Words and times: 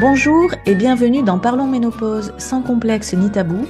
Bonjour 0.00 0.54
et 0.64 0.74
bienvenue 0.74 1.22
dans 1.22 1.38
Parlons 1.38 1.66
Ménopause 1.66 2.32
sans 2.38 2.62
complexe 2.62 3.12
ni 3.12 3.30
tabou, 3.30 3.66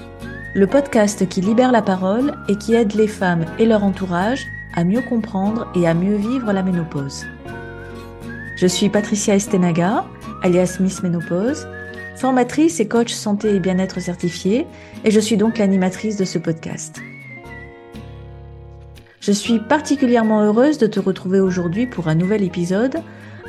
le 0.55 0.69
podcast 0.69 1.29
qui 1.29 1.41
libère 1.41 1.73
la 1.73 1.83
parole 1.83 2.35
et 2.49 2.55
qui 2.55 2.73
aide 2.73 2.95
les 2.95 3.09
femmes 3.09 3.47
et 3.59 3.67
leur 3.67 3.83
entourage 3.83 4.47
à 4.77 4.85
mieux 4.85 5.01
comprendre 5.01 5.67
et 5.75 5.89
à 5.89 5.95
mieux 5.95 6.15
vivre 6.15 6.53
la 6.53 6.63
ménopause. 6.63 7.27
Je 8.55 8.67
suis 8.69 8.89
Patricia 8.89 9.35
Estenaga, 9.35 10.05
alias 10.45 10.77
Miss 10.79 11.03
Ménopause, 11.03 11.67
formatrice 12.15 12.79
et 12.79 12.87
coach 12.87 13.13
santé 13.13 13.57
et 13.57 13.59
bien-être 13.59 13.99
certifiée, 13.99 14.69
et 15.05 15.11
je 15.11 15.19
suis 15.19 15.37
donc 15.37 15.59
l'animatrice 15.59 16.17
de 16.17 16.25
ce 16.25 16.39
podcast. 16.39 17.01
Je 19.21 19.33
suis 19.33 19.59
particulièrement 19.59 20.45
heureuse 20.45 20.79
de 20.79 20.87
te 20.87 21.01
retrouver 21.01 21.41
aujourd'hui 21.41 21.89
pour 21.89 22.07
un 22.07 22.15
nouvel 22.15 22.45
épisode 22.45 23.03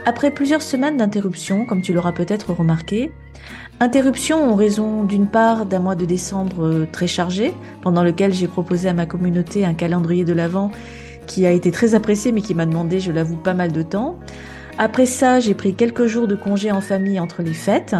après 0.05 0.31
plusieurs 0.31 0.61
semaines 0.61 0.97
d'interruption, 0.97 1.65
comme 1.65 1.81
tu 1.81 1.93
l'auras 1.93 2.11
peut-être 2.11 2.53
remarqué, 2.53 3.11
interruption 3.79 4.51
en 4.51 4.55
raison 4.55 5.03
d'une 5.03 5.27
part 5.27 5.65
d'un 5.65 5.79
mois 5.79 5.95
de 5.95 6.05
décembre 6.05 6.65
euh, 6.65 6.87
très 6.91 7.07
chargé, 7.07 7.53
pendant 7.81 8.03
lequel 8.03 8.33
j'ai 8.33 8.47
proposé 8.47 8.89
à 8.89 8.93
ma 8.93 9.05
communauté 9.05 9.65
un 9.65 9.73
calendrier 9.73 10.23
de 10.23 10.33
l'Avent 10.33 10.71
qui 11.27 11.45
a 11.45 11.51
été 11.51 11.71
très 11.71 11.95
apprécié 11.95 12.31
mais 12.31 12.41
qui 12.41 12.53
m'a 12.55 12.65
demandé, 12.65 12.99
je 12.99 13.11
l'avoue, 13.11 13.37
pas 13.37 13.53
mal 13.53 13.71
de 13.71 13.81
temps. 13.81 14.19
Après 14.77 15.05
ça, 15.05 15.39
j'ai 15.39 15.53
pris 15.53 15.75
quelques 15.75 16.07
jours 16.07 16.27
de 16.27 16.35
congé 16.35 16.71
en 16.71 16.81
famille 16.81 17.19
entre 17.19 17.43
les 17.43 17.53
fêtes. 17.53 17.95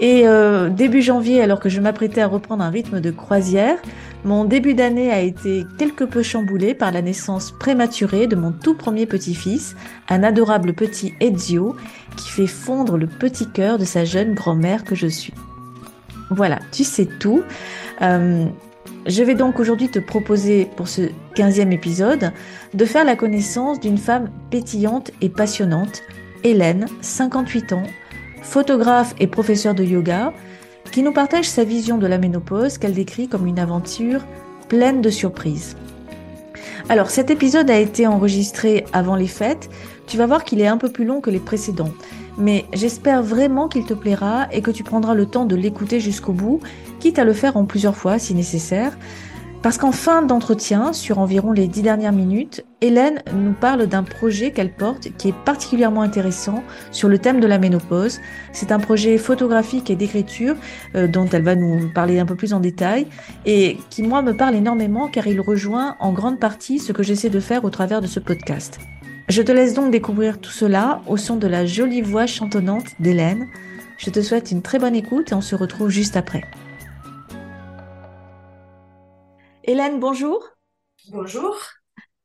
Et 0.00 0.26
euh, 0.26 0.70
début 0.70 1.02
janvier, 1.02 1.42
alors 1.42 1.60
que 1.60 1.68
je 1.68 1.80
m'apprêtais 1.80 2.22
à 2.22 2.26
reprendre 2.26 2.64
un 2.64 2.70
rythme 2.70 3.00
de 3.00 3.10
croisière, 3.10 3.76
mon 4.24 4.44
début 4.44 4.74
d'année 4.74 5.10
a 5.10 5.20
été 5.20 5.64
quelque 5.78 6.04
peu 6.04 6.22
chamboulé 6.22 6.74
par 6.74 6.92
la 6.92 7.00
naissance 7.00 7.52
prématurée 7.52 8.26
de 8.26 8.36
mon 8.36 8.52
tout 8.52 8.74
premier 8.74 9.06
petit-fils, 9.06 9.76
un 10.08 10.22
adorable 10.22 10.74
petit 10.74 11.14
Ezio, 11.20 11.74
qui 12.16 12.28
fait 12.28 12.46
fondre 12.46 12.98
le 12.98 13.06
petit 13.06 13.48
cœur 13.48 13.78
de 13.78 13.84
sa 13.84 14.04
jeune 14.04 14.34
grand-mère 14.34 14.84
que 14.84 14.94
je 14.94 15.06
suis. 15.06 15.32
Voilà, 16.30 16.58
tu 16.70 16.84
sais 16.84 17.06
tout. 17.06 17.42
Euh, 18.02 18.44
je 19.06 19.22
vais 19.22 19.34
donc 19.34 19.58
aujourd'hui 19.58 19.88
te 19.88 19.98
proposer 19.98 20.68
pour 20.76 20.88
ce 20.88 21.02
15e 21.34 21.72
épisode 21.72 22.32
de 22.74 22.84
faire 22.84 23.04
la 23.04 23.16
connaissance 23.16 23.80
d'une 23.80 23.98
femme 23.98 24.30
pétillante 24.50 25.10
et 25.22 25.30
passionnante, 25.30 26.02
Hélène, 26.44 26.86
58 27.00 27.72
ans, 27.72 27.82
photographe 28.42 29.14
et 29.18 29.26
professeure 29.26 29.74
de 29.74 29.84
yoga, 29.84 30.34
qui 30.90 31.02
nous 31.02 31.12
partage 31.12 31.48
sa 31.48 31.64
vision 31.64 31.98
de 31.98 32.06
la 32.06 32.18
ménopause 32.18 32.78
qu'elle 32.78 32.94
décrit 32.94 33.28
comme 33.28 33.46
une 33.46 33.58
aventure 33.58 34.24
pleine 34.68 35.00
de 35.02 35.10
surprises. 35.10 35.76
Alors 36.88 37.10
cet 37.10 37.30
épisode 37.30 37.70
a 37.70 37.78
été 37.78 38.06
enregistré 38.06 38.84
avant 38.92 39.16
les 39.16 39.28
fêtes, 39.28 39.70
tu 40.06 40.16
vas 40.16 40.26
voir 40.26 40.44
qu'il 40.44 40.60
est 40.60 40.66
un 40.66 40.76
peu 40.76 40.88
plus 40.90 41.04
long 41.04 41.20
que 41.20 41.30
les 41.30 41.38
précédents, 41.38 41.92
mais 42.36 42.64
j'espère 42.72 43.22
vraiment 43.22 43.68
qu'il 43.68 43.84
te 43.84 43.94
plaira 43.94 44.48
et 44.50 44.62
que 44.62 44.70
tu 44.70 44.82
prendras 44.82 45.14
le 45.14 45.26
temps 45.26 45.44
de 45.44 45.54
l'écouter 45.54 46.00
jusqu'au 46.00 46.32
bout, 46.32 46.60
quitte 46.98 47.18
à 47.18 47.24
le 47.24 47.32
faire 47.32 47.56
en 47.56 47.64
plusieurs 47.64 47.96
fois 47.96 48.18
si 48.18 48.34
nécessaire, 48.34 48.96
parce 49.62 49.76
qu'en 49.76 49.92
fin 49.92 50.22
d'entretien, 50.22 50.94
sur 50.94 51.18
environ 51.18 51.52
les 51.52 51.68
dix 51.68 51.82
dernières 51.82 52.12
minutes, 52.12 52.64
Hélène 52.80 53.22
nous 53.34 53.52
parle 53.52 53.86
d'un 53.86 54.02
projet 54.02 54.52
qu'elle 54.52 54.72
porte 54.72 55.08
qui 55.18 55.28
est 55.28 55.34
particulièrement 55.44 56.00
intéressant 56.00 56.64
sur 56.92 57.08
le 57.08 57.18
thème 57.18 57.40
de 57.40 57.46
la 57.46 57.58
ménopause. 57.58 58.20
C'est 58.52 58.72
un 58.72 58.78
projet 58.78 59.18
photographique 59.18 59.90
et 59.90 59.96
d'écriture 59.96 60.56
euh, 60.94 61.06
dont 61.08 61.26
elle 61.26 61.42
va 61.42 61.56
nous 61.56 61.90
parler 61.92 62.18
un 62.18 62.26
peu 62.26 62.36
plus 62.36 62.54
en 62.54 62.60
détail 62.60 63.06
et 63.44 63.76
qui, 63.90 64.02
moi, 64.02 64.22
me 64.22 64.34
parle 64.34 64.54
énormément 64.54 65.08
car 65.08 65.26
il 65.26 65.40
rejoint 65.42 65.96
en 66.00 66.12
grande 66.12 66.40
partie 66.40 66.78
ce 66.78 66.92
que 66.92 67.02
j'essaie 67.02 67.30
de 67.30 67.40
faire 67.40 67.64
au 67.64 67.70
travers 67.70 68.00
de 68.00 68.06
ce 68.06 68.18
podcast. 68.18 68.78
Je 69.28 69.42
te 69.42 69.52
laisse 69.52 69.74
donc 69.74 69.90
découvrir 69.90 70.40
tout 70.40 70.50
cela 70.50 71.02
au 71.06 71.18
son 71.18 71.36
de 71.36 71.46
la 71.46 71.66
jolie 71.66 72.00
voix 72.00 72.26
chantonnante 72.26 72.86
d'Hélène. 72.98 73.46
Je 73.98 74.08
te 74.08 74.22
souhaite 74.22 74.50
une 74.50 74.62
très 74.62 74.78
bonne 74.78 74.96
écoute 74.96 75.32
et 75.32 75.34
on 75.34 75.42
se 75.42 75.54
retrouve 75.54 75.90
juste 75.90 76.16
après. 76.16 76.44
Hélène, 79.70 80.00
bonjour. 80.00 80.44
Bonjour. 81.12 81.56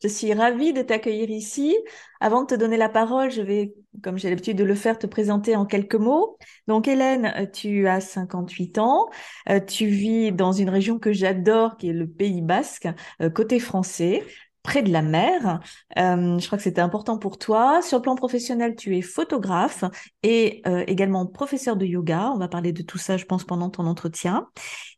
Je 0.02 0.08
suis 0.08 0.34
ravie 0.34 0.74
de 0.74 0.82
t'accueillir 0.82 1.30
ici. 1.30 1.78
Avant 2.20 2.42
de 2.42 2.48
te 2.48 2.56
donner 2.56 2.76
la 2.76 2.90
parole, 2.90 3.30
je 3.30 3.44
vais, 3.44 3.76
comme 4.02 4.18
j'ai 4.18 4.32
l'habitude 4.32 4.58
de 4.58 4.64
le 4.64 4.74
faire, 4.74 4.98
te 4.98 5.06
présenter 5.06 5.56
en 5.56 5.68
quelques 5.68 5.94
mots. 5.94 6.40
Donc 6.68 6.88
Hélène, 6.88 7.52
tu 7.54 7.88
as 7.88 8.02
58 8.02 8.80
ans. 8.80 9.12
Euh, 9.48 9.60
tu 9.60 9.86
vis 9.86 10.32
dans 10.32 10.54
une 10.54 10.72
région 10.72 10.98
que 10.98 11.14
j'adore, 11.14 11.78
qui 11.78 11.90
est 11.90 11.94
le 11.94 12.08
Pays 12.08 12.42
Basque, 12.42 12.88
euh, 13.22 13.30
côté 13.30 13.60
français 13.60 14.24
près 14.64 14.82
de 14.82 14.92
la 14.92 15.04
mer. 15.04 15.60
Euh, 16.00 16.40
je 16.40 16.46
crois 16.48 16.58
que 16.58 16.64
c'était 16.64 16.82
important 16.82 17.20
pour 17.20 17.38
toi. 17.38 17.84
Sur 17.84 18.00
le 18.00 18.02
plan 18.02 18.16
professionnel, 18.16 18.76
tu 18.76 18.98
es 18.98 19.04
photographe 19.04 19.84
et 20.24 20.64
également 20.88 21.28
professeur 21.28 21.76
de 21.76 21.86
yoga. 21.86 22.32
On 22.34 22.40
va 22.40 22.48
parler 22.48 22.72
de 22.72 22.82
tout 22.82 22.98
ça, 22.98 23.18
je 23.18 23.26
pense, 23.26 23.44
pendant 23.44 23.70
ton 23.70 23.86
entretien 23.86 24.48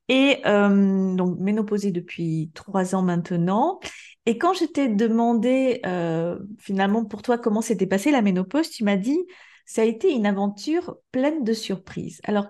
et 0.10 0.42
euh, 0.46 1.16
donc 1.16 1.40
ménopausée 1.40 1.92
depuis 1.92 2.52
trois 2.54 2.96
ans 2.96 3.02
maintenant. 3.02 3.80
Et 4.26 4.38
quand 4.38 4.54
je 4.54 4.66
t'ai 4.66 4.90
demandé 4.90 5.80
euh, 5.86 6.38
finalement 6.60 7.06
pour 7.06 7.22
toi 7.22 7.38
comment 7.38 7.62
s'était 7.62 7.88
passée 7.88 8.12
la 8.12 8.22
ménopause, 8.22 8.70
tu 8.70 8.84
m'as 8.84 8.98
dit 8.98 9.20
ça 9.66 9.82
a 9.82 9.86
été 9.86 10.12
une 10.12 10.26
aventure 10.26 10.98
pleine 11.12 11.44
de 11.44 11.54
surprises. 11.54 12.22
Alors, 12.24 12.48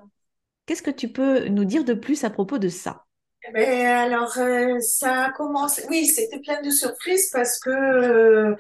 qu'est-ce 0.66 0.84
que 0.84 0.91
tu 0.91 1.09
peux 1.09 1.47
nous 1.47 1.66
dire 1.66 1.84
de 1.84 1.94
plus 1.94 2.23
à 2.23 2.29
propos 2.29 2.59
de 2.59 2.69
ça? 2.69 3.06
Eh 3.47 3.51
ben, 3.51 3.85
alors, 3.85 4.38
euh, 4.38 4.79
ça 4.79 5.25
a 5.25 5.31
commencé. 5.31 5.84
Oui, 5.90 6.06
c'était 6.06 6.40
plein 6.40 6.62
de 6.62 6.69
surprises 6.69 7.29
parce 7.31 7.59
que 7.59 7.69
euh, 7.69 8.56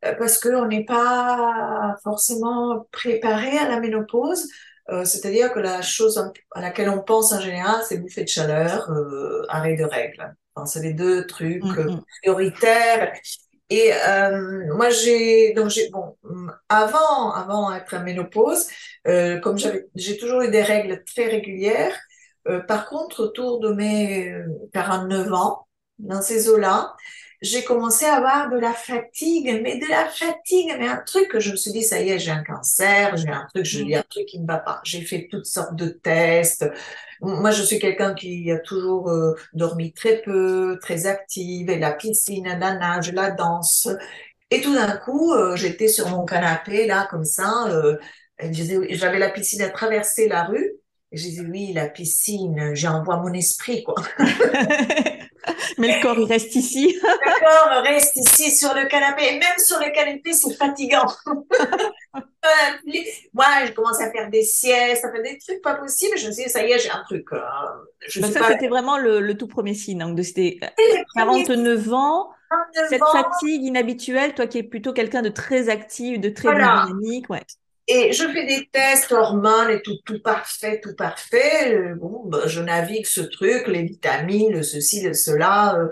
parce 0.00 0.38
qu'on 0.38 0.66
n'est 0.66 0.84
pas 0.84 1.96
forcément 2.04 2.86
préparé 2.92 3.58
à 3.58 3.68
la 3.68 3.80
ménopause. 3.80 4.48
Euh, 4.90 5.04
c'est-à-dire 5.04 5.52
que 5.52 5.58
la 5.58 5.82
chose 5.82 6.18
à 6.52 6.60
laquelle 6.60 6.88
on 6.88 7.00
pense 7.02 7.32
en 7.32 7.40
général, 7.40 7.82
c'est 7.86 7.98
bouffée 7.98 8.24
de 8.24 8.28
chaleur, 8.28 8.90
euh, 8.90 9.44
arrêt 9.48 9.76
de 9.76 9.84
règles. 9.84 10.34
Enfin, 10.54 10.66
c'est 10.66 10.82
les 10.82 10.94
deux 10.94 11.26
trucs 11.26 11.62
mm, 11.62 11.78
euh, 11.78 11.92
mm. 11.92 12.04
prioritaires. 12.22 13.12
Et 13.70 13.92
euh, 13.92 14.74
moi, 14.74 14.88
j'ai 14.90 15.52
donc 15.52 15.68
j'ai 15.68 15.90
bon 15.90 16.16
avant 16.70 17.32
avant 17.32 17.70
d'être 17.70 17.94
en 17.94 18.02
ménopause, 18.02 18.66
euh, 19.06 19.38
comme 19.40 19.58
j'avais 19.58 19.88
j'ai 19.94 20.16
toujours 20.16 20.40
eu 20.40 20.50
des 20.50 20.62
règles 20.62 21.04
très 21.04 21.26
régulières. 21.26 21.94
par 22.66 22.88
contre, 22.88 23.22
autour 23.24 23.60
de 23.60 23.72
mes 23.72 24.32
49 24.72 25.32
ans, 25.34 25.66
dans 25.98 26.22
ces 26.22 26.48
eaux-là, 26.48 26.94
j'ai 27.40 27.62
commencé 27.62 28.04
à 28.04 28.16
avoir 28.16 28.50
de 28.50 28.58
la 28.58 28.72
fatigue, 28.72 29.60
mais 29.62 29.78
de 29.78 29.86
la 29.86 30.06
fatigue, 30.06 30.74
mais 30.78 30.88
un 30.88 31.02
truc 31.06 31.28
que 31.28 31.38
je 31.38 31.52
me 31.52 31.56
suis 31.56 31.70
dit, 31.70 31.84
ça 31.84 32.00
y 32.00 32.10
est, 32.10 32.18
j'ai 32.18 32.32
un 32.32 32.42
cancer, 32.42 33.16
j'ai 33.16 33.28
un 33.28 33.46
truc, 33.54 33.64
lis 33.72 33.94
un 33.94 34.02
truc 34.02 34.26
qui 34.26 34.40
ne 34.40 34.46
va 34.46 34.58
pas. 34.58 34.80
J'ai 34.84 35.02
fait 35.02 35.28
toutes 35.30 35.46
sortes 35.46 35.76
de 35.76 35.88
tests. 35.88 36.66
Moi, 37.20 37.50
je 37.52 37.62
suis 37.62 37.78
quelqu'un 37.78 38.14
qui 38.14 38.50
a 38.50 38.58
toujours 38.58 39.10
euh, 39.10 39.34
dormi 39.52 39.92
très 39.92 40.20
peu, 40.22 40.78
très 40.82 41.06
active, 41.06 41.70
et 41.70 41.78
la 41.78 41.92
piscine, 41.92 42.44
la 42.44 42.74
nage, 42.74 43.12
la 43.12 43.30
danse. 43.30 43.88
Et 44.50 44.60
tout 44.60 44.74
d'un 44.74 44.96
coup, 44.96 45.32
euh, 45.32 45.54
j'étais 45.56 45.88
sur 45.88 46.08
mon 46.08 46.24
canapé, 46.24 46.86
là, 46.86 47.06
comme 47.10 47.24
ça, 47.24 47.68
euh, 47.68 47.96
j'avais 48.40 49.18
la 49.18 49.30
piscine 49.30 49.62
à 49.62 49.68
traverser 49.68 50.28
la 50.28 50.44
rue, 50.44 50.72
et 51.12 51.16
je 51.16 51.22
disais, 51.22 51.46
oui, 51.46 51.72
la 51.72 51.88
piscine, 51.88 52.74
j'envoie 52.74 53.18
mon 53.18 53.32
esprit, 53.32 53.84
quoi. 53.84 53.94
Mais 55.78 55.96
le 55.96 56.02
corps, 56.02 56.18
il 56.18 56.24
reste 56.24 56.54
ici. 56.54 56.98
le 57.02 57.40
corps 57.40 57.82
reste 57.82 58.16
ici 58.16 58.50
sur 58.50 58.74
le 58.74 58.86
canapé. 58.86 59.24
Et 59.28 59.38
même 59.38 59.58
sur 59.58 59.78
le 59.78 59.92
canapé, 59.92 60.32
c'est 60.32 60.54
fatigant. 60.54 61.06
Moi, 63.34 63.46
je 63.66 63.72
commence 63.72 64.00
à 64.00 64.10
faire 64.10 64.30
des 64.30 64.42
siestes, 64.42 65.04
à 65.04 65.12
faire 65.12 65.22
des 65.22 65.38
trucs 65.38 65.62
pas 65.62 65.74
possibles. 65.74 66.16
Je 66.16 66.28
me 66.28 66.32
suis 66.32 66.44
dit, 66.44 66.50
ça 66.50 66.64
y 66.64 66.72
est, 66.72 66.78
j'ai 66.78 66.90
un 66.90 67.02
truc. 67.04 67.26
Euh, 67.32 67.40
ça, 68.08 68.48
c'était 68.48 68.68
vraiment 68.68 68.98
le, 68.98 69.32
tout 69.34 69.48
premier 69.48 69.74
signe. 69.74 69.98
Donc, 69.98 70.18
c'était 70.24 70.58
49 71.16 71.92
ans. 71.92 72.30
cette 72.88 73.02
fatigue 73.12 73.62
inhabituelle, 73.64 74.34
toi 74.34 74.46
qui 74.46 74.58
es 74.58 74.62
plutôt 74.62 74.92
quelqu'un 74.92 75.22
de 75.22 75.28
très 75.28 75.68
actif, 75.68 76.20
de 76.20 76.28
très 76.28 76.52
dynamique, 76.52 77.28
ouais. 77.30 77.42
Et 77.90 78.12
je 78.12 78.24
fais 78.28 78.44
des 78.44 78.68
tests 78.70 79.12
hormones 79.12 79.70
et 79.70 79.80
tout, 79.82 79.96
tout 80.04 80.20
parfait, 80.22 80.80
tout 80.82 80.94
parfait. 80.94 81.74
Euh, 81.74 81.94
bon, 81.94 82.24
ben, 82.26 82.46
je 82.46 82.60
navigue 82.60 83.06
ce 83.06 83.22
truc, 83.22 83.66
les 83.66 83.82
vitamines, 83.84 84.62
ceci, 84.62 85.02
cela. 85.14 85.76
Euh, 85.78 85.88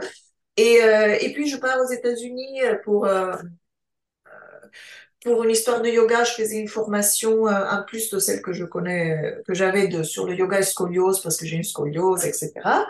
et, 0.58 0.82
euh, 0.82 1.16
et 1.20 1.32
puis 1.32 1.48
je 1.48 1.56
pars 1.56 1.78
aux 1.81 1.90
États-Unis 1.93 2.60
pour 2.84 3.08
pour 5.25 5.43
une 5.44 5.50
histoire 5.50 5.82
de 5.82 5.88
yoga. 5.88 6.25
Je 6.25 6.32
faisais 6.32 6.58
une 6.58 6.69
formation 6.69 7.44
en 7.44 7.82
plus 7.87 8.10
de 8.10 8.19
celle 8.19 8.42
que 8.42 8.52
je 8.52 8.64
connais, 8.64 9.34
que 9.46 9.54
j'avais 9.54 9.88
de 9.88 10.02
sur 10.02 10.26
le 10.26 10.34
yoga 10.34 10.60
et 10.60 10.62
scoliose 10.62 11.20
parce 11.20 11.37
que 11.37 11.46
j'ai 11.46 11.56
une 11.56 11.64
scoliose, 11.64 12.25
etc. 12.25 12.87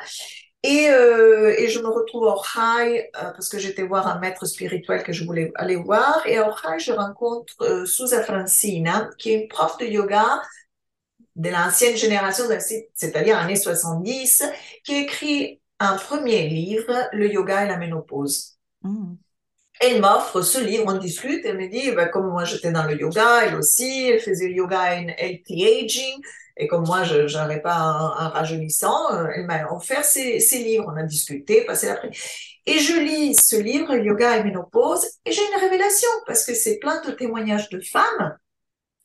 Et, 0.66 0.90
euh, 0.90 1.54
et, 1.56 1.68
je 1.68 1.78
me 1.78 1.86
retrouve 1.86 2.24
au 2.24 2.42
High 2.56 3.08
euh, 3.16 3.30
parce 3.30 3.48
que 3.48 3.56
j'étais 3.56 3.84
voir 3.84 4.08
un 4.08 4.18
maître 4.18 4.44
spirituel 4.46 5.04
que 5.04 5.12
je 5.12 5.24
voulais 5.24 5.52
aller 5.54 5.76
voir. 5.76 6.26
Et 6.26 6.40
au 6.40 6.50
High, 6.50 6.80
je 6.80 6.90
rencontre 6.90 7.54
euh, 7.62 7.86
Susa 7.86 8.24
Francina, 8.24 9.08
qui 9.16 9.30
est 9.30 9.42
une 9.42 9.48
prof 9.48 9.78
de 9.78 9.86
yoga 9.86 10.42
de 11.36 11.50
l'ancienne 11.50 11.96
génération, 11.96 12.44
c'est-à-dire 12.94 13.38
années 13.38 13.56
70, 13.56 14.42
qui 14.82 14.96
écrit 14.96 15.60
un 15.78 15.96
premier 15.96 16.48
livre, 16.48 17.08
Le 17.12 17.30
yoga 17.30 17.64
et 17.64 17.68
la 17.68 17.76
ménopause. 17.76 18.56
Mm. 19.81 19.87
elle 19.87 20.00
m'offre 20.00 20.43
ce 20.43 20.58
livre, 20.58 20.84
on 20.87 20.99
discute, 20.99 21.44
elle 21.44 21.58
me 21.58 21.69
dit, 21.69 21.90
bah, 21.93 22.06
comme 22.06 22.31
moi 22.31 22.44
j'étais 22.44 22.73
dans 22.73 22.84
le 22.84 22.99
yoga, 22.99 23.44
elle 23.44 23.56
aussi, 23.56 24.08
elle 24.08 24.20
faisait 24.20 24.49
le 24.49 24.55
yoga 24.55 24.81
in 24.93 25.08
healthy 25.19 25.67
aging, 25.67 26.20
et 26.56 26.67
comme 26.67 26.84
moi 26.87 27.05
je 27.05 27.37
n'avais 27.37 27.61
pas 27.61 27.76
un, 27.76 28.11
un, 28.19 28.28
rajeunissant, 28.28 29.12
euh, 29.14 29.28
elle 29.34 29.46
m'a 29.46 29.70
offert 29.73 30.05
ces, 30.05 30.38
livres, 30.52 30.87
on 30.88 30.96
a 30.96 31.02
discuté, 31.02 31.64
passé 31.64 31.87
l'après. 31.87 32.11
Et 32.67 32.78
je 32.78 32.99
lis 32.99 33.34
ce 33.34 33.56
livre, 33.56 33.94
Yoga 33.94 34.38
et 34.38 34.44
Ménopause, 34.44 35.06
et 35.25 35.31
j'ai 35.31 35.43
une 35.43 35.61
révélation, 35.61 36.08
parce 36.26 36.44
que 36.44 36.52
c'est 36.52 36.78
plein 36.78 37.00
de 37.02 37.12
témoignages 37.12 37.69
de 37.69 37.81
femmes 37.81 38.37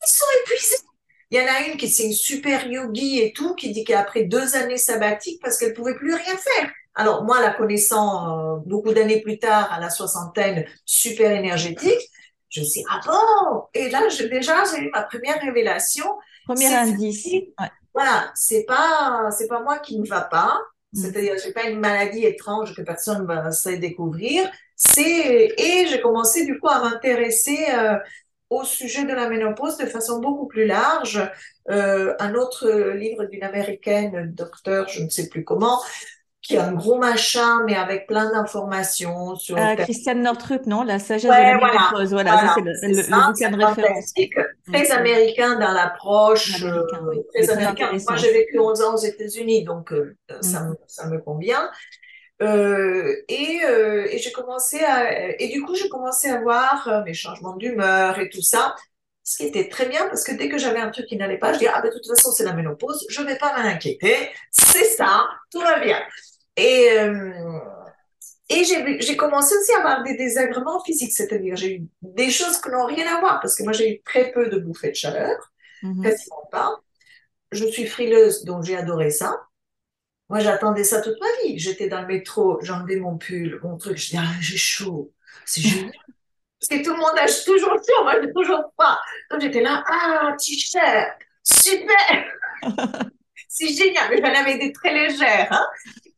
qui 0.04 0.12
sont 0.12 0.26
épuisées. 0.42 0.91
Il 1.32 1.40
y 1.40 1.40
en 1.40 1.46
a 1.46 1.66
une 1.66 1.78
qui 1.78 1.88
c'est 1.88 2.04
une 2.04 2.12
super 2.12 2.66
yogi 2.66 3.20
et 3.20 3.32
tout, 3.32 3.54
qui 3.54 3.72
dit 3.72 3.84
qu'après 3.84 4.24
deux 4.24 4.54
années 4.54 4.76
sabbatiques, 4.76 5.40
parce 5.42 5.56
qu'elle 5.56 5.72
pouvait 5.72 5.96
plus 5.96 6.14
rien 6.14 6.36
faire, 6.36 6.70
alors 6.94 7.24
moi, 7.24 7.40
la 7.40 7.50
connaissant 7.54 8.56
euh, 8.56 8.56
beaucoup 8.66 8.92
d'années 8.92 9.22
plus 9.22 9.38
tard, 9.38 9.72
à 9.72 9.80
la 9.80 9.88
soixantaine, 9.88 10.66
super 10.84 11.32
énergétique, 11.32 12.10
je 12.50 12.60
me 12.60 12.66
suis 12.66 12.84
ah 12.90 13.00
bon? 13.06 13.62
Et 13.72 13.88
là, 13.88 14.10
je, 14.10 14.24
déjà, 14.24 14.62
j'ai 14.64 14.82
eu 14.82 14.90
ma 14.90 15.04
première 15.04 15.40
révélation. 15.40 16.04
Premier 16.44 16.66
indice. 16.66 17.24
Ouais. 17.26 17.70
Voilà, 17.94 18.30
c'est 18.34 18.64
pas 18.64 19.30
c'est 19.30 19.48
pas 19.48 19.62
moi 19.62 19.78
qui 19.78 19.98
ne 19.98 20.06
va 20.06 20.20
pas. 20.20 20.60
Mm. 20.92 21.00
C'est-à-dire, 21.00 21.34
j'ai 21.42 21.52
pas 21.52 21.64
une 21.64 21.80
maladie 21.80 22.26
étrange 22.26 22.74
que 22.76 22.82
personne 22.82 23.24
va 23.24 23.50
se 23.52 23.70
découvrir. 23.70 24.50
C'est 24.76 25.54
et 25.56 25.86
j'ai 25.86 26.00
commencé 26.02 26.44
du 26.44 26.58
coup 26.58 26.68
à 26.68 26.80
m'intéresser 26.80 27.66
euh, 27.72 27.96
au 28.52 28.64
sujet 28.64 29.04
de 29.04 29.12
la 29.12 29.28
ménopause 29.28 29.76
de 29.76 29.86
façon 29.86 30.20
beaucoup 30.20 30.46
plus 30.46 30.66
large. 30.66 31.30
Euh, 31.70 32.14
un 32.18 32.34
autre 32.34 32.68
livre 32.92 33.24
d'une 33.26 33.42
américaine, 33.42 34.32
docteur, 34.34 34.88
je 34.88 35.02
ne 35.02 35.08
sais 35.08 35.28
plus 35.28 35.44
comment, 35.44 35.80
qui 36.42 36.56
a 36.56 36.66
un 36.66 36.72
gros 36.72 36.98
machin, 36.98 37.62
mais 37.64 37.76
avec 37.76 38.08
plein 38.08 38.30
d'informations 38.32 39.36
sur. 39.36 39.56
Euh, 39.56 39.76
Christiane 39.76 40.22
Northrup, 40.22 40.66
non? 40.66 40.82
La 40.82 40.98
sagesse 40.98 41.24
de 41.24 41.28
la 41.28 41.56
voilà. 41.56 41.90
Voilà, 41.92 42.06
voilà. 42.06 42.54
c'est 42.54 42.88
le, 42.88 42.94
le, 42.94 42.96
le, 42.96 43.26
bouquin 43.26 43.50
de 43.50 43.64
référence. 43.64 44.12
Très 44.66 44.90
américain 44.90 45.58
dans 45.58 45.70
l'approche. 45.70 46.62
Euh, 46.64 46.82
oui. 47.08 47.22
Très 47.32 47.48
américain. 47.50 47.90
Moi, 47.92 48.16
j'ai 48.16 48.32
vécu 48.32 48.58
11 48.58 48.82
ans 48.82 48.94
aux 48.94 48.98
États-Unis, 48.98 49.64
donc 49.64 49.92
euh, 49.92 50.16
mm. 50.30 50.42
ça, 50.42 50.64
me, 50.64 50.74
ça 50.88 51.06
me 51.06 51.18
convient. 51.18 51.70
Euh, 52.40 53.14
et, 53.28 53.60
euh, 53.64 54.06
et 54.10 54.18
j'ai 54.18 54.32
commencé 54.32 54.80
à 54.80 55.40
et 55.40 55.48
du 55.48 55.62
coup 55.62 55.76
j'ai 55.76 55.88
commencé 55.88 56.28
à 56.28 56.40
voir 56.40 56.88
euh, 56.88 57.02
mes 57.04 57.14
changements 57.14 57.54
d'humeur 57.56 58.18
et 58.18 58.30
tout 58.30 58.42
ça 58.42 58.74
ce 59.22 59.36
qui 59.36 59.44
était 59.44 59.68
très 59.68 59.86
bien 59.86 60.08
parce 60.08 60.24
que 60.24 60.32
dès 60.32 60.48
que 60.48 60.58
j'avais 60.58 60.80
un 60.80 60.90
truc 60.90 61.06
qui 61.06 61.16
n'allait 61.16 61.38
pas 61.38 61.52
je 61.52 61.58
disais 61.58 61.70
ah 61.72 61.80
ben 61.80 61.90
de 61.90 61.94
toute 61.94 62.08
façon 62.08 62.32
c'est 62.32 62.42
la 62.42 62.54
ménopause 62.54 63.06
je 63.08 63.22
vais 63.22 63.36
pas 63.36 63.56
m'inquiéter 63.62 64.30
c'est 64.50 64.84
ça 64.84 65.28
tout 65.52 65.60
va 65.60 65.78
bien 65.78 66.00
et, 66.56 66.88
euh, 66.98 67.60
et 68.48 68.64
j'ai 68.64 69.16
commencé 69.16 69.54
aussi 69.56 69.72
à 69.72 69.78
avoir 69.78 70.02
des 70.02 70.16
désagréments 70.16 70.82
physiques, 70.84 71.12
c'est-à-dire 71.12 71.56
j'ai 71.56 71.76
eu 71.76 71.82
des 72.02 72.30
choses 72.30 72.60
qui 72.60 72.68
n'ont 72.70 72.84
rien 72.84 73.16
à 73.16 73.20
voir, 73.20 73.40
parce 73.40 73.56
que 73.56 73.62
moi 73.62 73.72
j'ai 73.72 73.94
eu 73.94 74.02
très 74.02 74.30
peu 74.32 74.48
de 74.48 74.58
bouffées 74.58 74.90
de 74.90 74.96
chaleur, 74.96 75.52
mm-hmm. 75.82 76.02
quasiment 76.02 76.48
pas. 76.50 76.76
Je 77.50 77.64
suis 77.66 77.86
frileuse, 77.86 78.44
donc 78.44 78.64
j'ai 78.64 78.76
adoré 78.76 79.10
ça. 79.10 79.40
Moi 80.32 80.40
j'attendais 80.40 80.82
ça 80.82 81.02
toute 81.02 81.20
ma 81.20 81.26
vie. 81.44 81.58
J'étais 81.58 81.88
dans 81.88 82.00
le 82.00 82.06
métro, 82.06 82.58
j'enlevais 82.62 82.96
mon 82.96 83.18
pull, 83.18 83.60
mon 83.62 83.76
truc, 83.76 83.98
je 83.98 84.08
dis 84.12 84.16
ah, 84.18 84.32
j'ai 84.40 84.56
chaud, 84.56 85.12
c'est 85.44 85.60
génial. 85.60 85.92
parce 86.58 86.68
que 86.70 86.82
tout 86.82 86.92
le 86.92 86.96
monde 86.96 87.18
a 87.18 87.26
toujours 87.26 87.74
chaud, 87.74 88.02
moi 88.02 88.14
j'ai 88.22 88.32
toujours 88.32 88.72
pas. 88.78 88.98
Donc 89.30 89.42
j'étais 89.42 89.60
là, 89.60 89.84
ah, 89.86 90.34
t-shirt, 90.38 91.18
super 91.44 92.24
c'est 93.46 93.68
génial, 93.68 94.08
mais 94.08 94.22
j'en 94.22 94.40
avais 94.40 94.56
des 94.56 94.72
très 94.72 94.94
légères. 94.94 95.52
Hein 95.52 95.66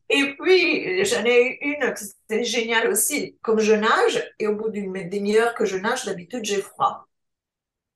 et 0.07 0.33
puis, 0.39 1.03
j'en 1.03 1.25
ai 1.25 1.57
une 1.61 1.93
qui 1.93 2.05
c'était 2.05 2.45
géniale 2.45 2.89
aussi. 2.89 3.37
Comme 3.41 3.59
je 3.59 3.73
nage, 3.73 4.31
et 4.39 4.47
au 4.47 4.55
bout 4.55 4.69
d'une 4.69 5.09
demi-heure 5.09 5.55
que 5.55 5.65
je 5.65 5.75
nage, 5.75 6.05
d'habitude, 6.05 6.45
j'ai 6.45 6.61
froid. 6.61 7.05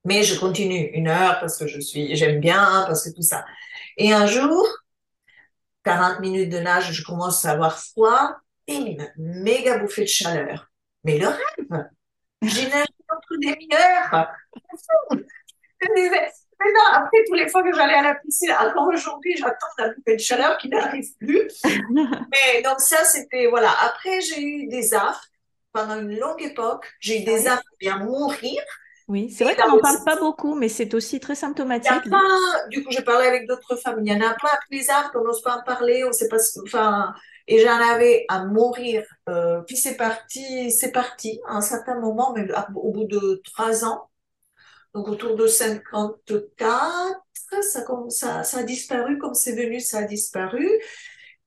Mais 0.03 0.23
je 0.23 0.37
continue 0.37 0.89
une 0.93 1.07
heure 1.07 1.39
parce 1.39 1.57
que 1.57 1.67
je 1.67 1.79
suis, 1.79 2.13
j'aime 2.17 2.41
bien, 2.41 2.83
parce 2.87 3.05
que 3.07 3.15
tout 3.15 3.21
ça. 3.21 3.45
Et 3.95 4.11
un 4.11 4.25
jour, 4.25 4.67
40 5.83 6.19
minutes 6.19 6.49
de 6.49 6.59
nage, 6.59 6.91
je 6.91 7.03
commence 7.03 7.45
à 7.45 7.51
avoir 7.51 7.79
froid, 7.79 8.35
et 8.67 8.75
une 8.75 9.11
méga 9.17 9.79
bouffée 9.79 10.03
de 10.03 10.07
chaleur. 10.07 10.69
Mais 11.03 11.17
le 11.17 11.27
rêve! 11.27 11.85
J'ai 12.43 12.69
nagé 12.69 12.87
entre 13.09 13.35
demi-heures. 13.41 14.27
Mais 16.61 16.71
non, 16.73 16.81
après, 16.93 17.23
tous 17.25 17.35
les 17.35 17.47
fois 17.47 17.63
que 17.63 17.73
j'allais 17.73 17.93
à 17.93 18.03
la 18.03 18.15
piscine, 18.15 18.51
encore 18.51 18.87
aujourd'hui, 18.87 19.35
j'attends 19.37 19.67
la 19.77 19.89
bouffée 19.93 20.17
de 20.17 20.21
chaleur 20.21 20.57
qui 20.57 20.67
n'arrive 20.67 21.09
plus. 21.17 21.47
Mais 21.63 22.61
donc 22.63 22.81
ça, 22.81 23.03
c'était, 23.05 23.47
voilà. 23.47 23.71
Après, 23.81 24.19
j'ai 24.21 24.41
eu 24.41 24.67
des 24.67 24.93
affres 24.93 25.25
pendant 25.71 25.99
une 25.99 26.19
longue 26.19 26.41
époque. 26.41 26.85
J'ai 26.99 27.21
eu 27.21 27.23
des 27.25 27.47
affres 27.47 27.63
bien 27.79 27.99
mourir. 27.99 28.61
Oui, 29.09 29.31
c'est 29.31 29.43
vrai 29.43 29.55
qu'on 29.55 29.67
n'en 29.67 29.79
parle 29.79 30.03
pas 30.05 30.17
beaucoup, 30.17 30.53
mais 30.53 30.69
c'est 30.69 30.93
aussi 30.93 31.19
très 31.19 31.33
symptomatique. 31.33 32.07
Pas, 32.11 32.67
du 32.69 32.83
coup, 32.83 32.91
j'ai 32.91 33.01
parlé 33.01 33.27
avec 33.27 33.47
d'autres 33.47 33.75
femmes. 33.75 34.01
Il 34.05 34.11
y 34.11 34.15
en 34.15 34.21
a 34.21 34.35
plein 34.35 34.51
des 34.69 34.87
affres, 34.91 35.11
on 35.15 35.23
n'ose 35.23 35.41
pas 35.41 35.57
en 35.57 35.63
parler, 35.63 36.05
on 36.05 36.11
sait 36.11 36.27
pas 36.27 36.37
enfin, 36.63 37.13
et 37.47 37.59
j'en 37.59 37.81
avais 37.91 38.25
à 38.29 38.45
mourir. 38.45 39.03
Euh, 39.27 39.61
puis 39.61 39.77
c'est 39.77 39.97
parti, 39.97 40.69
c'est 40.71 40.91
parti 40.91 41.41
à 41.47 41.55
un 41.55 41.61
certain 41.61 41.99
moment, 41.99 42.33
mais 42.35 42.47
au 42.75 42.91
bout 42.91 43.05
de 43.05 43.41
trois 43.43 43.83
ans, 43.83 44.11
donc 44.93 45.07
autour 45.07 45.35
de 45.35 45.47
54, 45.47 47.19
ça, 47.33 47.83
ça, 48.09 48.43
ça 48.43 48.57
a 48.59 48.63
disparu, 48.63 49.17
comme 49.17 49.33
c'est 49.33 49.55
venu, 49.55 49.79
ça 49.79 49.99
a 49.99 50.03
disparu. 50.03 50.69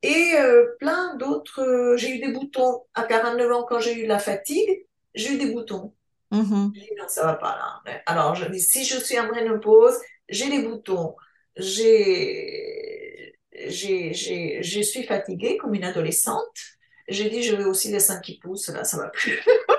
Et 0.02 0.34
euh, 0.36 0.66
plein 0.80 1.16
d'autres, 1.16 1.60
euh, 1.62 1.96
j'ai 1.96 2.16
eu 2.16 2.18
des 2.18 2.32
boutons 2.32 2.82
à 2.94 3.04
49 3.04 3.52
ans 3.52 3.64
quand 3.68 3.78
j'ai 3.78 4.02
eu 4.02 4.06
la 4.06 4.18
fatigue, 4.18 4.86
j'ai 5.14 5.34
eu 5.34 5.38
des 5.38 5.52
boutons. 5.52 5.94
Mm-hmm. 6.32 6.96
Non, 6.98 7.08
ça 7.08 7.26
va 7.26 7.34
pas 7.34 7.82
là. 7.84 8.02
Alors, 8.06 8.34
je 8.34 8.50
si 8.54 8.84
je 8.84 8.96
suis 8.96 9.18
en 9.20 9.30
ménopause, 9.30 9.94
j'ai 10.28 10.48
des 10.48 10.62
boutons, 10.66 11.14
j'ai, 11.56 13.34
j'ai, 13.68 14.14
j'ai, 14.14 14.62
je 14.62 14.80
suis 14.80 15.02
fatiguée 15.04 15.58
comme 15.58 15.74
une 15.74 15.84
adolescente. 15.84 16.58
J'ai 17.08 17.28
dit, 17.28 17.42
je 17.42 17.54
veux 17.54 17.66
aussi 17.66 17.90
les 17.90 18.00
seins 18.00 18.20
qui 18.20 18.38
poussent, 18.38 18.68
là, 18.68 18.84
ça 18.84 18.96
va 18.96 19.08
plus. 19.08 19.44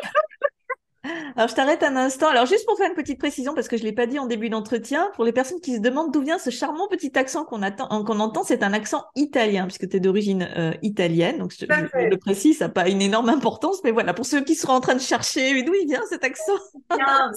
Alors, 1.35 1.47
je 1.47 1.56
t'arrête 1.56 1.81
un 1.83 1.95
instant. 1.95 2.27
Alors, 2.27 2.45
juste 2.45 2.65
pour 2.65 2.77
faire 2.77 2.89
une 2.89 2.95
petite 2.95 3.19
précision, 3.19 3.53
parce 3.53 3.68
que 3.68 3.77
je 3.77 3.81
ne 3.81 3.88
l'ai 3.88 3.94
pas 3.94 4.06
dit 4.06 4.19
en 4.19 4.27
début 4.27 4.50
d'entretien, 4.50 5.09
pour 5.15 5.24
les 5.24 5.31
personnes 5.31 5.59
qui 5.59 5.75
se 5.75 5.80
demandent 5.80 6.13
d'où 6.13 6.21
vient 6.21 6.38
ce 6.38 6.50
charmant 6.50 6.88
petit 6.88 7.18
accent 7.18 7.45
qu'on 7.45 7.62
qu'on 7.62 8.19
entend, 8.19 8.44
c'est 8.44 8.62
un 8.62 8.74
accent 8.74 9.06
italien, 9.15 9.65
puisque 9.65 9.89
tu 9.89 9.97
es 9.97 10.00
d'origine 10.00 10.47
euh, 10.56 10.74
italienne. 10.81 11.39
Donc, 11.39 11.53
je, 11.59 11.65
le 11.65 12.18
précise, 12.18 12.59
ça 12.59 12.65
n'a 12.65 12.74
pas 12.74 12.88
une 12.88 13.01
énorme 13.01 13.30
importance, 13.30 13.83
mais 13.83 13.91
voilà, 13.91 14.13
pour 14.13 14.25
ceux 14.25 14.44
qui 14.44 14.56
seront 14.56 14.74
en 14.74 14.81
train 14.81 14.95
de 14.95 15.02
chercher 15.02 15.63
d'où 15.63 15.73
il 15.73 15.87
vient 15.87 16.04
cet 16.09 16.23
accent? 16.23 16.54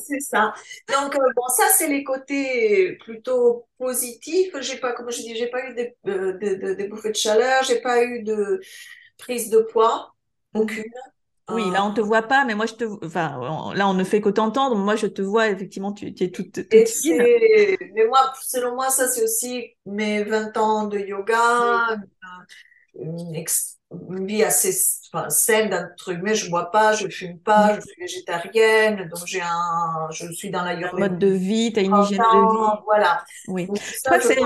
c'est 0.07 0.21
ça. 0.21 0.53
Donc, 0.89 1.15
euh, 1.15 1.19
bon, 1.35 1.49
ça, 1.49 1.65
c'est 1.75 1.89
les 1.89 2.05
côtés 2.05 2.99
plutôt 3.01 3.67
positifs. 3.79 4.53
J'ai 4.61 4.77
pas, 4.77 4.93
comme 4.93 5.11
je 5.11 5.23
dis, 5.23 5.37
j'ai 5.37 5.49
pas 5.49 5.69
eu 5.71 5.75
des, 5.75 5.97
euh, 6.07 6.33
de, 6.33 6.75
de, 6.75 6.87
bouffées 6.89 7.11
de 7.11 7.17
chaleur, 7.17 7.63
j'ai 7.65 7.81
pas 7.81 8.05
eu 8.05 8.23
de 8.23 8.61
prise 9.17 9.49
de 9.49 9.61
poids, 9.61 10.15
aucune. 10.55 10.85
Oui, 11.49 11.71
là 11.71 11.85
on 11.85 11.95
te 11.95 12.01
voit 12.01 12.23
pas, 12.23 12.45
mais 12.45 12.57
moi 12.57 12.67
je 12.67 12.75
te, 12.75 12.85
enfin 13.05 13.73
là 13.75 13.89
on 13.89 13.95
ne 13.95 14.03
fait 14.03 14.21
que 14.21 14.29
t'entendre. 14.29 14.75
Moi 14.75 14.97
je 14.97 15.07
te 15.07 15.23
vois 15.23 15.49
effectivement, 15.49 15.93
tu, 15.93 16.07
es 16.07 16.31
toute, 16.31 16.53
toute 16.53 16.89
fine. 16.89 17.19
Mais 17.19 18.07
moi, 18.09 18.33
selon 18.43 18.75
moi, 18.75 18.91
ça 18.91 19.07
c'est 19.07 19.23
aussi 19.23 19.77
mes 19.87 20.25
20 20.25 20.57
ans 20.57 20.87
de 20.87 20.99
yoga, 20.99 21.99
une, 22.99 23.45
une, 24.11 24.27
vie 24.27 24.43
assez 24.43 24.77
enfin, 25.13 25.31
saine 25.31 25.71
d'entre 25.71 26.15
guillemets. 26.15 26.35
Je 26.35 26.51
bois 26.51 26.73
pas, 26.73 26.95
je 26.95 27.07
fume 27.09 27.39
pas, 27.39 27.77
je 27.77 27.81
suis 27.81 28.01
végétarienne, 28.01 29.09
donc 29.09 29.25
j'ai 29.27 29.41
un, 29.41 30.09
je 30.11 30.33
suis 30.33 30.51
dans 30.51 30.65
la 30.65 30.93
mode 30.95 31.19
de 31.19 31.29
vie, 31.29 31.73
tu 31.73 31.79
as 31.79 31.83
une 31.85 31.97
hygiène 31.97 32.19
de 32.19 32.75
vie. 32.75 32.83
Voilà. 32.87 33.25
Oui. 33.47 33.69
Ça, 33.77 34.19
c'est 34.21 34.41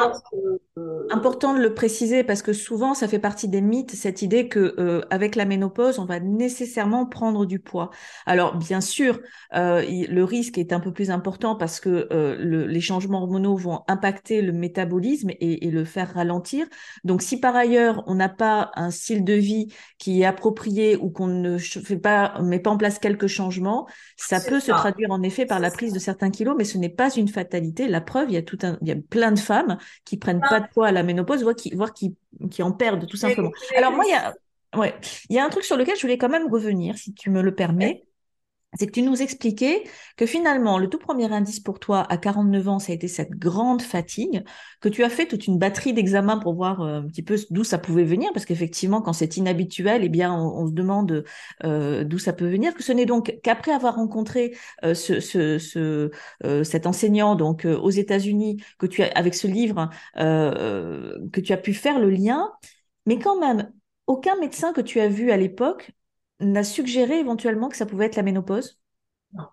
important 1.11 1.55
de 1.55 1.61
le 1.61 1.75
préciser 1.75 2.25
parce 2.25 2.43
que 2.43 2.53
souvent 2.53 2.95
ça 2.95 3.09
fait 3.09 3.19
partie 3.19 3.49
des 3.49 3.61
mythes 3.61 3.93
cette 3.93 4.23
idée 4.23 4.49
que 4.49 4.75
euh, 4.79 5.03
avec 5.11 5.35
la 5.35 5.45
ménopause 5.45 5.99
on 5.99 6.05
va 6.05 6.21
nécessairement 6.21 7.07
prendre 7.07 7.47
du 7.47 7.59
poids. 7.59 7.91
Alors 8.27 8.57
bien 8.57 8.81
sûr 8.81 9.21
euh, 9.55 9.83
le 9.83 10.25
risque 10.25 10.59
est 10.59 10.73
un 10.73 10.81
peu 10.81 10.93
plus 10.93 11.11
important 11.11 11.57
parce 11.57 11.81
que 11.81 12.09
euh, 12.13 12.37
le, 12.39 12.67
les 12.67 12.81
changements 12.81 13.23
hormonaux 13.23 13.57
vont 13.57 13.83
impacter 13.89 14.43
le 14.43 14.53
métabolisme 14.53 15.31
et, 15.31 15.67
et, 15.67 15.71
le 15.71 15.85
faire 15.85 16.15
ralentir. 16.15 16.67
Donc 17.05 17.23
si 17.23 17.41
par 17.41 17.57
ailleurs 17.57 18.05
on 18.07 18.15
n'a 18.15 18.29
pas 18.29 18.71
un 18.75 18.91
style 18.91 19.25
de 19.25 19.35
vie 19.35 19.69
qui 19.99 20.23
est 20.23 20.25
approprié 20.25 20.97
ou 20.97 21.11
qu'on 21.11 21.27
ne 21.27 21.59
fait 21.59 21.99
pas 21.99 22.41
met 22.41 22.61
pas 22.61 22.71
en 22.71 22.77
place 22.77 22.99
quelques 22.99 23.27
changements, 23.27 23.87
ça 24.17 24.41
peut 24.41 24.61
ça. 24.61 24.67
se 24.67 24.73
traduire 24.73 25.11
en 25.11 25.23
effet 25.23 25.47
par 25.47 25.61
la 25.61 25.71
prise 25.71 25.93
de 25.93 25.99
certains 25.99 26.31
kilos, 26.31 26.55
mais 26.57 26.65
ce 26.65 26.79
n'est 26.79 26.89
pas 26.89 27.11
une 27.11 27.29
fatalité. 27.29 27.89
La 27.89 28.01
preuve, 28.01 28.31
il 28.31 28.35
y 28.35 28.39
a 28.39 28.43
tout 28.43 28.59
un, 28.63 28.79
il 28.83 28.89
y 28.89 28.93
a 28.93 28.97
plein 28.97 29.33
de 29.33 29.39
femmes 29.39 29.79
qui 30.05 30.17
prennent 30.17 30.41
pas 30.41 30.61
de 30.61 30.67
poids 30.73 30.89
à 30.89 30.93
la 30.93 31.03
ménopause, 31.03 31.43
voire 31.43 31.55
qui, 31.55 31.75
voire 31.75 31.93
qui, 31.93 32.17
qui 32.51 32.63
en 32.63 32.73
perdent 32.73 33.07
tout 33.07 33.17
simplement. 33.17 33.51
Alors 33.77 33.93
moi, 33.93 34.05
il 34.07 34.11
y 34.11 34.15
a, 34.15 34.35
ouais, 34.79 34.95
il 35.29 35.37
y 35.37 35.39
a 35.39 35.45
un 35.45 35.51
truc 35.51 35.65
sur 35.65 35.77
lequel 35.77 35.97
je 35.97 36.03
voulais 36.03 36.19
quand 36.19 36.29
même 36.29 36.51
revenir, 36.51 36.97
si 36.97 37.13
tu 37.13 37.31
me 37.31 37.43
le 37.43 37.55
permets. 37.55 38.05
C'est 38.79 38.87
que 38.87 38.93
tu 38.93 39.03
nous 39.03 39.21
expliquais 39.21 39.83
que 40.17 40.27
finalement, 40.27 40.79
le 40.79 40.89
tout 40.89 40.99
premier 40.99 41.33
indice 41.33 41.59
pour 41.61 41.81
toi 41.81 42.07
à 42.09 42.17
49 42.17 42.69
ans, 42.69 42.79
ça 42.79 42.93
a 42.93 42.95
été 42.95 43.09
cette 43.09 43.33
grande 43.33 43.83
fatigue, 43.83 44.45
que 44.81 44.89
tu 44.89 45.03
as 45.03 45.11
fait 45.11 45.27
toute 45.27 45.47
une 45.47 45.59
batterie 45.59 45.93
d'examens 45.93 46.39
pour 46.39 46.55
voir 46.55 46.81
euh, 46.81 47.01
un 47.01 47.07
petit 47.07 47.23
peu 47.23 47.37
d'où 47.51 47.65
ça 47.65 47.79
pouvait 47.79 48.05
venir, 48.05 48.31
parce 48.33 48.47
qu'effectivement, 48.47 49.03
quand 49.03 49.13
c'est 49.13 49.37
inhabituel, 49.37 50.05
eh 50.05 50.09
bien, 50.09 50.33
on, 50.33 50.69
se 50.69 50.73
demande 50.73 51.25
euh, 51.65 52.05
d'où 52.05 52.19
ça 52.19 52.33
peut 52.33 52.49
venir, 52.49 52.75
que 52.75 52.83
ce 52.83 52.93
n'est 52.93 53.07
donc 53.07 53.39
qu'après 53.43 53.73
avoir 53.73 53.97
rencontré 53.97 54.57
euh, 54.85 54.95
ce, 54.95 55.21
ce, 55.21 55.59
ce 55.59 56.11
cet 56.65 56.87
enseignant 56.87 57.35
donc 57.35 57.65
aux 57.65 57.91
États-Unis, 57.91 58.63
que 58.79 58.87
tu 58.87 59.03
as 59.03 59.11
avec 59.15 59.35
ce 59.35 59.47
livre, 59.47 59.91
que 60.17 61.41
tu 61.41 61.53
as 61.53 61.57
pu 61.57 61.75
faire 61.75 61.99
le 61.99 62.11
lien, 62.11 62.51
mais 63.07 63.19
quand 63.19 63.39
même, 63.39 63.73
aucun 64.07 64.37
médecin 64.37 64.73
que 64.73 64.81
tu 64.81 65.01
as 65.01 65.09
vu 65.09 65.31
à 65.31 65.37
l'époque 65.37 65.93
n'a 66.41 66.65
suggéré 66.65 67.19
éventuellement 67.19 67.69
que 67.69 67.77
ça 67.77 67.87
pouvait 67.87 68.07
être 68.07 68.17
la 68.17 68.23
ménopause? 68.23 68.81
Non. 69.33 69.47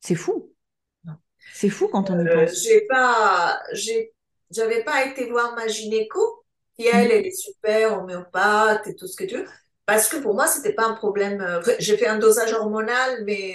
C'est 0.00 0.14
fou. 0.14 0.52
C'est 1.52 1.68
fou 1.68 1.88
quand 1.88 2.10
on 2.10 2.18
y 2.18 2.28
euh, 2.28 2.46
pense. 2.46 2.62
J'ai 2.62 2.86
pas, 2.86 3.60
j'ai, 3.72 4.12
j'avais 4.50 4.84
pas 4.84 5.04
été 5.06 5.28
voir 5.28 5.54
ma 5.54 5.66
gynéco, 5.66 6.44
qui 6.76 6.86
elle, 6.86 7.08
mm. 7.08 7.10
elle 7.12 7.26
est 7.26 7.36
super 7.36 7.98
homéopathe 7.98 8.86
et 8.86 8.94
tout 8.94 9.06
ce 9.06 9.16
que 9.16 9.24
tu 9.24 9.38
veux, 9.38 9.46
parce 9.86 10.08
que 10.08 10.18
pour 10.18 10.34
moi, 10.34 10.46
c'était 10.46 10.74
pas 10.74 10.86
un 10.86 10.94
problème. 10.94 11.40
Euh, 11.40 11.60
j'ai 11.78 11.96
fait 11.96 12.06
un 12.06 12.18
dosage 12.18 12.52
hormonal, 12.52 13.24
mais 13.24 13.54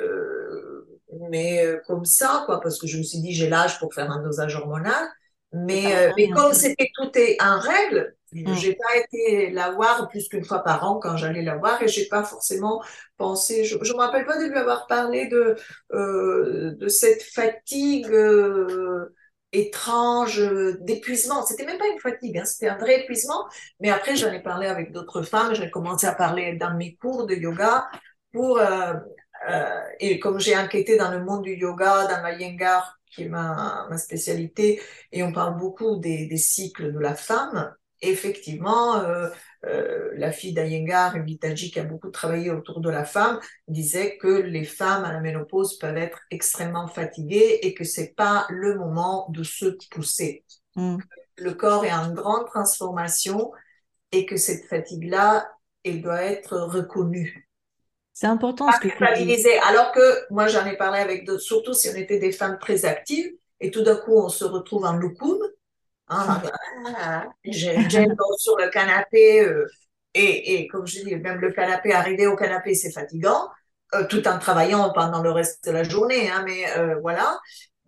euh, 0.00 0.84
mais 1.30 1.64
comme 1.86 2.04
ça, 2.04 2.42
quoi, 2.46 2.60
parce 2.60 2.78
que 2.78 2.86
je 2.86 2.98
me 2.98 3.02
suis 3.02 3.20
dit, 3.20 3.32
j'ai 3.32 3.48
l'âge 3.48 3.78
pour 3.78 3.94
faire 3.94 4.10
un 4.10 4.22
dosage 4.22 4.54
hormonal. 4.56 5.08
Mais, 5.52 6.12
mais 6.16 6.28
comme 6.30 6.52
c'était 6.52 6.90
tout 6.94 7.10
est 7.14 7.40
en 7.40 7.58
règle, 7.58 8.16
Mm. 8.32 8.54
J'ai 8.54 8.74
pas 8.74 8.96
été 8.96 9.50
la 9.50 9.70
voir 9.70 10.08
plus 10.08 10.28
qu'une 10.28 10.44
fois 10.44 10.62
par 10.62 10.84
an 10.84 10.98
quand 10.98 11.16
j'allais 11.16 11.42
la 11.42 11.56
voir 11.56 11.80
et 11.82 11.88
j'ai 11.88 12.06
pas 12.06 12.24
forcément 12.24 12.82
pensé. 13.16 13.64
Je, 13.64 13.78
je 13.80 13.92
me 13.92 13.98
rappelle 13.98 14.26
pas 14.26 14.38
de 14.38 14.48
lui 14.48 14.58
avoir 14.58 14.86
parlé 14.86 15.26
de 15.28 15.56
euh, 15.92 16.72
de 16.72 16.88
cette 16.88 17.22
fatigue 17.22 18.10
euh, 18.10 19.14
étrange, 19.52 20.40
d'épuisement. 20.80 21.46
C'était 21.46 21.64
même 21.64 21.78
pas 21.78 21.86
une 21.88 22.00
fatigue, 22.00 22.38
hein, 22.38 22.44
c'était 22.44 22.68
un 22.68 22.78
vrai 22.78 23.02
épuisement. 23.02 23.46
Mais 23.80 23.90
après, 23.90 24.16
j'en 24.16 24.32
ai 24.32 24.42
parlé 24.42 24.66
avec 24.66 24.92
d'autres 24.92 25.22
femmes. 25.22 25.54
J'ai 25.54 25.70
commencé 25.70 26.06
à 26.06 26.14
parler 26.14 26.56
dans 26.56 26.74
mes 26.74 26.96
cours 26.96 27.26
de 27.26 27.34
yoga 27.34 27.88
pour 28.32 28.58
euh, 28.58 28.94
euh 29.48 29.80
et 30.00 30.18
comme 30.18 30.40
j'ai 30.40 30.56
enquêté 30.56 30.96
dans 30.96 31.10
le 31.10 31.24
monde 31.24 31.42
du 31.44 31.54
yoga, 31.54 32.06
dans 32.08 32.22
la 32.22 32.32
Yengar 32.32 32.95
qui 33.16 33.24
est 33.24 33.28
ma, 33.28 33.88
ma 33.90 33.98
spécialité, 33.98 34.80
et 35.10 35.24
on 35.24 35.32
parle 35.32 35.58
beaucoup 35.58 35.96
des, 35.96 36.26
des 36.26 36.36
cycles 36.36 36.92
de 36.92 36.98
la 37.00 37.16
femme 37.16 37.74
effectivement, 38.02 38.96
euh, 38.96 39.28
euh, 39.64 40.10
la 40.16 40.32
fille 40.32 40.52
d'Ayengar, 40.52 41.18
Vitalji, 41.22 41.70
qui 41.70 41.80
a 41.80 41.84
beaucoup 41.84 42.10
travaillé 42.10 42.50
autour 42.50 42.80
de 42.80 42.90
la 42.90 43.04
femme, 43.04 43.40
disait 43.68 44.16
que 44.18 44.28
les 44.28 44.64
femmes 44.64 45.04
à 45.04 45.12
la 45.12 45.20
ménopause 45.20 45.78
peuvent 45.78 45.96
être 45.96 46.20
extrêmement 46.30 46.88
fatiguées 46.88 47.60
et 47.62 47.74
que 47.74 47.84
c'est 47.84 48.14
pas 48.14 48.46
le 48.50 48.76
moment 48.76 49.26
de 49.30 49.42
se 49.42 49.76
pousser. 49.90 50.44
Mm. 50.76 50.98
Le 51.38 51.54
corps 51.54 51.84
est 51.84 51.92
en 51.92 52.12
grande 52.12 52.46
transformation 52.46 53.52
et 54.12 54.26
que 54.26 54.36
cette 54.36 54.66
fatigue-là, 54.66 55.48
elle 55.84 56.02
doit 56.02 56.22
être 56.22 56.56
reconnue. 56.56 57.45
C'est 58.16 58.28
important 58.28 58.72
ce 58.72 58.80
que 58.80 58.88
tu 58.88 59.58
Alors 59.62 59.92
que 59.92 60.32
moi, 60.32 60.46
j'en 60.46 60.64
ai 60.64 60.74
parlé 60.74 61.00
avec 61.00 61.26
d'autres, 61.26 61.42
surtout 61.42 61.74
si 61.74 61.90
on 61.90 61.96
était 61.96 62.18
des 62.18 62.32
femmes 62.32 62.56
très 62.58 62.86
actives 62.86 63.30
et 63.60 63.70
tout 63.70 63.82
d'un 63.82 63.96
coup, 63.96 64.16
on 64.16 64.30
se 64.30 64.46
retrouve 64.46 64.86
en 64.86 64.94
loukoum 64.94 65.38
ah, 66.08 67.26
J'aime 67.44 68.16
sur 68.38 68.56
le 68.56 68.70
canapé 68.70 69.42
euh, 69.42 69.66
et, 70.14 70.54
et, 70.54 70.66
comme 70.66 70.86
je 70.86 71.00
dis, 71.04 71.14
même 71.16 71.40
le 71.40 71.52
canapé, 71.52 71.92
arriver 71.92 72.26
au 72.26 72.36
canapé, 72.36 72.74
c'est 72.74 72.90
fatigant, 72.90 73.50
euh, 73.94 74.06
tout 74.06 74.26
en 74.26 74.38
travaillant 74.38 74.94
pendant 74.94 75.20
le 75.22 75.30
reste 75.30 75.66
de 75.66 75.72
la 75.72 75.82
journée, 75.82 76.30
hein, 76.30 76.42
mais 76.46 76.74
euh, 76.78 76.94
voilà. 77.02 77.38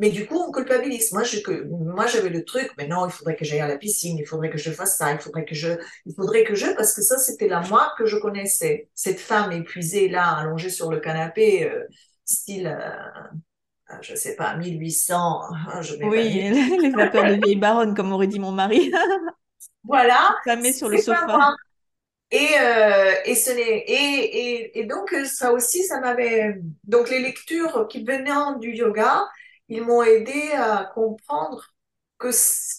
Mais 0.00 0.10
du 0.10 0.26
coup, 0.26 0.38
on 0.38 0.52
culpabilise. 0.52 1.12
Moi, 1.12 1.24
je, 1.24 1.38
moi, 1.66 2.06
j'avais 2.06 2.28
le 2.28 2.44
truc, 2.44 2.70
mais 2.78 2.86
non, 2.86 3.06
il 3.06 3.12
faudrait 3.12 3.36
que 3.36 3.44
j'aille 3.44 3.60
à 3.60 3.68
la 3.68 3.78
piscine, 3.78 4.16
il 4.18 4.26
faudrait 4.26 4.50
que 4.50 4.58
je 4.58 4.70
fasse 4.70 4.96
ça, 4.96 5.12
il 5.12 5.18
faudrait 5.18 5.44
que 5.44 5.54
je, 5.54 5.70
il 6.06 6.14
faudrait 6.14 6.44
que 6.44 6.54
je, 6.54 6.66
parce 6.76 6.94
que 6.94 7.02
ça, 7.02 7.18
c'était 7.18 7.48
la 7.48 7.60
moi 7.62 7.92
que 7.98 8.06
je 8.06 8.16
connaissais. 8.16 8.88
Cette 8.94 9.20
femme 9.20 9.52
épuisée 9.52 10.08
là, 10.08 10.36
allongée 10.36 10.70
sur 10.70 10.90
le 10.90 11.00
canapé, 11.00 11.70
style 12.24 12.76
ah, 13.90 13.98
je 14.02 14.14
sais 14.14 14.36
pas, 14.36 14.54
1800. 14.54 15.40
Hein, 15.50 15.82
je 15.82 15.94
oui, 16.04 16.50
les 16.82 16.90
vapeurs 16.90 17.24
de 17.24 17.42
vieille 17.42 17.56
baronne, 17.56 17.94
comme 17.94 18.12
aurait 18.12 18.26
dit 18.26 18.38
mon 18.38 18.52
mari. 18.52 18.92
voilà. 19.84 20.36
met 20.60 20.72
sur 20.72 20.88
le 20.88 20.98
sofa. 20.98 21.54
Et, 22.30 22.48
euh, 22.60 23.12
et, 23.24 23.34
ce 23.34 23.50
n'est, 23.50 23.78
et, 23.78 23.94
et, 23.94 24.80
et, 24.80 24.84
donc, 24.84 25.14
ça 25.24 25.52
aussi, 25.52 25.82
ça 25.84 26.00
m'avait. 26.00 26.60
Donc, 26.84 27.08
les 27.08 27.20
lectures 27.20 27.88
qui 27.88 28.04
venaient 28.04 28.58
du 28.60 28.72
yoga, 28.72 29.26
ils 29.68 29.82
m'ont 29.82 30.02
aidé 30.02 30.52
à 30.54 30.90
comprendre 30.94 31.74
que, 32.18 32.30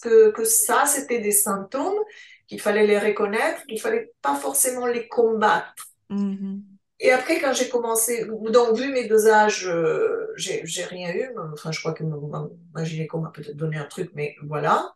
que, 0.02 0.30
que 0.30 0.44
ça, 0.44 0.84
c'était 0.86 1.20
des 1.20 1.32
symptômes, 1.32 1.98
qu'il 2.46 2.60
fallait 2.60 2.86
les 2.86 2.98
reconnaître, 2.98 3.64
qu'il 3.66 3.80
fallait 3.80 4.12
pas 4.22 4.34
forcément 4.34 4.86
les 4.86 5.08
combattre. 5.08 5.88
Mm-hmm. 6.10 6.60
Et 7.02 7.12
après, 7.12 7.40
quand 7.40 7.54
j'ai 7.54 7.68
commencé, 7.70 8.26
donc 8.26 8.76
vu 8.76 8.92
mes 8.92 9.06
dosages, 9.08 9.66
euh, 9.66 10.32
j'ai 10.36 10.84
rien 10.84 11.14
eu. 11.14 11.30
Enfin, 11.52 11.72
je 11.72 11.80
crois 11.80 11.94
que 11.94 12.04
ma, 12.04 12.84
gynéco 12.84 13.18
m'a 13.18 13.30
peut-être 13.30 13.56
donné 13.56 13.78
un 13.78 13.86
truc, 13.86 14.10
mais 14.14 14.36
voilà. 14.42 14.94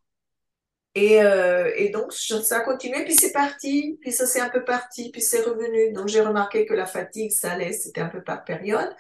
Et, 0.95 1.23
euh, 1.23 1.73
et 1.77 1.89
donc, 1.89 2.13
ça 2.13 2.59
a 2.59 2.61
continué, 2.61 3.05
puis 3.05 3.15
c'est 3.15 3.33
parti, 3.33 3.99
puis 4.01 4.13
ça 4.13 4.27
c'est 4.27 4.41
un 4.41 4.51
peu 4.51 4.65
parti, 4.65 5.11
puis 5.11 5.23
c'est 5.23 5.41
revenu. 5.41 5.93
Donc, 5.93 6.09
j'ai 6.09 6.21
remarqué 6.21 6.67
que 6.67 6.75
la 6.75 6.87
fatigue, 6.87 7.31
ça 7.31 7.53
allait, 7.53 7.73
c'était 7.73 8.03
un 8.03 8.09
peu 8.09 8.23
par 8.23 8.45
période. 8.45 8.95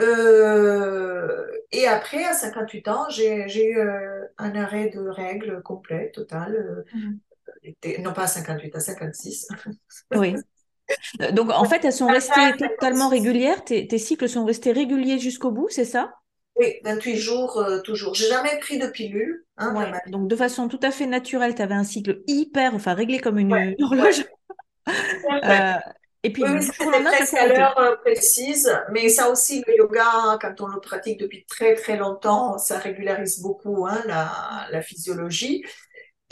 Euh, 0.00 1.46
et 1.72 1.86
après, 1.86 2.24
à 2.24 2.32
58 2.32 2.88
ans, 2.88 3.06
j'ai 3.08 3.70
eu 3.70 3.78
euh, 3.78 4.24
un 4.38 4.54
arrêt 4.54 4.88
de 4.88 5.00
règles 5.00 5.62
complet, 5.62 6.10
total. 6.12 6.84
Mmh. 6.94 8.02
non 8.02 8.12
pas 8.12 8.24
à 8.24 8.26
58, 8.26 8.76
à 8.76 8.80
56. 8.80 9.48
Oui. 10.14 10.34
Euh, 11.20 11.30
donc, 11.32 11.50
en 11.50 11.64
fait, 11.64 11.84
elles 11.84 11.92
sont 11.92 12.06
restées 12.06 12.56
totalement 12.58 13.08
régulières? 13.08 13.64
Tes, 13.64 13.98
cycles 13.98 14.28
sont 14.28 14.44
restés 14.44 14.72
réguliers 14.72 15.18
jusqu'au 15.18 15.50
bout, 15.50 15.68
c'est 15.70 15.84
ça? 15.84 16.12
Oui, 16.56 16.74
28 16.84 17.16
jours 17.16 17.58
euh, 17.58 17.80
toujours. 17.80 18.14
J'ai 18.14 18.28
jamais 18.28 18.58
pris 18.58 18.78
de 18.78 18.86
pilule. 18.86 19.44
Hein, 19.56 19.92
donc, 20.08 20.28
de 20.28 20.36
façon 20.36 20.68
tout 20.68 20.80
à 20.82 20.90
fait 20.90 21.06
naturelle, 21.06 21.54
tu 21.54 21.62
avais 21.62 21.74
un 21.74 21.84
cycle 21.84 22.22
hyper, 22.26 22.74
enfin, 22.74 22.94
réglé 22.94 23.18
comme 23.18 23.38
une 23.38 23.76
horloge. 23.80 24.24
Euh, 25.44 25.74
et 26.22 26.32
puis, 26.32 26.42
oui, 26.42 26.58
presque 27.04 27.34
à 27.34 27.46
l'heure 27.46 27.98
précise, 28.02 28.70
mais 28.92 29.08
ça 29.08 29.30
aussi, 29.30 29.64
le 29.66 29.76
yoga, 29.76 30.38
quand 30.40 30.60
on 30.60 30.66
le 30.66 30.80
pratique 30.80 31.18
depuis 31.18 31.44
très 31.46 31.74
très 31.74 31.96
longtemps, 31.96 32.58
ça 32.58 32.78
régularise 32.78 33.40
beaucoup 33.40 33.86
hein, 33.86 34.02
la, 34.06 34.66
la 34.70 34.82
physiologie. 34.82 35.64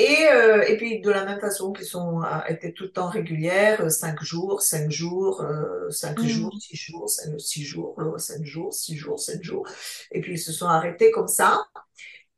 Et, 0.01 0.29
euh, 0.31 0.63
et 0.63 0.77
puis 0.77 1.01
de 1.01 1.11
la 1.11 1.25
même 1.25 1.41
façon 1.41 1.73
qu'ils 1.73 1.85
sont 1.85 2.23
euh, 2.23 2.27
étaient 2.49 2.73
tout 2.73 2.85
le 2.85 2.93
temps 2.93 3.09
régulières, 3.09 3.91
5 3.91 4.23
jours, 4.23 4.63
5 4.63 4.89
jours, 4.91 5.45
5 5.91 6.19
euh, 6.21 6.23
jours, 6.23 6.55
6 6.61 6.77
jours, 6.77 7.11
6 7.11 7.65
jours, 7.65 8.21
5 8.21 8.45
jours, 8.45 8.73
6 8.73 8.97
jours, 8.97 9.19
7 9.19 9.43
jours. 9.43 9.67
Et 10.13 10.21
puis 10.21 10.35
ils 10.35 10.39
se 10.39 10.53
sont 10.53 10.67
arrêtés 10.67 11.11
comme 11.11 11.27
ça. 11.27 11.59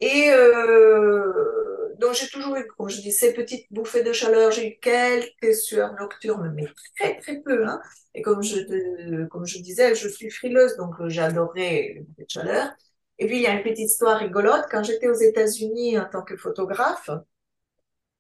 Et 0.01 0.31
euh, 0.31 1.95
donc 1.99 2.15
j'ai 2.15 2.29
toujours 2.29 2.57
eu, 2.57 2.67
comme 2.67 2.89
je 2.89 3.01
dis, 3.01 3.13
ces 3.13 3.35
petites 3.35 3.67
bouffées 3.71 4.03
de 4.03 4.13
chaleur. 4.13 4.51
J'ai 4.51 4.69
eu 4.69 4.79
quelques 4.81 5.55
sueurs 5.55 5.95
nocturnes, 5.95 6.53
mais 6.55 6.67
très 6.99 7.19
très 7.19 7.41
peu. 7.41 7.67
Hein. 7.67 7.81
Et 8.15 8.23
comme 8.23 8.43
je, 8.43 9.25
comme 9.27 9.47
je 9.47 9.59
disais, 9.59 9.95
je 9.95 10.09
suis 10.09 10.31
frileuse, 10.31 10.77
donc 10.77 10.95
j'adorais 11.09 11.93
les 11.95 12.01
bouffées 12.01 12.25
de 12.25 12.31
chaleur. 12.31 12.71
Et 13.19 13.27
puis 13.27 13.37
il 13.37 13.43
y 13.43 13.47
a 13.47 13.53
une 13.53 13.63
petite 13.63 13.91
histoire 13.91 14.19
rigolote. 14.19 14.65
Quand 14.71 14.83
j'étais 14.83 15.09
aux 15.09 15.15
États-Unis 15.15 15.99
en 15.99 16.07
tant 16.09 16.23
que 16.23 16.37
photographe, 16.37 17.11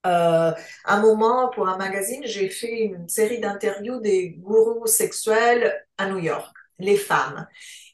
euh, 0.06 0.52
un 0.86 1.00
moment, 1.00 1.48
pour 1.50 1.68
un 1.68 1.76
magazine, 1.76 2.22
j'ai 2.24 2.48
fait 2.48 2.84
une 2.84 3.08
série 3.08 3.38
d'interviews 3.40 4.00
des 4.00 4.30
gourous 4.30 4.86
sexuels 4.86 5.86
à 5.98 6.08
New 6.08 6.18
York, 6.18 6.54
les 6.78 6.96
femmes. 6.96 7.46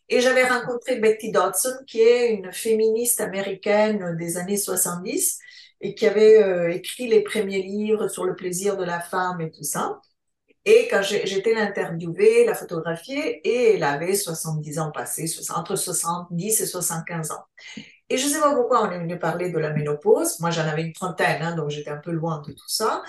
Et 0.08 0.20
j'avais 0.20 0.46
rencontré 0.46 0.96
Betty 0.96 1.32
Dodson, 1.32 1.74
qui 1.86 2.00
est 2.00 2.32
une 2.32 2.52
féministe 2.52 3.20
américaine 3.20 4.16
des 4.16 4.36
années 4.36 4.56
70 4.56 5.38
et 5.80 5.94
qui 5.94 6.06
avait 6.06 6.42
euh, 6.42 6.72
écrit 6.72 7.08
les 7.08 7.22
premiers 7.22 7.62
livres 7.62 8.08
sur 8.08 8.24
le 8.24 8.34
plaisir 8.34 8.76
de 8.76 8.84
la 8.84 9.00
femme 9.00 9.40
et 9.40 9.50
tout 9.50 9.64
ça. 9.64 10.00
Et 10.64 10.88
quand 10.90 11.00
j'étais 11.02 11.54
l'interviewer, 11.54 12.44
la 12.44 12.54
photographier, 12.54 13.40
et 13.48 13.76
elle 13.76 13.84
avait 13.84 14.16
70 14.16 14.80
ans 14.80 14.90
passés, 14.90 15.26
entre 15.54 15.76
70 15.76 16.60
et 16.60 16.66
75 16.66 17.30
ans. 17.30 17.44
Et 18.08 18.16
je 18.16 18.26
ne 18.26 18.32
sais 18.32 18.40
pas 18.40 18.52
pourquoi 18.54 18.82
on 18.86 18.90
est 18.90 18.98
venu 18.98 19.18
parler 19.18 19.50
de 19.50 19.58
la 19.58 19.70
ménopause. 19.72 20.40
Moi, 20.40 20.50
j'en 20.50 20.62
avais 20.62 20.82
une 20.82 20.92
trentaine, 20.92 21.42
hein, 21.42 21.54
donc 21.54 21.70
j'étais 21.70 21.90
un 21.90 21.98
peu 21.98 22.10
loin 22.10 22.42
de 22.46 22.52
tout 22.52 22.68
ça. 22.68 23.02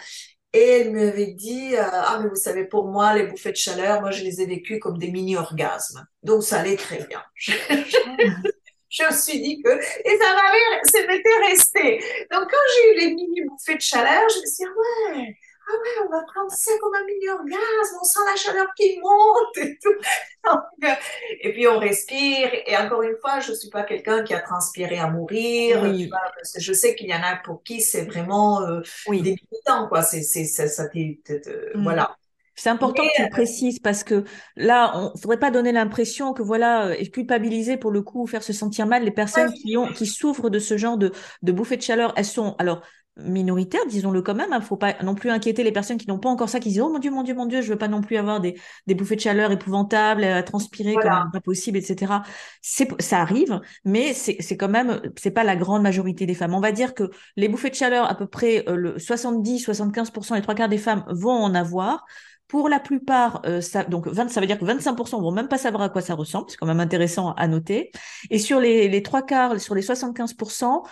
Et 0.53 0.59
elle 0.59 0.93
m'avait 0.93 1.33
dit, 1.33 1.75
euh, 1.75 1.83
ah, 1.83 2.19
mais 2.21 2.29
vous 2.29 2.35
savez, 2.35 2.65
pour 2.65 2.87
moi, 2.87 3.13
les 3.13 3.23
bouffées 3.23 3.51
de 3.51 3.57
chaleur, 3.57 4.01
moi, 4.01 4.11
je 4.11 4.23
les 4.23 4.41
ai 4.41 4.45
vécues 4.45 4.79
comme 4.79 4.97
des 4.97 5.11
mini-orgasmes. 5.11 6.05
Donc, 6.23 6.43
ça 6.43 6.59
allait 6.59 6.77
très 6.77 7.03
bien. 7.05 7.21
je 7.37 9.03
me 9.03 9.11
suis 9.11 9.41
dit 9.41 9.61
que, 9.61 9.69
et 9.69 10.17
ça 10.17 10.33
m'avait, 10.33 10.81
ça 10.83 11.07
m'était 11.07 11.49
resté. 11.49 11.99
Donc, 12.31 12.49
quand 12.49 12.57
j'ai 12.75 12.91
eu 12.91 12.99
les 12.99 13.13
mini 13.13 13.41
bouffées 13.41 13.75
de 13.75 13.81
chaleur, 13.81 14.21
je 14.29 14.39
me 14.39 14.45
suis 14.45 14.63
dit, 14.63 15.19
ouais, 15.19 15.37
ah 15.69 15.73
ouais, 15.73 16.05
on 16.05 16.09
va 16.09 16.23
prendre 16.23 16.51
ça 16.51 16.71
comme 16.79 16.95
un 16.95 17.03
mini 17.05 17.29
orgasme, 17.29 17.97
on 17.99 18.03
sent 18.03 18.19
la 18.25 18.35
chaleur 18.35 18.67
qui 18.75 18.99
monte 18.99 19.57
et 19.57 19.77
tout. 19.81 19.93
Euh, 20.49 20.93
et 21.41 21.51
puis 21.51 21.67
on 21.67 21.77
respire. 21.77 22.49
Et 22.65 22.77
encore 22.77 23.01
une 23.01 23.17
fois, 23.17 23.41
je 23.41 23.51
suis 23.51 23.69
pas 23.69 23.83
quelqu'un 23.83 24.23
qui 24.23 24.33
a 24.33 24.39
transpiré 24.39 24.97
à 24.97 25.07
mourir. 25.07 25.81
Tu 25.81 26.07
vois, 26.07 26.21
parce 26.37 26.53
que 26.53 26.61
je 26.61 26.71
sais 26.71 26.95
qu'il 26.95 27.09
y 27.09 27.13
en 27.13 27.21
a 27.21 27.35
pour 27.43 27.63
qui 27.63 27.81
c'est 27.81 28.05
vraiment 28.05 28.61
euh, 28.61 28.79
oui. 29.07 29.21
débilitant, 29.21 29.89
quoi. 29.89 30.03
C'est, 30.03 30.21
c'est, 30.21 30.45
ça, 30.45 30.69
ça 30.69 30.85
mm. 30.85 31.83
voilà. 31.83 32.15
C'est 32.57 32.69
important 32.69 33.03
que 33.03 33.15
tu 33.15 33.23
le 33.23 33.29
précises 33.29 33.79
parce 33.79 34.03
que 34.03 34.25
là, 34.55 34.91
on 34.95 35.11
ne 35.13 35.19
faudrait 35.19 35.39
pas 35.39 35.51
donner 35.51 35.71
l'impression 35.71 36.33
que 36.33 36.41
voilà, 36.41 36.97
et 36.97 37.09
culpabiliser 37.09 37.77
pour 37.77 37.91
le 37.91 38.01
coup, 38.01 38.25
faire 38.27 38.43
se 38.43 38.51
sentir 38.51 38.87
mal 38.87 39.03
les 39.03 39.11
personnes 39.11 39.53
qui 39.53 39.77
ont, 39.77 39.87
qui 39.87 40.07
souffrent 40.07 40.49
de 40.49 40.59
ce 40.59 40.75
genre 40.75 40.97
de, 40.97 41.11
de 41.43 41.51
bouffées 41.51 41.77
de 41.77 41.83
chaleur. 41.83 42.13
Elles 42.17 42.25
sont, 42.25 42.55
alors, 42.57 42.81
minoritaires, 43.17 43.85
disons-le 43.87 44.21
quand 44.21 44.35
même. 44.35 44.47
Il 44.49 44.53
hein, 44.55 44.59
ne 44.59 44.63
faut 44.63 44.77
pas 44.77 44.95
non 45.03 45.15
plus 45.15 45.29
inquiéter 45.29 45.63
les 45.63 45.71
personnes 45.71 45.97
qui 45.97 46.07
n'ont 46.07 46.19
pas 46.19 46.29
encore 46.29 46.49
ça, 46.49 46.59
qui 46.59 46.69
disent 46.69 46.81
oh 46.81 46.89
mon 46.89 46.99
dieu, 46.99 47.11
mon 47.11 47.23
dieu, 47.23 47.33
mon 47.33 47.45
dieu, 47.45 47.61
je 47.61 47.69
veux 47.69 47.77
pas 47.77 47.87
non 47.87 48.01
plus 48.01 48.17
avoir 48.17 48.39
des, 48.39 48.59
des 48.85 48.95
bouffées 48.95 49.15
de 49.15 49.21
chaleur 49.21 49.51
épouvantables, 49.51 50.23
à 50.23 50.43
transpirer 50.43 50.95
comme 50.95 51.31
pas 51.31 51.41
possible, 51.41 51.77
etc. 51.77 52.13
C'est 52.61 52.89
ça 53.01 53.21
arrive, 53.21 53.59
mais 53.85 54.13
c'est 54.13 54.37
c'est 54.39 54.57
quand 54.57 54.69
même 54.69 55.01
c'est 55.17 55.31
pas 55.31 55.43
la 55.43 55.55
grande 55.55 55.83
majorité 55.83 56.25
des 56.25 56.35
femmes. 56.35 56.53
On 56.53 56.59
va 56.59 56.71
dire 56.71 56.93
que 56.93 57.09
les 57.35 57.47
bouffées 57.49 57.69
de 57.69 57.75
chaleur, 57.75 58.09
à 58.09 58.15
peu 58.15 58.27
près 58.27 58.63
euh, 58.67 58.75
le 58.75 58.97
70-75%, 58.97 60.35
les 60.35 60.41
trois 60.41 60.55
quarts 60.55 60.69
des 60.69 60.77
femmes 60.77 61.03
vont 61.09 61.31
en 61.31 61.55
avoir. 61.55 62.05
Pour 62.47 62.69
la 62.69 62.79
plupart, 62.79 63.41
euh, 63.45 63.59
ça, 63.59 63.83
donc 63.83 64.07
20, 64.07 64.29
ça 64.29 64.39
veut 64.39 64.47
dire 64.47 64.57
que 64.57 64.63
25% 64.63 65.21
vont 65.21 65.31
même 65.31 65.49
pas 65.49 65.57
savoir 65.57 65.83
à 65.83 65.89
quoi 65.89 66.01
ça 66.01 66.15
ressemble, 66.15 66.49
c'est 66.49 66.55
quand 66.55 66.65
même 66.65 66.79
intéressant 66.79 67.33
à 67.33 67.47
noter. 67.47 67.91
Et 68.29 68.39
sur 68.39 68.61
les, 68.61 69.03
trois 69.03 69.21
quarts, 69.21 69.59
sur 69.59 69.75
les 69.75 69.81
75%, 69.81 70.83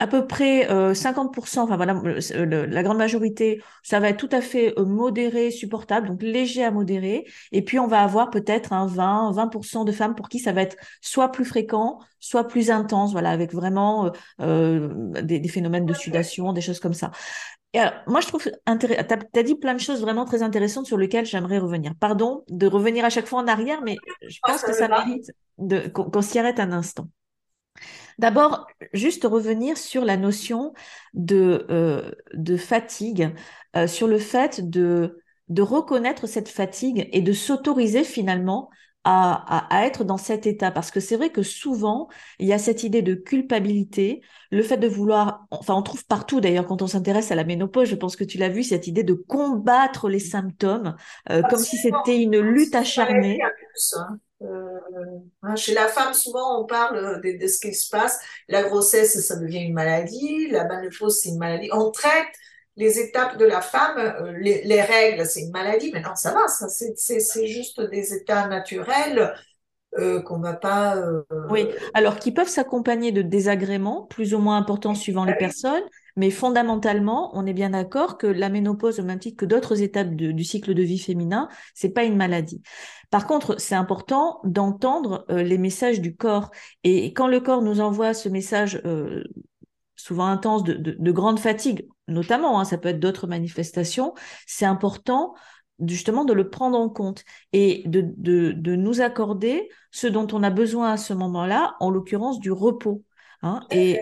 à 0.00 0.08
peu 0.08 0.26
près 0.26 0.66
50%, 0.92 1.60
euh, 1.60 1.62
enfin 1.62 1.76
voilà, 1.76 1.94
la 2.66 2.82
grande 2.82 2.98
majorité, 2.98 3.62
ça 3.84 4.00
va 4.00 4.08
être 4.08 4.16
tout 4.16 4.34
à 4.34 4.40
fait 4.40 4.76
euh, 4.76 4.84
modéré, 4.84 5.52
supportable, 5.52 6.08
donc 6.08 6.20
léger 6.20 6.64
à 6.64 6.72
modéré. 6.72 7.24
Et 7.52 7.62
puis 7.62 7.78
on 7.78 7.86
va 7.86 8.02
avoir 8.02 8.30
peut-être 8.30 8.72
un 8.72 8.86
20, 8.86 9.30
20% 9.30 9.84
de 9.84 9.92
femmes 9.92 10.16
pour 10.16 10.28
qui 10.28 10.40
ça 10.40 10.52
va 10.52 10.62
être 10.62 10.76
soit 11.00 11.30
plus 11.30 11.44
fréquent, 11.44 12.00
soit 12.18 12.48
plus 12.48 12.72
intense, 12.72 13.12
voilà, 13.12 13.30
avec 13.30 13.54
vraiment 13.54 14.10
des, 14.40 15.48
phénomènes 15.48 15.86
de 15.86 15.94
sudation, 15.94 16.52
des 16.52 16.60
choses 16.60 16.80
comme 16.80 16.94
ça 16.94 17.12
moi, 18.06 18.20
je 18.20 18.26
trouve 18.28 18.50
intéressant. 18.66 19.02
Tu 19.32 19.38
as, 19.38 19.42
dit 19.42 19.56
plein 19.56 19.74
de 19.74 19.80
choses 19.80 20.00
vraiment 20.00 20.24
très 20.24 20.42
intéressantes 20.42 20.86
sur 20.86 20.96
lesquelles 20.96 21.26
j'aimerais 21.26 21.58
revenir. 21.58 21.92
Pardon 21.98 22.44
de 22.48 22.66
revenir 22.66 23.04
à 23.04 23.10
chaque 23.10 23.26
fois 23.26 23.40
en 23.40 23.48
arrière, 23.48 23.82
mais 23.82 23.96
je 24.26 24.38
pense 24.42 24.62
que 24.62 24.72
ça 24.72 24.88
mérite 24.88 25.30
qu'on 25.92 26.22
s'y 26.22 26.38
arrête 26.38 26.60
un 26.60 26.72
instant. 26.72 27.08
D'abord, 28.18 28.66
juste 28.92 29.24
revenir 29.24 29.76
sur 29.76 30.04
la 30.04 30.16
notion 30.16 30.72
de, 31.14 31.66
euh, 31.70 32.12
de 32.34 32.56
fatigue, 32.56 33.34
euh, 33.76 33.88
sur 33.88 34.06
le 34.06 34.18
fait 34.18 34.68
de, 34.70 35.18
de 35.48 35.62
reconnaître 35.62 36.28
cette 36.28 36.48
fatigue 36.48 37.08
et 37.12 37.22
de 37.22 37.32
s'autoriser 37.32 38.04
finalement 38.04 38.70
à, 39.04 39.84
être 39.84 40.04
dans 40.04 40.16
cet 40.16 40.46
état 40.46 40.70
Parce 40.70 40.90
que 40.90 41.00
c'est 41.00 41.16
vrai 41.16 41.30
que 41.30 41.42
souvent, 41.42 42.08
il 42.38 42.48
y 42.48 42.52
a 42.52 42.58
cette 42.58 42.82
idée 42.82 43.02
de 43.02 43.14
culpabilité, 43.14 44.22
le 44.50 44.62
fait 44.62 44.78
de 44.78 44.88
vouloir, 44.88 45.46
enfin 45.50 45.74
on 45.74 45.82
trouve 45.82 46.06
partout 46.06 46.40
d'ailleurs 46.40 46.66
quand 46.66 46.80
on 46.80 46.86
s'intéresse 46.86 47.30
à 47.30 47.34
la 47.34 47.44
ménopause, 47.44 47.88
je 47.88 47.96
pense 47.96 48.16
que 48.16 48.24
tu 48.24 48.38
l'as 48.38 48.48
vu, 48.48 48.62
cette 48.62 48.86
idée 48.86 49.02
de 49.02 49.14
combattre 49.14 50.08
les 50.08 50.20
symptômes, 50.20 50.96
euh, 51.30 51.42
comme 51.42 51.58
si 51.58 51.76
c'était 51.76 52.22
une 52.22 52.38
lutte 52.38 52.74
acharnée. 52.74 53.40
Hein. 53.96 54.18
Euh, 54.42 54.78
hein, 55.42 55.56
chez 55.56 55.74
la 55.74 55.88
femme, 55.88 56.12
souvent, 56.12 56.60
on 56.62 56.66
parle 56.66 57.20
de, 57.22 57.38
de, 57.38 57.46
ce 57.46 57.60
qui 57.60 57.74
se 57.74 57.88
passe. 57.88 58.18
La 58.48 58.62
grossesse, 58.62 59.18
ça 59.26 59.38
devient 59.38 59.60
une 59.60 59.74
maladie. 59.74 60.48
La 60.50 60.64
ménopause, 60.64 61.20
c'est 61.20 61.30
une 61.30 61.38
maladie. 61.38 61.70
On 61.72 61.90
traite 61.90 62.26
les 62.76 62.98
étapes 62.98 63.38
de 63.38 63.44
la 63.44 63.60
femme, 63.60 63.98
euh, 63.98 64.32
les, 64.38 64.82
règles, 64.82 65.26
c'est 65.26 65.42
une 65.42 65.52
maladie, 65.52 65.90
mais 65.92 66.00
non, 66.00 66.14
ça 66.14 66.32
va, 66.32 66.48
ça, 66.48 66.68
c'est 66.68 67.46
juste 67.46 67.80
des 67.80 68.14
états 68.14 68.48
naturels 68.48 69.34
euh, 69.98 70.20
qu'on 70.22 70.40
va 70.40 70.54
pas. 70.54 70.96
Euh, 70.96 71.22
oui, 71.50 71.68
alors 71.94 72.18
qui 72.18 72.32
peuvent 72.32 72.48
s'accompagner 72.48 73.12
de 73.12 73.22
désagréments 73.22 74.06
plus 74.06 74.34
ou 74.34 74.38
moins 74.38 74.56
importants 74.56 74.96
suivant 74.96 75.24
les 75.24 75.36
personnes, 75.36 75.84
mais 76.16 76.30
fondamentalement, 76.30 77.30
on 77.34 77.46
est 77.46 77.52
bien 77.52 77.70
d'accord 77.70 78.18
que 78.18 78.26
la 78.26 78.48
ménopause, 78.48 78.98
au 78.98 79.04
même 79.04 79.20
titre 79.20 79.36
que 79.36 79.46
d'autres 79.46 79.80
étapes 79.82 80.10
du 80.10 80.44
cycle 80.44 80.74
de 80.74 80.82
vie 80.82 80.98
féminin, 80.98 81.48
c'est 81.74 81.90
pas 81.90 82.02
une 82.04 82.16
maladie. 82.16 82.60
Par 83.10 83.28
contre, 83.28 83.60
c'est 83.60 83.76
important 83.76 84.40
d'entendre 84.42 85.24
les 85.28 85.58
messages 85.58 86.00
du 86.00 86.16
corps. 86.16 86.50
Et 86.82 87.12
quand 87.12 87.28
le 87.28 87.38
corps 87.38 87.62
nous 87.62 87.80
envoie 87.80 88.14
ce 88.14 88.28
message 88.28 88.82
souvent 89.96 90.26
intense 90.26 90.64
de, 90.64 90.74
de, 90.74 90.96
de 90.98 91.12
grande 91.12 91.38
fatigue, 91.38 91.88
notamment, 92.08 92.60
hein, 92.60 92.64
ça 92.64 92.78
peut 92.78 92.88
être 92.88 93.00
d'autres 93.00 93.26
manifestations, 93.26 94.14
c'est 94.46 94.66
important 94.66 95.34
justement 95.84 96.24
de 96.24 96.32
le 96.32 96.50
prendre 96.50 96.78
en 96.78 96.88
compte 96.88 97.24
et 97.52 97.82
de, 97.86 98.04
de, 98.16 98.52
de, 98.52 98.76
nous 98.76 99.00
accorder 99.00 99.68
ce 99.90 100.06
dont 100.06 100.26
on 100.32 100.42
a 100.42 100.50
besoin 100.50 100.92
à 100.92 100.96
ce 100.96 101.12
moment-là, 101.14 101.74
en 101.80 101.90
l'occurrence 101.90 102.38
du 102.38 102.52
repos. 102.52 103.02
Hein, 103.42 103.60
et, 103.70 104.00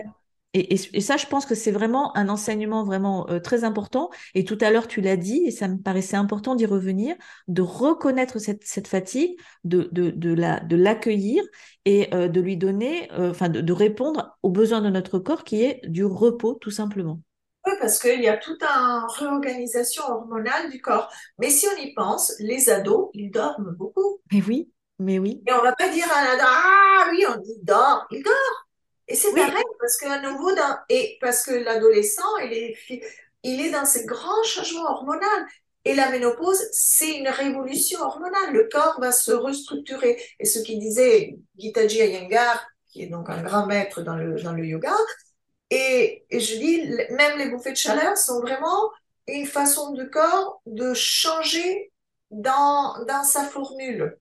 et, 0.53 0.73
et, 0.73 1.01
ça, 1.01 1.17
je 1.17 1.25
pense 1.25 1.45
que 1.47 1.55
c'est 1.55 1.71
vraiment 1.71 2.15
un 2.15 2.29
enseignement 2.29 2.83
vraiment 2.83 3.27
euh, 3.29 3.39
très 3.39 3.63
important. 3.63 4.11
Et 4.35 4.45
tout 4.45 4.57
à 4.61 4.69
l'heure, 4.69 4.87
tu 4.87 5.01
l'as 5.01 5.17
dit, 5.17 5.43
et 5.47 5.51
ça 5.51 5.67
me 5.67 5.77
paraissait 5.77 6.15
important 6.15 6.53
d'y 6.53 6.67
revenir, 6.67 7.15
de 7.47 7.63
reconnaître 7.63 8.37
cette, 8.37 8.63
cette 8.63 8.87
fatigue, 8.87 9.39
de, 9.63 9.89
de, 9.91 10.11
de, 10.11 10.33
la, 10.33 10.59
de 10.59 10.75
l'accueillir 10.75 11.43
et 11.85 12.13
euh, 12.13 12.27
de 12.27 12.39
lui 12.39 12.55
donner, 12.55 13.11
euh, 13.13 13.31
enfin, 13.31 13.49
de, 13.49 13.61
de 13.61 13.73
répondre 13.73 14.37
aux 14.43 14.51
besoins 14.51 14.81
de 14.81 14.89
notre 14.89 15.17
corps 15.17 15.43
qui 15.43 15.63
est 15.63 15.81
du 15.87 16.05
repos, 16.05 16.53
tout 16.53 16.71
simplement. 16.71 17.19
Oui, 17.65 17.73
parce 17.79 17.97
qu'il 17.97 18.21
y 18.21 18.27
a 18.27 18.37
toute 18.37 18.61
une 18.61 19.07
réorganisation 19.17 20.03
hormonale 20.03 20.69
du 20.69 20.81
corps. 20.81 21.09
Mais 21.39 21.49
si 21.49 21.65
on 21.67 21.81
y 21.81 21.93
pense, 21.93 22.33
les 22.39 22.69
ados, 22.69 23.09
ils 23.13 23.31
dorment 23.31 23.73
beaucoup. 23.77 24.19
Mais 24.31 24.41
oui, 24.47 24.69
mais 24.99 25.17
oui. 25.17 25.41
Et 25.47 25.53
on 25.53 25.63
va 25.63 25.73
pas 25.73 25.89
dire 25.89 26.05
à 26.13 26.19
un 26.19 26.33
ado, 26.33 26.43
ah 26.45 27.07
oui, 27.11 27.25
on 27.27 27.41
dit 27.41 27.59
dort, 27.63 28.05
il 28.11 28.21
dort. 28.21 28.62
Et 29.07 29.15
c'est 29.15 29.33
pareil, 29.33 29.63
parce 29.79 29.97
qu'à 29.97 30.21
nouveau, 30.21 30.53
dans, 30.55 30.77
et 30.89 31.17
parce 31.19 31.43
que 31.43 31.53
l'adolescent, 31.53 32.37
il 32.37 32.53
est, 32.53 32.77
il 33.43 33.65
est 33.65 33.71
dans 33.71 33.85
ces 33.85 34.05
grands 34.05 34.43
changements 34.43 34.89
hormonaux. 34.89 35.45
Et 35.85 35.95
la 35.95 36.09
ménopause, 36.09 36.63
c'est 36.71 37.17
une 37.17 37.27
révolution 37.27 37.99
hormonale. 37.99 38.53
Le 38.53 38.69
corps 38.71 38.99
va 39.01 39.11
se 39.11 39.31
restructurer. 39.33 40.21
Et 40.39 40.45
ce 40.45 40.59
qu'il 40.59 40.79
disait 40.79 41.35
Gitaji 41.57 41.97
Iyengar, 41.97 42.65
qui 42.87 43.03
est 43.03 43.07
donc 43.07 43.29
un 43.29 43.43
grand 43.43 43.65
maître 43.65 44.01
dans 44.01 44.15
le, 44.15 44.41
dans 44.41 44.53
le 44.53 44.65
yoga, 44.65 44.95
et, 45.69 46.25
je 46.31 46.55
dis, 46.55 46.87
même 47.11 47.37
les 47.37 47.49
bouffées 47.49 47.71
de 47.71 47.77
chaleur 47.77 48.15
sont 48.17 48.39
vraiment 48.39 48.91
une 49.27 49.47
façon 49.47 49.91
du 49.91 50.09
corps 50.09 50.61
de 50.65 50.93
changer 50.93 51.91
dans, 52.29 53.03
dans 53.05 53.23
sa 53.23 53.43
formule. 53.43 54.17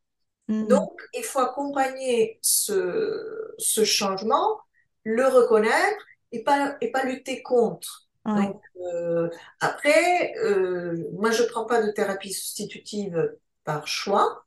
Mm-hmm. 0.48 0.66
Donc, 0.68 1.00
il 1.14 1.22
faut 1.22 1.40
accompagner 1.40 2.38
ce, 2.42 3.52
ce 3.58 3.84
changement, 3.84 4.58
le 5.04 5.26
reconnaître 5.26 6.04
et 6.32 6.42
pas, 6.42 6.76
et 6.80 6.90
pas 6.90 7.04
lutter 7.04 7.42
contre. 7.42 8.08
Donc, 8.24 8.62
euh, 8.80 9.28
après, 9.60 10.34
euh, 10.38 11.08
moi, 11.12 11.30
je 11.32 11.42
prends 11.42 11.64
pas 11.66 11.82
de 11.82 11.90
thérapie 11.90 12.32
substitutive 12.32 13.36
par 13.64 13.88
choix. 13.88 14.44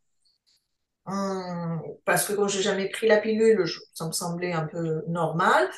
Hum, 1.05 1.81
parce 2.05 2.27
que 2.27 2.33
quand 2.33 2.47
j'ai 2.47 2.61
jamais 2.61 2.89
pris 2.89 3.07
la 3.07 3.17
pilule, 3.17 3.63
ça 3.93 4.07
me 4.07 4.11
semblait 4.11 4.53
un 4.53 4.65
peu 4.65 5.03
normal. 5.07 5.69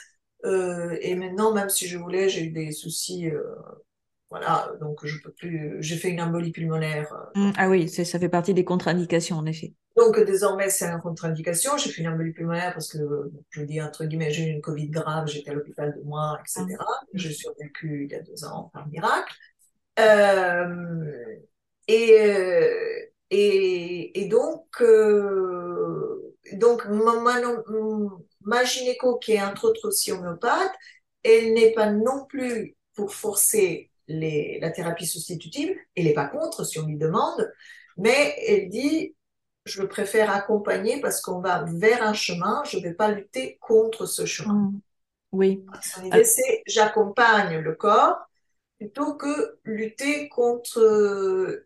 Euh, 0.45 0.97
et 1.01 1.15
maintenant, 1.15 1.53
même 1.53 1.69
si 1.69 1.87
je 1.87 1.97
voulais, 1.97 2.29
j'ai 2.29 2.45
eu 2.45 2.51
des 2.51 2.71
soucis. 2.71 3.29
Euh, 4.27 4.35
voilà, 4.37 4.71
donc 4.79 5.05
je 5.05 5.21
peux 5.21 5.31
plus. 5.31 5.77
J'ai 5.79 5.95
fait 5.95 6.09
une 6.09 6.21
embolie 6.21 6.51
pulmonaire. 6.51 7.13
Euh. 7.13 7.39
Mmh, 7.39 7.53
ah 7.57 7.69
oui, 7.69 7.89
ça 7.89 8.19
fait 8.19 8.29
partie 8.29 8.53
des 8.53 8.65
contre-indications 8.65 9.37
en 9.37 9.45
effet. 9.45 9.73
Donc 9.95 10.19
désormais, 10.19 10.69
c'est 10.69 10.85
une 10.85 10.99
contre-indication. 10.99 11.77
J'ai 11.77 11.89
fait 11.89 12.01
une 12.01 12.09
embolie 12.09 12.33
pulmonaire 12.33 12.73
parce 12.73 12.91
que, 12.91 12.99
je 13.49 13.61
dis 13.63 13.81
entre 13.81 14.05
guillemets, 14.05 14.31
j'ai 14.31 14.47
eu 14.47 14.51
une 14.51 14.61
Covid 14.61 14.89
grave, 14.89 15.27
j'étais 15.27 15.51
à 15.51 15.53
l'hôpital 15.53 15.95
de 15.95 16.01
mois, 16.03 16.39
etc. 16.41 16.65
Mmh. 16.65 17.05
J'ai 17.13 17.31
survécu 17.31 18.05
il 18.05 18.11
y 18.11 18.15
a 18.15 18.21
deux 18.21 18.43
ans 18.43 18.69
par 18.73 18.87
miracle. 18.87 19.33
Euh, 19.99 21.15
et, 21.87 22.17
et, 23.31 24.21
et 24.21 24.27
donc, 24.27 24.65
euh, 24.81 26.35
donc 26.53 26.85
ma 26.87 28.63
gynéco, 28.65 29.17
qui 29.17 29.33
est 29.33 29.41
entre 29.41 29.69
autres 29.69 29.87
aussi 29.87 30.11
homéopathe, 30.11 30.73
elle 31.23 31.53
n'est 31.53 31.71
pas 31.71 31.91
non 31.91 32.25
plus 32.25 32.75
pour 32.93 33.13
forcer 33.13 33.89
les, 34.07 34.59
la 34.61 34.71
thérapie 34.71 35.05
substitutive, 35.05 35.75
elle 35.95 36.05
n'est 36.05 36.13
pas 36.13 36.27
contre 36.27 36.65
si 36.65 36.79
on 36.79 36.85
lui 36.85 36.97
demande, 36.97 37.51
mais 37.97 38.35
elle 38.47 38.69
dit, 38.69 39.15
je 39.65 39.83
préfère 39.83 40.31
accompagner 40.31 41.01
parce 41.01 41.21
qu'on 41.21 41.39
va 41.39 41.65
vers 41.67 42.03
un 42.03 42.13
chemin, 42.13 42.63
je 42.65 42.77
ne 42.77 42.83
vais 42.83 42.93
pas 42.93 43.11
lutter 43.11 43.57
contre 43.59 44.05
ce 44.05 44.25
chemin. 44.25 44.53
Mmh. 44.53 44.79
Oui. 45.33 45.65
Son 45.81 46.05
idée, 46.05 46.23
c'est 46.23 46.63
j'accompagne 46.65 47.59
le 47.59 47.75
corps 47.75 48.17
plutôt 48.77 49.15
que 49.15 49.59
lutter 49.65 50.29
contre 50.29 51.65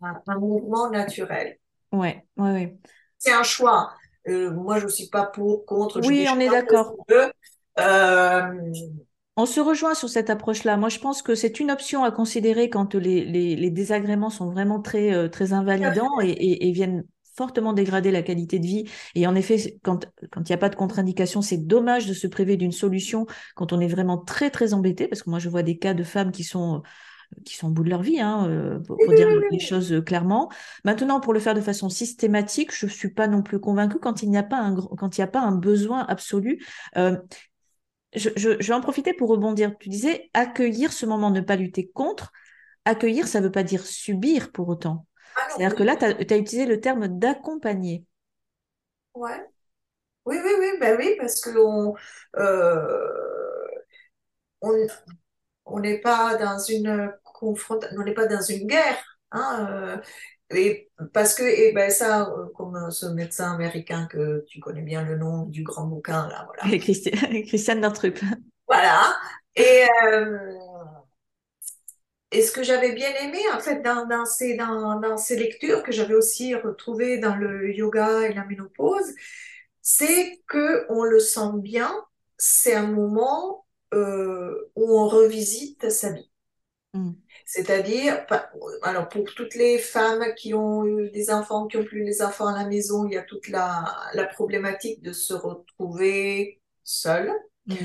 un, 0.00 0.38
mouvement 0.38 0.90
naturel. 0.90 1.58
Ouais, 1.90 2.24
ouais, 2.36 2.52
ouais. 2.52 2.78
C'est 3.18 3.32
un 3.32 3.42
choix. 3.42 3.92
Euh, 4.28 4.50
moi, 4.50 4.78
je 4.78 4.88
suis 4.88 5.08
pas 5.08 5.26
pour, 5.26 5.66
contre. 5.66 6.00
Oui, 6.06 6.26
on 6.30 6.38
est 6.38 6.48
d'accord. 6.48 6.96
Euh, 7.78 8.72
On 9.36 9.46
se 9.46 9.60
rejoint 9.60 9.94
sur 9.94 10.10
cette 10.10 10.28
approche-là. 10.28 10.76
Moi, 10.76 10.90
je 10.90 10.98
pense 10.98 11.22
que 11.22 11.34
c'est 11.34 11.58
une 11.58 11.70
option 11.70 12.04
à 12.04 12.10
considérer 12.10 12.68
quand 12.68 12.94
les, 12.94 13.24
les, 13.24 13.70
désagréments 13.70 14.28
sont 14.28 14.50
vraiment 14.50 14.80
très, 14.80 15.14
euh, 15.14 15.28
très 15.28 15.54
invalidants 15.54 16.20
et, 16.20 16.70
viennent 16.72 17.04
fortement 17.34 17.72
dégrader 17.72 18.10
la 18.10 18.20
qualité 18.22 18.58
de 18.58 18.66
vie. 18.66 18.84
Et 19.14 19.26
en 19.26 19.34
effet, 19.34 19.78
quand 19.82 20.04
il 20.36 20.42
n'y 20.42 20.52
a 20.52 20.58
pas 20.58 20.68
de 20.68 20.76
contre-indication, 20.76 21.40
c'est 21.40 21.56
dommage 21.56 22.06
de 22.06 22.12
se 22.12 22.26
priver 22.26 22.58
d'une 22.58 22.72
solution 22.72 23.26
quand 23.54 23.72
on 23.72 23.80
est 23.80 23.88
vraiment 23.88 24.18
très, 24.18 24.50
très 24.50 24.74
embêté, 24.74 25.08
parce 25.08 25.22
que 25.22 25.30
moi, 25.30 25.38
je 25.38 25.48
vois 25.48 25.62
des 25.62 25.78
cas 25.78 25.94
de 25.94 26.04
femmes 26.04 26.30
qui 26.30 26.44
sont 26.44 26.82
qui 27.46 27.56
sont 27.56 27.68
au 27.68 27.70
bout 27.70 27.82
de 27.82 27.88
leur 27.88 28.02
vie, 28.02 28.20
hein, 28.20 28.46
euh, 28.46 28.78
pour, 28.80 28.98
dire 29.14 29.26
les 29.50 29.58
choses 29.58 29.90
euh, 29.90 30.02
clairement. 30.02 30.50
Maintenant, 30.84 31.18
pour 31.18 31.32
le 31.32 31.40
faire 31.40 31.54
de 31.54 31.62
façon 31.62 31.88
systématique, 31.88 32.76
je 32.76 32.84
ne 32.84 32.90
suis 32.90 33.08
pas 33.08 33.26
non 33.26 33.40
plus 33.40 33.58
convaincue 33.58 33.98
quand 33.98 34.22
il 34.22 34.28
n'y 34.28 34.36
a 34.36 34.42
pas 34.42 34.58
un, 34.58 34.74
quand 34.74 35.16
il 35.16 35.20
n'y 35.20 35.24
a 35.24 35.28
pas 35.28 35.40
un 35.40 35.52
besoin 35.52 36.04
absolu 36.08 36.62
je, 38.14 38.50
vais 38.50 38.72
en 38.72 38.80
profiter 38.80 39.14
pour 39.14 39.30
rebondir. 39.30 39.76
Tu 39.78 39.88
disais 39.88 40.30
accueillir 40.34 40.92
ce 40.92 41.06
moment, 41.06 41.30
ne 41.30 41.40
pas 41.40 41.56
lutter 41.56 41.90
contre. 41.90 42.32
Accueillir, 42.84 43.26
ça 43.26 43.40
ne 43.40 43.46
veut 43.46 43.52
pas 43.52 43.62
dire 43.62 43.84
subir 43.86 44.52
pour 44.52 44.68
autant. 44.68 45.06
Ah 45.36 45.46
C'est-à-dire 45.48 45.76
que 45.76 45.82
là, 45.82 45.96
tu 45.96 46.04
as, 46.04 46.36
utilisé 46.36 46.66
le 46.66 46.80
terme 46.80 47.08
d'accompagner. 47.08 48.04
Ouais. 49.14 49.44
Oui, 50.24 50.36
oui, 50.42 50.50
oui, 50.58 50.66
ben 50.80 50.96
oui, 50.98 51.16
parce 51.18 51.40
que 51.40 51.50
on, 51.58 51.94
euh, 52.36 53.08
on 55.64 55.80
n'est 55.80 55.98
pas 55.98 56.36
dans 56.36 56.58
une 56.58 57.12
confrontation, 57.24 57.96
on 57.98 58.04
n'est 58.04 58.14
pas 58.14 58.26
dans 58.26 58.42
une 58.42 58.66
guerre. 58.66 59.02
Hein, 59.32 59.66
euh, 59.70 59.96
et 60.54 60.90
parce 61.12 61.34
que, 61.34 61.42
et 61.42 61.72
ben 61.72 61.90
ça, 61.90 62.28
euh, 62.30 62.46
comme 62.54 62.90
ce 62.90 63.06
médecin 63.06 63.52
américain 63.52 64.06
que 64.10 64.44
tu 64.48 64.60
connais 64.60 64.82
bien 64.82 65.02
le 65.02 65.16
nom 65.16 65.44
du 65.46 65.62
grand 65.62 65.86
bouquin, 65.86 66.28
là, 66.28 66.46
voilà. 66.46 66.78
Christiane 67.46 67.80
Nortrup. 67.80 68.18
Voilà. 68.66 69.16
Et, 69.56 69.84
euh, 70.04 70.54
et 72.30 72.42
ce 72.42 72.52
que 72.52 72.62
j'avais 72.62 72.92
bien 72.92 73.10
aimé, 73.22 73.38
en 73.54 73.60
fait, 73.60 73.82
dans, 73.82 74.06
dans, 74.06 74.24
ces, 74.24 74.56
dans, 74.56 74.98
dans 75.00 75.16
ces 75.16 75.36
lectures 75.36 75.82
que 75.82 75.92
j'avais 75.92 76.14
aussi 76.14 76.54
retrouvées 76.54 77.18
dans 77.18 77.36
le 77.36 77.74
yoga 77.74 78.22
et 78.22 78.32
la 78.32 78.44
ménopause, 78.44 79.14
c'est 79.82 80.40
que 80.46 80.86
on 80.88 81.02
le 81.02 81.20
sent 81.20 81.50
bien, 81.56 81.92
c'est 82.38 82.74
un 82.74 82.86
moment 82.86 83.66
euh, 83.92 84.70
où 84.76 84.98
on 84.98 85.08
revisite 85.08 85.90
sa 85.90 86.12
vie. 86.12 86.31
Mm. 86.94 87.12
C'est-à-dire, 87.46 88.26
alors 88.82 89.08
pour 89.08 89.24
toutes 89.34 89.54
les 89.54 89.78
femmes 89.78 90.24
qui 90.36 90.54
ont 90.54 90.84
eu 90.86 91.10
des 91.10 91.30
enfants, 91.30 91.66
qui 91.66 91.76
ont 91.78 91.84
plus 91.84 92.04
les 92.04 92.22
enfants 92.22 92.48
à 92.48 92.58
la 92.58 92.66
maison, 92.66 93.06
il 93.06 93.14
y 93.14 93.16
a 93.16 93.22
toute 93.22 93.48
la, 93.48 93.84
la 94.14 94.26
problématique 94.26 95.02
de 95.02 95.12
se 95.12 95.34
retrouver 95.34 96.60
seule. 96.84 97.32
Mm. 97.66 97.76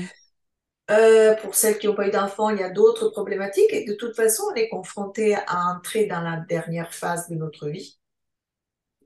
Euh, 0.90 1.34
pour 1.36 1.54
celles 1.54 1.78
qui 1.78 1.86
n'ont 1.86 1.94
pas 1.94 2.08
eu 2.08 2.10
d'enfants, 2.10 2.48
il 2.48 2.60
y 2.60 2.62
a 2.62 2.70
d'autres 2.70 3.10
problématiques 3.10 3.72
et 3.72 3.84
de 3.84 3.92
toute 3.94 4.16
façon, 4.16 4.44
on 4.50 4.54
est 4.54 4.70
confronté 4.70 5.34
à 5.34 5.74
entrer 5.74 6.06
dans 6.06 6.22
la 6.22 6.36
dernière 6.48 6.94
phase 6.94 7.28
de 7.28 7.34
notre 7.34 7.68
vie, 7.68 7.98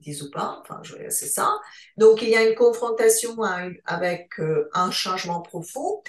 dis 0.01 0.23
ou 0.23 0.31
pas, 0.31 0.61
enfin, 0.61 0.81
c'est 1.09 1.27
ça. 1.27 1.53
Donc, 1.97 2.23
il 2.23 2.29
y 2.29 2.37
a 2.37 2.49
une 2.49 2.55
confrontation 2.55 3.37
avec 3.85 4.39
euh, 4.39 4.69
un 4.75 4.93
changement 4.93 5.41
profond 5.41 6.03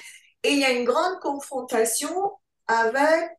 et 0.44 0.52
il 0.52 0.60
y 0.60 0.66
a 0.66 0.72
une 0.72 0.86
grande 0.86 1.20
confrontation 1.22 2.34
avec 2.68 3.32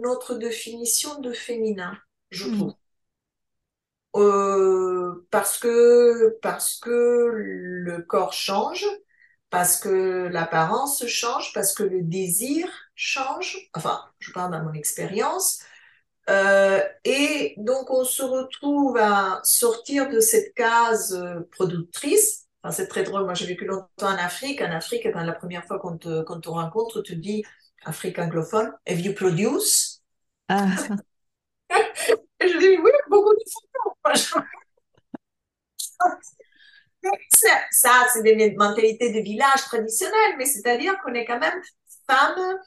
notre 0.00 0.34
définition 0.34 1.20
de 1.20 1.32
féminin, 1.32 1.96
je 2.30 2.48
trouve. 2.48 2.74
Euh, 4.16 5.26
parce 5.30 5.58
que 5.58 6.38
parce 6.40 6.76
que 6.80 7.30
le 7.34 8.02
corps 8.02 8.32
change, 8.32 8.86
parce 9.50 9.78
que 9.78 10.28
l'apparence 10.28 11.06
change, 11.06 11.52
parce 11.52 11.74
que 11.74 11.82
le 11.82 12.02
désir 12.02 12.68
change. 12.94 13.58
Enfin, 13.74 14.00
je 14.18 14.32
parle 14.32 14.52
dans 14.52 14.62
mon 14.62 14.72
expérience. 14.72 15.60
Euh, 16.30 16.82
et 17.04 17.54
donc 17.58 17.90
on 17.90 18.04
se 18.04 18.22
retrouve 18.22 18.96
à 18.98 19.40
sortir 19.44 20.10
de 20.10 20.20
cette 20.20 20.54
case 20.54 21.18
productrice. 21.52 22.46
Enfin, 22.62 22.74
c'est 22.74 22.88
très 22.88 23.02
drôle. 23.04 23.24
Moi, 23.24 23.34
j'ai 23.34 23.46
vécu 23.46 23.64
longtemps 23.66 23.88
en 24.00 24.16
Afrique. 24.16 24.60
En 24.60 24.70
Afrique, 24.72 25.04
quand 25.12 25.22
la 25.22 25.32
première 25.32 25.64
fois 25.64 25.78
qu'on 25.78 25.96
te, 25.96 26.22
qu'on 26.22 26.40
te 26.40 26.48
rencontre, 26.48 27.02
tu 27.02 27.14
te 27.14 27.20
dis 27.20 27.44
Afrique 27.84 28.18
anglophone, 28.18 28.72
Have 28.86 29.00
you 29.00 29.14
produce? 29.14 30.02
Ah. 30.48 30.66
je 32.40 32.58
dis 32.58 32.78
oui, 32.78 32.90
beaucoup 33.08 33.34
de 33.34 33.44
photos. 34.04 34.34
ça, 37.70 38.06
c'est 38.12 38.22
des 38.22 38.54
mentalités 38.56 39.12
de 39.12 39.20
village 39.20 39.62
traditionnelles, 39.62 40.36
mais 40.38 40.46
c'est-à-dire 40.46 40.98
qu'on 41.02 41.14
est 41.14 41.24
quand 41.24 41.38
même 41.38 41.60
femme 42.06 42.58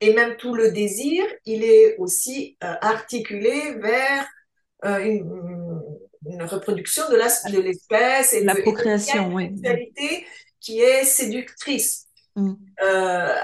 et 0.00 0.14
même 0.14 0.36
tout 0.36 0.54
le 0.54 0.72
désir, 0.72 1.24
il 1.44 1.62
est 1.62 1.96
aussi 1.98 2.56
euh, 2.64 2.74
articulé 2.80 3.74
vers 3.74 4.26
euh, 4.84 4.98
une, 4.98 6.42
reproduction 6.42 7.02
de 7.10 7.16
l'espèce 7.60 8.32
et 8.34 8.44
la 8.44 8.54
procréation, 8.54 9.32
oui. 9.32 9.50
qui 10.60 10.80
est 10.80 11.04
séductrice. 11.04 12.06
Mm. 12.36 12.54
Euh, 12.82 13.34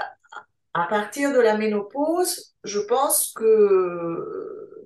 à 0.77 0.87
partir 0.87 1.33
de 1.33 1.39
la 1.39 1.57
ménopause, 1.57 2.53
je 2.63 2.79
pense 2.79 3.33
que 3.33 4.85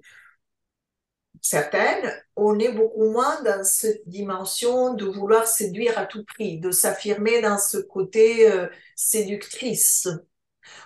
certaines, 1.41 2.13
on 2.37 2.57
est 2.59 2.71
beaucoup 2.71 3.11
moins 3.11 3.41
dans 3.43 3.63
cette 3.65 4.07
dimension 4.07 4.93
de 4.93 5.05
vouloir 5.05 5.47
séduire 5.47 5.97
à 5.99 6.05
tout 6.05 6.23
prix, 6.23 6.59
de 6.59 6.71
s'affirmer 6.71 7.41
dans 7.41 7.57
ce 7.57 7.77
côté 7.77 8.49
euh, 8.49 8.67
séductrice. 8.95 10.07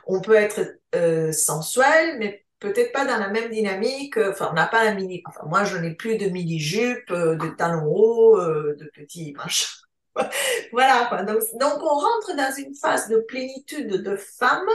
On 0.07 0.21
peut 0.21 0.33
être 0.35 0.79
euh, 0.95 1.31
sensuel, 1.31 2.17
mais 2.17 2.43
peut-être 2.59 2.91
pas 2.91 3.05
dans 3.05 3.17
la 3.17 3.29
même 3.29 3.51
dynamique. 3.51 4.17
Enfin, 4.17 4.49
on 4.51 4.55
n'a 4.55 4.65
pas 4.65 4.85
la 4.85 4.95
mini. 4.95 5.21
Enfin, 5.27 5.45
moi, 5.47 5.65
je 5.65 5.77
n'ai 5.77 5.93
plus 5.93 6.17
de 6.17 6.29
mini-jupe, 6.29 7.11
euh, 7.11 7.35
de 7.35 7.49
talons 7.49 7.85
hauts, 7.85 8.39
de 8.41 8.89
petits 8.95 9.33
machins. 9.33 9.84
voilà, 10.71 11.23
Donc, 11.23 11.41
donc, 11.59 11.81
on 11.81 11.95
rentre 11.95 12.35
dans 12.35 12.53
une 12.57 12.73
phase 12.75 13.09
de 13.09 13.17
plénitude 13.17 14.01
de 14.03 14.15
femmes, 14.15 14.69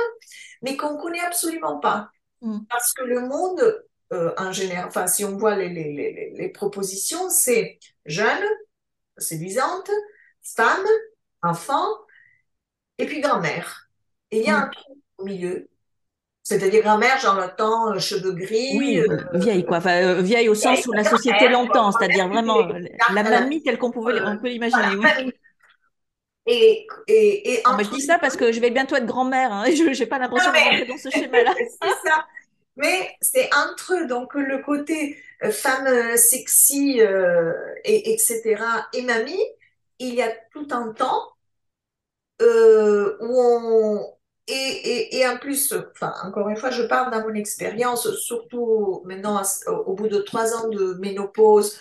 mais 0.62 0.76
qu'on 0.76 0.96
connaît 0.96 1.20
absolument 1.20 1.78
pas. 1.78 2.10
Mm. 2.42 2.60
Parce 2.68 2.92
que 2.92 3.04
le 3.04 3.20
monde, 3.20 3.84
euh, 4.12 4.32
en 4.36 4.52
général, 4.52 4.86
enfin, 4.86 5.06
si 5.06 5.24
on 5.24 5.36
voit 5.36 5.56
les, 5.56 5.68
les, 5.68 5.92
les, 5.92 6.30
les 6.34 6.48
propositions, 6.48 7.30
c'est 7.30 7.78
jeune, 8.06 8.44
séduisante, 9.16 9.90
femme, 10.42 10.86
enfant, 11.42 11.86
et 12.98 13.06
puis 13.06 13.20
grand-mère. 13.20 13.88
Et 14.30 14.40
il 14.40 14.46
y 14.46 14.50
a 14.50 14.58
mm. 14.58 14.62
un 14.62 14.68
trou 14.68 14.98
au 15.18 15.24
milieu. 15.24 15.69
C'est-à-dire 16.50 16.82
grand-mère, 16.82 17.16
j'en 17.22 17.40
entends 17.40 17.94
euh, 17.94 18.00
cheveux 18.00 18.32
gris. 18.32 18.76
Oui, 18.76 18.98
euh, 18.98 19.18
vieille 19.34 19.64
quoi. 19.64 19.76
Enfin, 19.76 20.20
vieille 20.20 20.48
au 20.48 20.56
sens 20.56 20.84
où 20.88 20.92
la 20.92 21.04
société 21.04 21.48
l'entend, 21.48 21.92
c'est-à-dire 21.92 22.28
vraiment 22.28 22.66
la 23.14 23.22
mamie 23.22 23.62
telle 23.62 23.78
qu'on 23.78 23.92
pouvait, 23.92 24.20
on 24.20 24.36
peut 24.36 24.48
l'imaginer. 24.48 24.96
Oui. 24.96 25.32
Et, 26.46 26.86
et, 27.06 27.52
et 27.52 27.62
je 27.84 27.90
dis 27.90 28.00
ça 28.00 28.18
parce 28.18 28.36
que 28.36 28.50
je 28.50 28.58
vais 28.58 28.70
bientôt 28.70 28.96
être 28.96 29.06
grand-mère. 29.06 29.52
Hein, 29.52 29.64
et 29.66 29.76
je 29.76 29.84
n'ai 29.84 30.06
pas 30.06 30.18
l'impression 30.18 30.50
de 30.50 30.56
rentrer 30.56 30.86
dans 30.86 30.98
ce 30.98 31.08
schéma-là. 31.10 31.54
c'est 31.82 32.08
ça. 32.08 32.26
Mais 32.76 33.14
c'est 33.20 33.48
entre 33.54 34.08
donc 34.08 34.34
le 34.34 34.58
côté 34.58 35.22
euh, 35.44 35.52
femme 35.52 36.16
sexy 36.16 37.00
et 37.84 38.12
etc. 38.12 38.56
et 38.92 39.02
mamie, 39.02 39.44
il 40.00 40.14
y 40.14 40.22
a 40.22 40.32
tout 40.52 40.66
un 40.72 40.92
temps 40.94 41.28
euh, 42.42 43.16
où 43.20 43.40
on 43.40 44.19
et, 44.52 45.26
en 45.26 45.38
plus, 45.38 45.74
encore 46.24 46.48
une 46.48 46.56
fois, 46.56 46.70
je 46.70 46.82
parle 46.82 47.12
dans 47.12 47.22
mon 47.22 47.34
expérience, 47.34 48.10
surtout 48.16 49.02
maintenant 49.04 49.42
au 49.86 49.94
bout 49.94 50.08
de 50.08 50.18
trois 50.18 50.54
ans 50.54 50.68
de 50.68 50.94
ménopause 50.94 51.78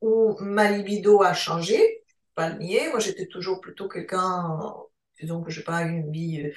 où 0.00 0.36
ma 0.40 0.70
libido 0.70 1.22
a 1.22 1.34
changé, 1.34 2.02
pas 2.34 2.50
le 2.50 2.58
nier. 2.58 2.88
Moi, 2.90 2.98
j'étais 3.00 3.26
toujours 3.26 3.60
plutôt 3.60 3.88
quelqu'un, 3.88 4.58
disons 5.20 5.42
que 5.42 5.50
j'ai 5.50 5.62
pas 5.62 5.82
une 5.82 6.10
vie, 6.10 6.50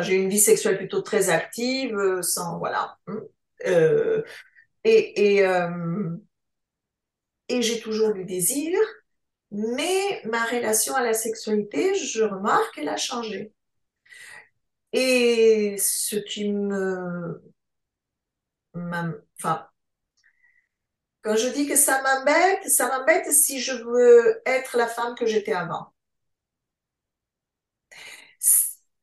j'ai 0.00 0.14
une 0.14 0.28
vie 0.28 0.38
sexuelle 0.38 0.78
plutôt 0.78 1.02
très 1.02 1.30
active, 1.30 2.20
sans, 2.22 2.58
voilà. 2.58 2.96
Hein. 3.06 3.20
Euh, 3.66 4.22
et, 4.84 5.36
et, 5.36 5.46
euh, 5.46 6.16
et 7.48 7.62
j'ai 7.62 7.80
toujours 7.80 8.12
du 8.14 8.24
désir, 8.24 8.78
mais 9.50 10.22
ma 10.24 10.44
relation 10.44 10.94
à 10.94 11.02
la 11.02 11.12
sexualité, 11.12 11.94
je 11.94 12.22
remarque, 12.22 12.78
elle 12.78 12.88
a 12.88 12.96
changé. 12.96 13.52
Et 14.92 15.76
ce 15.78 16.16
qui 16.16 16.52
me... 16.52 17.42
Enfin, 18.74 19.68
quand 21.22 21.36
je 21.36 21.48
dis 21.48 21.66
que 21.66 21.76
ça 21.76 22.02
m'embête, 22.02 22.68
ça 22.68 22.88
m'embête 22.88 23.30
si 23.32 23.60
je 23.60 23.72
veux 23.72 24.40
être 24.46 24.76
la 24.76 24.86
femme 24.86 25.14
que 25.14 25.26
j'étais 25.26 25.52
avant. 25.52 25.92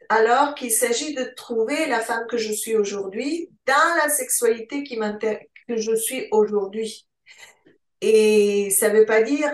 Alors 0.10 0.56
qu'il 0.56 0.71
s'agit 0.71 1.13
de 1.13 1.23
trouver 1.36 1.86
la 1.88 2.00
femme 2.00 2.26
que 2.28 2.38
je 2.38 2.52
suis 2.54 2.76
aujourd'hui 2.76 3.50
dans 3.65 3.95
la 4.04 4.10
sexualité 4.10 4.84
qui 4.84 4.97
que 5.67 5.78
je 5.78 5.95
suis 5.95 6.28
aujourd'hui. 6.32 7.08
Et 8.02 8.69
ça 8.71 8.89
ne 8.89 9.00
veut 9.00 9.06
pas 9.06 9.21
dire 9.21 9.52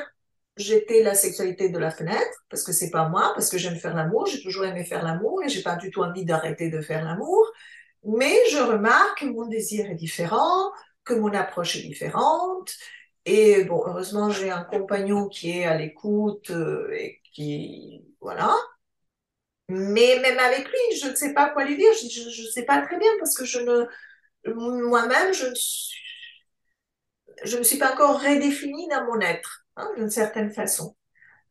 jeter 0.58 1.04
la 1.04 1.16
sexualité 1.16 1.70
de 1.70 1.78
la 1.80 1.92
fenêtre 1.92 2.46
parce 2.50 2.64
que 2.64 2.72
c'est 2.72 2.92
pas 2.92 3.10
moi, 3.10 3.32
parce 3.36 3.50
que 3.50 3.58
j'aime 3.58 3.78
faire 3.78 3.96
l'amour, 3.96 4.28
j'ai 4.28 4.42
toujours 4.42 4.66
aimé 4.66 4.84
faire 4.84 5.04
l'amour 5.04 5.44
et 5.44 5.50
j'ai 5.50 5.64
pas 5.64 5.76
du 5.76 5.92
tout 5.92 6.02
envie 6.04 6.26
d'arrêter 6.26 6.70
de 6.70 6.82
faire 6.82 7.04
l'amour. 7.04 7.52
Mais 8.06 8.36
je 8.52 8.60
remarque 8.60 9.22
que 9.22 9.26
mon 9.26 9.48
désir 9.48 9.90
est 9.90 9.96
différent, 9.96 10.72
que 11.06 11.14
mon 11.14 11.34
approche 11.34 11.78
est 11.78 11.84
différente. 11.84 12.74
Et 13.26 13.64
bon, 13.66 13.84
heureusement, 13.88 14.30
j'ai 14.30 14.52
un 14.52 14.64
compagnon 14.64 15.28
qui 15.30 15.52
est 15.60 15.66
à 15.66 15.78
l'écoute 15.78 16.52
euh, 16.52 16.92
et 16.94 17.22
qui, 17.34 18.06
voilà. 18.20 18.54
Mais 19.70 20.20
même 20.22 20.40
avec 20.40 20.68
lui, 20.68 20.98
je 21.02 21.08
ne 21.08 21.16
sais 21.16 21.34
pas 21.34 21.50
quoi 21.50 21.66
lui 21.66 21.78
dire. 21.78 21.92
Je 21.94 22.44
ne 22.44 22.52
sais 22.52 22.64
pas 22.66 22.82
très 22.82 22.98
bien 22.98 23.10
parce 23.20 23.36
que 23.38 23.46
je 23.46 23.60
ne, 23.60 23.86
moi-même, 24.54 25.34
je 25.34 25.48
ne 25.48 25.56
suis, 25.56 25.98
je 27.44 27.58
ne 27.58 27.64
suis 27.64 27.78
pas 27.78 27.94
encore 27.94 28.22
redéfinie 28.22 28.88
dans 28.90 29.06
mon 29.06 29.20
être, 29.22 29.63
hein, 29.76 29.90
d'une 29.98 30.10
certaine 30.10 30.52
façon. 30.52 30.96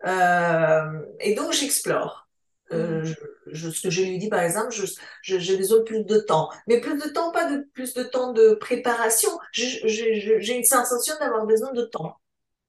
Euh, 0.06 1.00
et 1.20 1.34
donc, 1.34 1.52
j'explore. 1.52 2.28
Euh, 2.72 3.02
mm. 3.02 3.14
je, 3.48 3.70
ce 3.70 3.82
que 3.82 3.90
je 3.90 4.02
lui 4.02 4.18
dis, 4.18 4.28
par 4.28 4.40
exemple, 4.40 4.74
j'ai 5.22 5.56
besoin 5.56 5.78
de 5.78 5.84
plus 5.84 6.04
de 6.04 6.18
temps. 6.18 6.50
Mais 6.66 6.80
plus 6.80 6.98
de 6.98 7.08
temps, 7.08 7.30
pas 7.32 7.50
de 7.50 7.68
plus 7.74 7.94
de 7.94 8.02
temps 8.02 8.32
de 8.32 8.54
préparation. 8.54 9.30
J'ai 9.52 10.56
une 10.56 10.64
sensation 10.64 11.14
d'avoir 11.20 11.46
besoin 11.46 11.72
de 11.72 11.82
temps. 11.82 12.16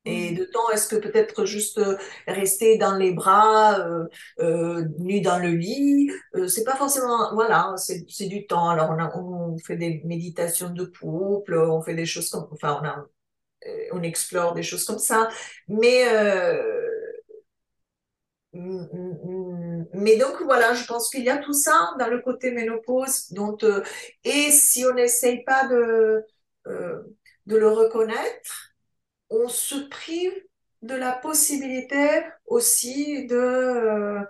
Et 0.05 0.31
mm. 0.31 0.35
de 0.35 0.43
temps, 0.45 0.69
est-ce 0.71 0.87
que 0.87 0.95
peut-être 0.97 1.45
juste 1.45 1.77
euh, 1.77 1.97
rester 2.27 2.77
dans 2.77 2.95
les 2.95 3.13
bras, 3.13 3.79
euh, 3.79 4.05
euh, 4.39 4.85
nu 4.99 5.21
dans 5.21 5.39
le 5.39 5.51
lit, 5.51 6.11
euh, 6.35 6.47
c'est 6.47 6.63
pas 6.65 6.75
forcément, 6.75 7.33
voilà, 7.33 7.73
c'est 7.77 8.25
du 8.25 8.45
temps. 8.45 8.69
Alors 8.69 8.89
on, 8.91 8.99
a, 8.99 9.17
on 9.17 9.57
fait 9.57 9.77
des 9.77 10.01
méditations 10.05 10.69
de 10.69 10.83
couple, 10.83 11.55
on 11.55 11.81
fait 11.81 11.95
des 11.95 12.05
choses 12.05 12.29
comme, 12.29 12.47
enfin 12.51 12.79
on 12.81 12.85
a, 12.85 13.05
on 13.91 14.03
explore 14.03 14.53
des 14.53 14.63
choses 14.63 14.85
comme 14.85 14.99
ça, 14.99 15.29
mais 15.67 16.05
mais 19.93 20.17
donc 20.17 20.41
voilà, 20.43 20.73
je 20.73 20.85
pense 20.85 21.09
qu'il 21.09 21.23
y 21.23 21.29
a 21.29 21.37
tout 21.37 21.53
ça 21.53 21.93
dans 21.99 22.07
le 22.07 22.21
côté 22.21 22.51
ménopause. 22.51 23.31
Donc, 23.31 23.63
euh, 23.63 23.83
et 24.23 24.51
si 24.51 24.85
on 24.85 24.93
n'essaye 24.93 25.43
pas 25.43 25.67
de, 25.67 26.23
euh, 26.67 27.03
de 27.45 27.57
le 27.57 27.69
reconnaître, 27.69 28.73
on 29.29 29.47
se 29.49 29.75
prive 29.89 30.33
de 30.81 30.95
la 30.95 31.13
possibilité 31.13 32.23
aussi 32.45 33.25
de 33.27 33.35
euh, 33.35 34.21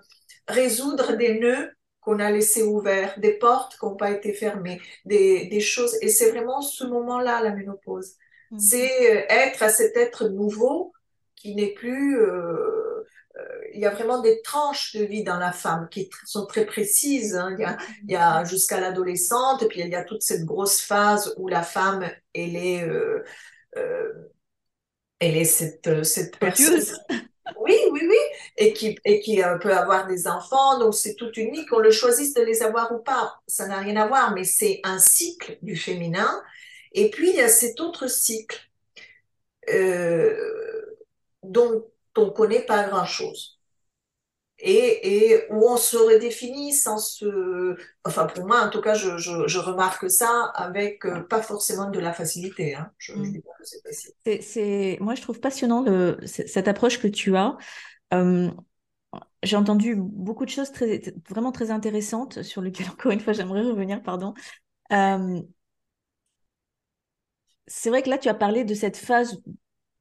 résoudre 0.48 1.14
des 1.18 1.40
nœuds 1.40 1.72
qu'on 2.02 2.20
a 2.20 2.32
laissés 2.32 2.64
ouverts, 2.64 3.20
des 3.20 3.34
portes 3.34 3.78
qui 3.80 3.86
n'ont 3.86 3.96
pas 3.96 4.12
été 4.12 4.34
fermées, 4.34 4.82
des, 5.06 5.48
des 5.48 5.60
choses. 5.62 5.96
Et 6.02 6.10
c'est 6.10 6.32
vraiment 6.32 6.62
ce 6.62 6.84
moment-là, 6.86 7.42
la 7.42 7.52
ménopause. 7.52 8.16
Mmh. 8.54 8.60
C'est 8.60 9.26
être 9.30 9.64
à 9.64 9.70
cet 9.70 9.98
être 9.98 10.30
nouveau 10.30 10.94
qui 11.36 11.56
n'est 11.56 11.74
plus 11.74 12.18
il 13.74 13.80
y 13.80 13.86
a 13.86 13.90
vraiment 13.90 14.22
des 14.22 14.42
tranches 14.42 14.96
de 14.96 15.04
vie 15.04 15.24
dans 15.24 15.38
la 15.38 15.52
femme 15.52 15.88
qui 15.90 16.10
sont 16.26 16.46
très 16.46 16.66
précises. 16.66 17.36
Hein. 17.36 17.56
Il 18.04 18.12
y 18.12 18.16
a, 18.16 18.44
jusqu'à 18.44 18.80
l'adolescente, 18.80 19.68
puis 19.68 19.82
il 19.82 19.90
y 19.90 19.96
a 19.96 20.04
toute 20.04 20.22
cette 20.22 20.46
grosse 20.46 20.82
phase 20.82 21.34
où 21.38 21.48
la 21.48 21.64
femme, 21.64 22.10
elle 22.34 22.56
est, 22.56 22.84
euh, 22.84 23.24
euh, 23.78 24.14
elle 25.20 25.38
est 25.38 25.46
cette, 25.46 26.04
cette 26.04 26.38
personne. 26.38 26.82
Oui, 27.60 27.76
oui, 27.92 28.02
oui, 28.08 28.18
et 28.58 28.72
qui, 28.72 28.98
et 29.04 29.20
qui 29.20 29.44
euh, 29.44 29.58
peut 29.58 29.76
avoir 29.76 30.08
des 30.08 30.28
enfants, 30.28 30.80
donc 30.80 30.96
c'est 30.96 31.16
toute 31.16 31.36
unique. 31.36 31.70
Qu'on 31.70 31.80
le 31.80 31.92
choisisse 31.92 32.34
de 32.34 32.42
les 32.42 32.64
avoir 32.64 32.94
ou 32.94 33.00
pas, 33.00 33.36
ça 33.48 33.68
n'a 33.68 33.80
rien 33.80 33.98
à 33.98 34.08
voir, 34.08 34.34
mais 34.34 34.46
c'est 34.46 34.80
un 34.84 34.98
cycle 34.98 35.58
du 35.62 35.76
féminin. 35.76 36.42
Et 36.94 37.10
puis 37.10 37.30
il 37.30 37.36
y 37.36 37.42
a 37.42 37.50
cet 37.50 37.80
autre 37.80 38.08
cycle 38.08 38.60
dont 41.44 41.86
on 42.18 42.26
ne 42.26 42.30
connaît 42.32 42.66
pas 42.66 42.88
grand-chose 42.88 43.60
et, 44.60 45.44
où 45.50 45.68
on 45.68 45.78
se 45.78 45.98
redéfinit 45.98 46.74
sans 46.74 46.98
se... 46.98 47.76
Enfin, 48.06 48.26
pour 48.26 48.46
moi, 48.46 48.62
en 48.62 48.70
tout 48.70 48.82
cas, 48.82 48.94
je, 48.94 49.60
remarque 49.60 50.10
ça 50.10 50.52
avec 50.56 51.06
euh, 51.06 51.22
pas 51.22 51.42
forcément 51.42 51.90
de 51.90 52.00
la 52.00 52.14
facilité. 52.14 52.76
Hein. 52.76 52.92
Je, 52.98 53.14
mm. 53.14 53.42
c'est 54.42 54.98
Moi, 55.02 55.16
je 55.16 55.22
trouve 55.22 55.40
passionnant 55.40 55.82
le, 55.82 56.18
cette 56.26 56.68
approche 56.68 57.00
que 57.00 57.08
tu 57.08 57.36
as. 57.36 57.58
Euh, 58.14 58.50
j'ai 59.44 59.58
entendu 59.58 59.96
beaucoup 59.98 60.46
de 60.46 60.50
choses 60.50 60.72
très, 60.72 61.02
vraiment 61.30 61.52
très 61.52 61.70
intéressantes 61.70 62.42
sur 62.44 62.62
lesquelles, 62.62 62.88
encore 62.92 63.12
une 63.12 63.20
fois, 63.20 63.34
j'aimerais 63.34 63.64
revenir, 63.64 64.02
pardon. 64.02 64.34
Euh, 64.92 65.42
c'est 67.68 67.90
vrai 67.90 68.02
que 68.02 68.10
là, 68.10 68.18
tu 68.18 68.30
as 68.30 68.34
parlé 68.34 68.64
de 68.64 68.74
cette 68.74 68.98
phase 68.98 69.42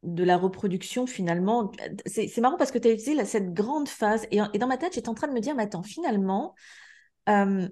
de 0.02 0.24
la 0.24 0.36
reproduction 0.36 1.06
finalement. 1.06 1.70
C'est 2.06 2.36
marrant 2.38 2.56
parce 2.56 2.72
que 2.72 2.78
tu 2.78 2.88
as 2.88 2.92
utilisé 2.92 3.24
cette 3.24 3.54
grande 3.54 3.88
phase 3.88 4.26
et, 4.30 4.40
dans 4.58 4.66
ma 4.66 4.76
tête, 4.76 4.94
j'étais 4.94 5.08
en 5.08 5.14
train 5.14 5.28
de 5.28 5.32
me 5.32 5.40
dire, 5.40 5.54
mais 5.54 5.62
attends, 5.64 5.82
finalement, 5.82 6.54
euh, 7.28 7.68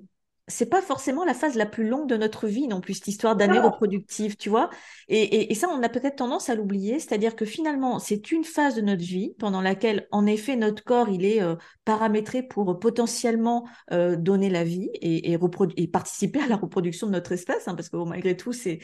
c'est 0.51 0.69
pas 0.69 0.83
forcément 0.83 1.25
la 1.25 1.33
phase 1.33 1.55
la 1.55 1.67
plus 1.67 1.89
longue 1.89 2.09
de 2.09 2.17
notre 2.17 2.47
vie 2.47 2.69
non 2.69 2.81
plus, 2.81 2.95
cette 2.95 3.09
histoire 3.09 3.37
d'année 3.37 3.59
reproductive, 3.59 4.37
tu 4.37 4.51
vois. 4.51 4.69
Et, 5.09 5.55
ça, 5.55 5.69
on 5.69 5.83
a 5.83 5.89
peut-être 5.89 6.17
tendance 6.17 6.51
à 6.51 6.55
l'oublier, 6.55 6.99
c'est-à-dire 6.99 7.37
que 7.37 7.45
finalement, 7.45 7.99
c'est 7.99 8.33
une 8.33 8.45
phase 8.45 8.75
de 8.75 8.81
notre 8.81 9.03
vie 9.03 9.35
pendant 9.39 9.61
laquelle, 9.61 10.07
en 10.11 10.27
effet, 10.27 10.57
notre 10.57 10.85
corps, 10.85 11.09
il 11.09 11.25
est 11.25 11.43
euh, 11.43 11.57
paramétré 11.85 12.43
pour 12.43 12.79
potentiellement 12.79 13.67
euh, 13.93 14.17
donner 14.17 14.51
la 14.51 14.65
vie 14.65 14.91
et, 14.95 15.33
et, 15.33 15.87
participer 15.89 16.41
à 16.43 16.47
la 16.47 16.57
reproduction 16.57 17.07
de 17.07 17.13
notre 17.13 17.33
espèce, 17.33 17.69
hein, 17.69 17.75
parce 17.75 17.89
que 17.89 17.97
malgré 17.97 18.37
tout, 18.37 18.53
c'est 18.53 18.81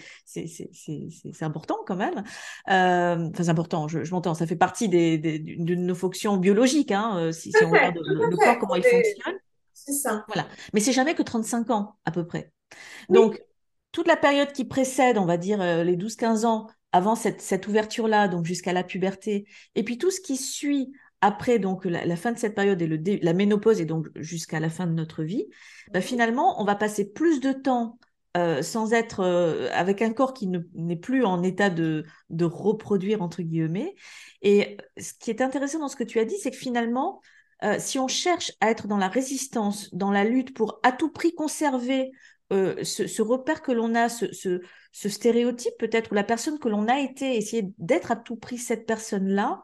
important 1.40 1.76
quand 1.86 1.96
même. 1.96 2.24
Euh, 2.70 3.28
enfin, 3.30 3.42
c'est 3.42 3.48
important, 3.48 3.88
je, 3.88 4.10
m'entends, 4.10 4.34
ça 4.34 4.46
fait 4.46 4.56
partie 4.56 4.88
des, 4.88 5.18
de 5.18 5.74
nos 5.74 5.94
fonctions 5.94 6.36
biologiques, 6.36 6.92
hein, 6.92 7.32
si, 7.32 7.52
si 7.52 7.64
on 7.64 7.70
regarde 7.70 7.96
le 7.96 8.36
corps, 8.36 8.58
comment 8.58 8.76
il 8.76 8.84
fonctionne. 8.84 9.36
C'est 9.76 9.92
ça. 9.92 10.24
Voilà. 10.26 10.48
Mais 10.72 10.80
c'est 10.80 10.92
jamais 10.92 11.14
que 11.14 11.22
35 11.22 11.70
ans, 11.70 11.96
à 12.06 12.10
peu 12.10 12.26
près. 12.26 12.50
Donc, 13.10 13.40
toute 13.92 14.08
la 14.08 14.16
période 14.16 14.52
qui 14.52 14.64
précède, 14.64 15.18
on 15.18 15.26
va 15.26 15.36
dire, 15.36 15.60
euh, 15.60 15.84
les 15.84 15.96
12-15 15.96 16.46
ans, 16.46 16.66
avant 16.92 17.14
cette, 17.14 17.66
ouverture-là, 17.68 18.26
donc 18.26 18.46
jusqu'à 18.46 18.72
la 18.72 18.82
puberté, 18.82 19.46
et 19.74 19.84
puis 19.84 19.98
tout 19.98 20.10
ce 20.10 20.20
qui 20.20 20.36
suit 20.36 20.92
après 21.20 21.58
donc 21.58 21.84
la, 21.84 22.16
fin 22.16 22.32
de 22.32 22.38
cette 22.38 22.54
période 22.54 22.80
et 22.80 22.86
le 22.86 22.98
la 23.22 23.32
ménopause 23.32 23.80
et 23.80 23.84
donc 23.84 24.08
jusqu'à 24.16 24.60
la 24.60 24.70
fin 24.70 24.86
de 24.86 24.92
notre 24.92 25.22
vie, 25.22 25.44
bah, 25.92 26.00
finalement, 26.00 26.60
on 26.60 26.64
va 26.64 26.74
passer 26.74 27.04
plus 27.12 27.40
de 27.40 27.52
temps 27.52 27.98
euh, 28.36 28.62
sans 28.62 28.92
être 28.94 29.20
euh, 29.20 29.68
avec 29.72 30.00
un 30.00 30.12
corps 30.12 30.32
qui 30.32 30.46
n'est 30.46 30.96
plus 30.96 31.24
en 31.24 31.42
état 31.42 31.68
de, 31.68 32.04
de 32.30 32.44
reproduire 32.46 33.20
entre 33.20 33.42
guillemets. 33.42 33.94
Et 34.40 34.78
ce 34.98 35.12
qui 35.18 35.30
est 35.30 35.42
intéressant 35.42 35.80
dans 35.80 35.88
ce 35.88 35.96
que 35.96 36.04
tu 36.04 36.18
as 36.18 36.24
dit, 36.24 36.36
c'est 36.38 36.50
que 36.50 36.56
finalement, 36.56 37.20
euh, 37.64 37.76
si 37.78 37.98
on 37.98 38.08
cherche 38.08 38.52
à 38.60 38.70
être 38.70 38.86
dans 38.86 38.98
la 38.98 39.08
résistance, 39.08 39.92
dans 39.94 40.10
la 40.10 40.24
lutte 40.24 40.54
pour 40.54 40.78
à 40.82 40.92
tout 40.92 41.10
prix 41.10 41.34
conserver 41.34 42.12
euh, 42.52 42.84
ce, 42.84 43.22
repère 43.22 43.62
que 43.62 43.72
l'on 43.72 43.94
a, 43.94 44.08
ce, 44.08 44.60
stéréotype 44.92 45.72
peut-être, 45.78 46.12
ou 46.12 46.14
la 46.14 46.24
personne 46.24 46.58
que 46.58 46.68
l'on 46.68 46.86
a 46.86 47.00
été, 47.00 47.36
essayer 47.36 47.72
d'être 47.78 48.12
à 48.12 48.16
tout 48.16 48.36
prix 48.36 48.58
cette 48.58 48.86
personne-là, 48.86 49.62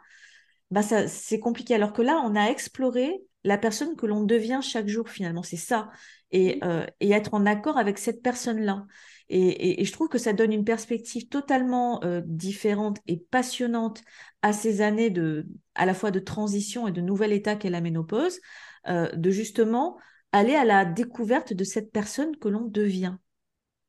bah 0.71 0.83
ça, 0.83 1.07
c'est 1.07 1.39
compliqué. 1.39 1.75
Alors 1.75 1.93
que 1.93 2.03
là, 2.03 2.21
on 2.25 2.35
a 2.35 2.47
exploré 2.47 3.23
la 3.45 3.59
personne 3.59 3.95
que 3.97 4.07
l'on 4.07 4.25
devient 4.25 4.61
chaque 4.63 4.89
jour 4.89 5.09
finalement, 5.09 5.43
c'est 5.43 5.57
ça. 5.57 5.91
Et, 6.31 6.61
euh, 6.65 6.87
et, 7.01 7.13
être 7.13 7.35
en 7.35 7.45
accord 7.45 7.77
avec 7.77 7.99
cette 7.99 8.23
personne-là. 8.23 8.87
Et, 9.35 9.83
je 9.83 9.93
trouve 9.93 10.11
que 10.11 10.19
ça 10.19 10.35
donne 10.35 10.53
une 10.53 10.65
perspective 10.65 11.27
totalement 11.27 12.05
euh, 12.05 12.21
différente 12.27 12.99
et 13.07 13.17
passionnante 13.17 14.03
à 14.43 14.53
ces 14.53 14.83
années 14.83 15.09
de, 15.09 15.47
à 15.75 15.87
la 15.87 15.95
fois 15.95 16.11
de 16.11 16.19
transition 16.19 16.87
et 16.87 16.93
de 16.93 17.01
nouvel 17.01 17.33
état 17.33 17.57
qu'est 17.57 17.71
la 17.71 17.81
ménopause, 17.81 18.41
euh, 18.89 19.11
de 19.13 19.31
justement 19.31 19.97
aller 20.33 20.55
à 20.55 20.67
la 20.67 20.85
découverte 20.85 21.55
de 21.55 21.65
cette 21.65 21.93
personne 21.93 22.37
que 22.37 22.49
l'on 22.49 22.67
devient. 22.67 23.17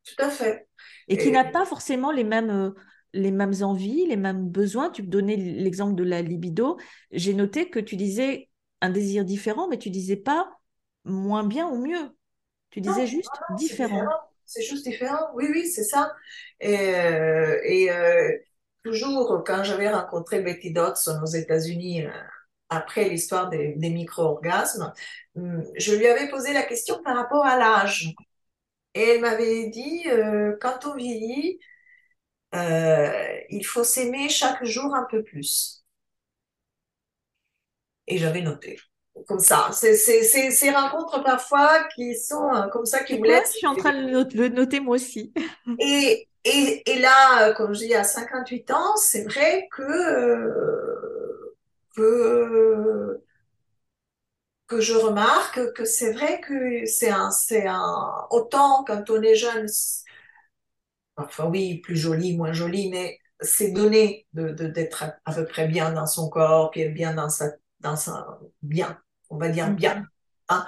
Tout 0.06 0.24
à 0.24 0.30
fait. 0.30 0.70
Et, 1.10 1.18
qui 1.18 1.30
n'a 1.30 1.44
pas 1.44 1.66
forcément 1.66 2.14
les 2.14 2.24
mêmes, 2.24 2.50
euh, 2.50 2.72
les 3.12 3.32
mêmes 3.32 3.64
envies, 3.64 4.06
les 4.06 4.16
mêmes 4.16 4.48
besoins. 4.48 4.92
Tu 4.92 5.04
donnais 5.04 5.36
l'exemple 5.36 5.96
de 5.96 6.04
la 6.04 6.22
libido. 6.22 6.78
J'ai 7.12 7.34
noté 7.34 7.70
que 7.70 7.80
tu 7.80 7.98
disais 7.98 8.50
un 8.80 8.92
désir 8.92 9.26
différent, 9.26 9.68
mais 9.68 9.78
tu 9.78 9.90
disais 9.90 10.16
pas 10.16 10.58
moins 11.04 11.44
bien 11.44 11.68
ou 11.68 11.86
mieux. 11.86 12.16
Tu 12.70 12.80
disais 12.80 13.08
juste 13.08 13.30
différent 13.58 14.08
c'est 14.54 14.62
juste 14.64 14.86
différent. 14.86 15.30
Oui, 15.36 15.48
oui, 15.52 15.68
c'est 15.68 15.84
ça. 15.84 16.14
Et, 16.60 16.78
euh, 16.96 17.60
euh, 17.90 18.38
toujours, 18.84 19.44
quand 19.46 19.64
j'avais 19.64 19.90
rencontré 19.90 20.42
Betty 20.42 20.72
Dodson 20.74 21.20
aux 21.24 21.26
États-Unis, 21.28 22.06
euh, 22.06 22.12
après 22.70 23.10
l'histoire 23.10 23.50
des, 23.50 23.76
micro-orgasmes, 23.78 24.94
hum, 25.36 25.64
je 25.78 25.96
lui 25.96 26.08
avais 26.08 26.30
posé 26.30 26.54
la 26.54 26.64
question 26.64 27.02
par 27.04 27.16
rapport 27.16 27.46
à 27.46 27.58
l'âge. 27.58 28.14
Et 28.96 29.02
elle 29.02 29.22
m'avait 29.22 29.70
dit, 29.70 30.06
quand 30.62 30.86
on 30.86 30.96
vieillit, 30.96 31.60
il 32.54 33.64
faut 33.66 33.84
s'aimer 33.84 34.30
chaque 34.30 34.64
jour 34.66 34.94
un 34.96 35.06
peu 35.10 35.24
plus. 35.24 35.84
Et 38.08 38.18
j'avais 38.18 38.42
noté 38.42 38.80
comme 39.28 39.40
ça. 39.40 39.70
C'est 39.72 39.96
ces 39.96 40.70
rencontres 40.72 41.24
parfois 41.24 41.84
qui 41.96 42.16
sont 42.16 42.54
euh, 42.54 42.68
comme 42.68 42.86
ça, 42.86 43.04
qui 43.04 43.18
vous 43.18 43.24
laissent. 43.24 43.54
Je 43.54 43.58
suis 43.60 43.68
en 43.68 43.76
train 43.76 43.94
de 43.94 44.38
le 44.38 44.50
noter 44.50 44.80
moi 44.80 44.96
aussi. 44.96 45.34
et, 45.80 46.28
et, 46.44 46.92
et, 46.92 47.00
là, 47.00 47.50
euh, 47.50 47.54
comme 47.54 47.74
je 47.74 47.80
dis, 47.80 47.94
à 47.94 48.04
58 48.04 48.72
ans, 48.72 48.96
c'est 48.98 49.24
vrai 49.24 49.68
que 49.72 49.82
euh, 49.82 50.74
que, 51.96 53.22
que 54.68 54.82
je 54.82 54.94
remarque 54.94 55.74
que 55.74 55.86
c'est 55.86 56.12
vrai 56.14 56.42
que 56.42 56.86
c'est 56.86 57.12
un, 57.12 57.32
c'est 57.32 57.68
un, 57.68 58.28
autant 58.32 58.84
quand 58.86 59.10
on 59.10 59.22
est 59.22 59.36
jeune, 59.36 59.68
parfois 61.16 61.48
oui, 61.48 61.80
plus 61.80 61.96
joli, 61.96 62.36
moins 62.36 62.54
joli, 62.54 62.90
mais 62.90 63.20
c'est 63.40 63.72
donné 63.72 64.26
de, 64.34 64.50
d'être 64.52 65.04
à, 65.04 65.16
à 65.26 65.34
peu 65.34 65.46
près 65.46 65.68
bien 65.68 65.92
dans 65.92 66.08
son 66.08 66.30
corps, 66.30 66.72
puis 66.72 66.82
être 66.82 66.94
bien 66.94 67.14
dans 67.14 67.30
sa, 67.30 67.52
dans 67.80 67.96
sa, 67.96 68.40
bien, 68.62 69.00
on 69.34 69.38
va 69.38 69.50
dire 69.50 69.70
bien. 69.72 69.96
Mhm. 69.96 70.08
hein. 70.50 70.66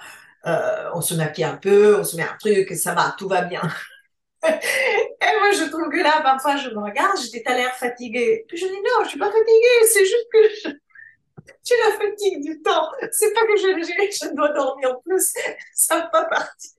Euh, 0.48 0.90
on 0.94 1.02
se 1.02 1.16
maquille 1.16 1.44
un 1.44 1.58
peu, 1.58 2.00
on 2.00 2.04
se 2.04 2.16
met 2.18 2.24
un 2.24 2.38
truc, 2.40 2.72
ça 2.76 2.94
va, 2.94 3.16
tout 3.18 3.28
va 3.28 3.42
bien. 3.44 3.62
Et 4.44 5.40
moi, 5.40 5.52
je 5.54 5.70
trouve 5.70 5.90
que 5.90 6.04
là, 6.04 6.22
parfois, 6.22 6.58
je 6.58 6.70
me 6.70 6.80
regarde, 6.80 7.18
j'étais 7.20 7.48
à 7.50 7.56
l'air 7.56 7.74
fatiguée. 7.76 8.46
Puis 8.48 8.58
je 8.58 8.66
dis 8.68 8.74
non, 8.74 9.04
je 9.04 9.10
suis 9.10 9.20
pas 9.20 9.32
fatiguée, 9.32 9.88
c'est 9.92 10.06
juste 10.06 10.28
que 10.32 10.40
je, 10.50 10.70
j'ai 11.66 11.76
la 11.78 11.98
fatigue 11.98 12.44
du 12.44 12.62
temps. 12.62 12.92
C'est 13.12 13.34
pas 13.34 13.42
que 13.42 13.58
je, 13.58 13.84
je, 13.84 14.28
je 14.28 14.36
dois 14.36 14.50
dormir 14.54 15.00
plus, 15.04 15.34
ça 15.74 15.98
va 15.98 16.08
pas 16.08 16.26
partir. 16.26 16.72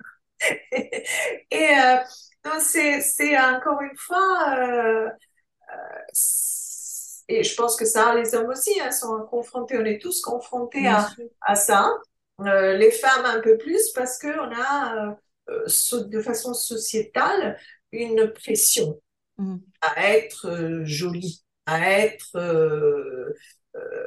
Et 1.50 1.70
euh, 1.70 1.96
donc, 2.44 2.60
c'est, 2.60 3.00
c'est 3.00 3.38
encore 3.38 3.80
une 3.82 3.96
fois, 3.96 4.56
euh, 4.58 5.08
et 7.28 7.42
je 7.44 7.54
pense 7.56 7.76
que 7.76 7.84
ça, 7.84 8.14
les 8.14 8.34
hommes 8.34 8.48
aussi 8.50 8.78
hein, 8.80 8.90
sont 8.92 9.22
confrontés, 9.30 9.76
on 9.78 9.84
est 9.84 10.00
tous 10.00 10.20
confrontés 10.22 10.86
à, 10.88 11.14
à 11.40 11.54
ça. 11.56 11.90
Euh, 12.40 12.76
les 12.76 12.90
femmes 12.90 13.24
un 13.24 13.40
peu 13.40 13.56
plus 13.56 13.90
parce 13.94 14.18
qu'on 14.18 14.28
a 14.52 15.14
euh, 15.48 15.66
so- 15.68 16.04
de 16.04 16.20
façon 16.20 16.52
sociétale 16.54 17.58
une 17.92 18.30
pression 18.32 19.00
Mhm. 19.38 19.72
à 19.80 20.08
être 20.14 20.46
euh, 20.48 20.84
jolie, 20.84 21.44
à 21.66 21.90
être 21.90 22.36
euh, 22.36 23.32
euh, 23.76 24.06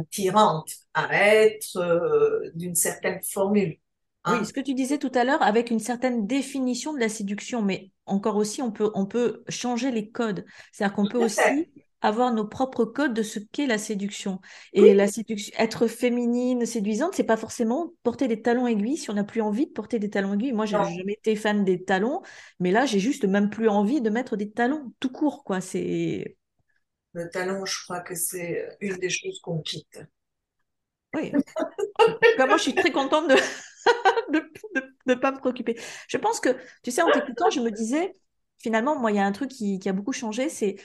attirante, 0.00 0.70
à 0.94 1.08
être 1.14 1.76
euh, 1.78 2.50
d'une 2.54 2.74
certaine 2.74 3.22
formule. 3.22 3.78
Oui, 4.26 4.44
Hein? 4.44 4.44
ce 4.44 4.52
que 4.52 4.60
tu 4.60 4.74
disais 4.74 4.98
tout 4.98 5.10
à 5.14 5.24
l'heure, 5.24 5.42
avec 5.42 5.70
une 5.70 5.78
certaine 5.80 6.26
définition 6.26 6.92
de 6.92 6.98
la 7.00 7.08
séduction, 7.08 7.62
mais 7.62 7.90
encore 8.04 8.36
aussi, 8.36 8.60
on 8.60 8.70
peut, 8.70 8.90
on 8.94 9.06
peut 9.06 9.42
changer 9.48 9.90
les 9.90 10.10
codes. 10.10 10.44
C'est-à-dire 10.72 10.94
qu'on 10.94 11.06
peut 11.08 11.18
aussi 11.18 11.70
avoir 12.00 12.32
nos 12.32 12.46
propres 12.46 12.84
codes 12.84 13.14
de 13.14 13.22
ce 13.22 13.38
qu'est 13.38 13.66
la 13.66 13.78
séduction. 13.78 14.40
Et 14.72 14.94
Oui, 14.94 14.94
la 14.94 15.08
séduction, 15.08 15.52
être 15.58 15.86
féminine, 15.86 16.66
séduisante, 16.66 17.14
c'est 17.14 17.24
pas 17.24 17.36
forcément 17.36 17.92
porter 18.02 18.28
des 18.28 18.42
talons 18.42 18.66
aiguilles 18.66 18.96
si 18.96 19.10
on 19.10 19.14
n'a 19.14 19.24
plus 19.24 19.40
envie 19.42 19.66
de 19.66 19.72
porter 19.72 19.98
des 19.98 20.10
talons 20.10 20.34
aiguilles. 20.34 20.52
Moi, 20.52 20.66
j'ai 20.66 20.76
jamais 20.82 21.14
été 21.14 21.36
fan 21.36 21.64
des 21.64 21.84
talons, 21.84 22.22
mais 22.60 22.70
là, 22.70 22.86
j'ai 22.86 23.00
juste 23.00 23.24
même 23.24 23.50
plus 23.50 23.68
envie 23.68 24.00
de 24.00 24.10
mettre 24.10 24.36
des 24.36 24.50
talons 24.50 24.92
tout 25.00 25.10
court, 25.10 25.44
quoi. 25.44 25.60
C'est, 25.60 26.36
Le 27.12 27.28
talon, 27.28 27.66
je 27.66 27.82
crois 27.84 28.00
que 28.00 28.14
c'est 28.14 28.66
une 28.80 28.96
des 28.96 29.10
choses 29.10 29.40
qu'on 29.42 29.60
quitte. 29.60 29.98
oui. 31.14 31.32
Moi, 32.38 32.56
je 32.56 32.62
suis 32.62 32.74
très 32.74 32.92
contente 32.92 33.28
de 33.28 33.36
de 34.32 34.42
ne 35.06 35.14
pas 35.14 35.32
me 35.32 35.38
préoccuper. 35.38 35.78
Je 36.08 36.16
pense 36.18 36.40
que, 36.40 36.50
tu 36.82 36.90
sais, 36.90 37.02
en 37.02 37.10
t'écoutant, 37.10 37.50
je 37.50 37.60
me 37.60 37.70
disais, 37.70 38.14
finalement, 38.58 38.98
moi, 38.98 39.10
il 39.12 39.16
y 39.16 39.20
a 39.20 39.26
un 39.26 39.32
truc 39.32 39.50
qui, 39.50 39.78
qui 39.78 39.88
a 39.88 39.92
beaucoup 39.92 40.12
changé, 40.12 40.48
c'est 40.48 40.76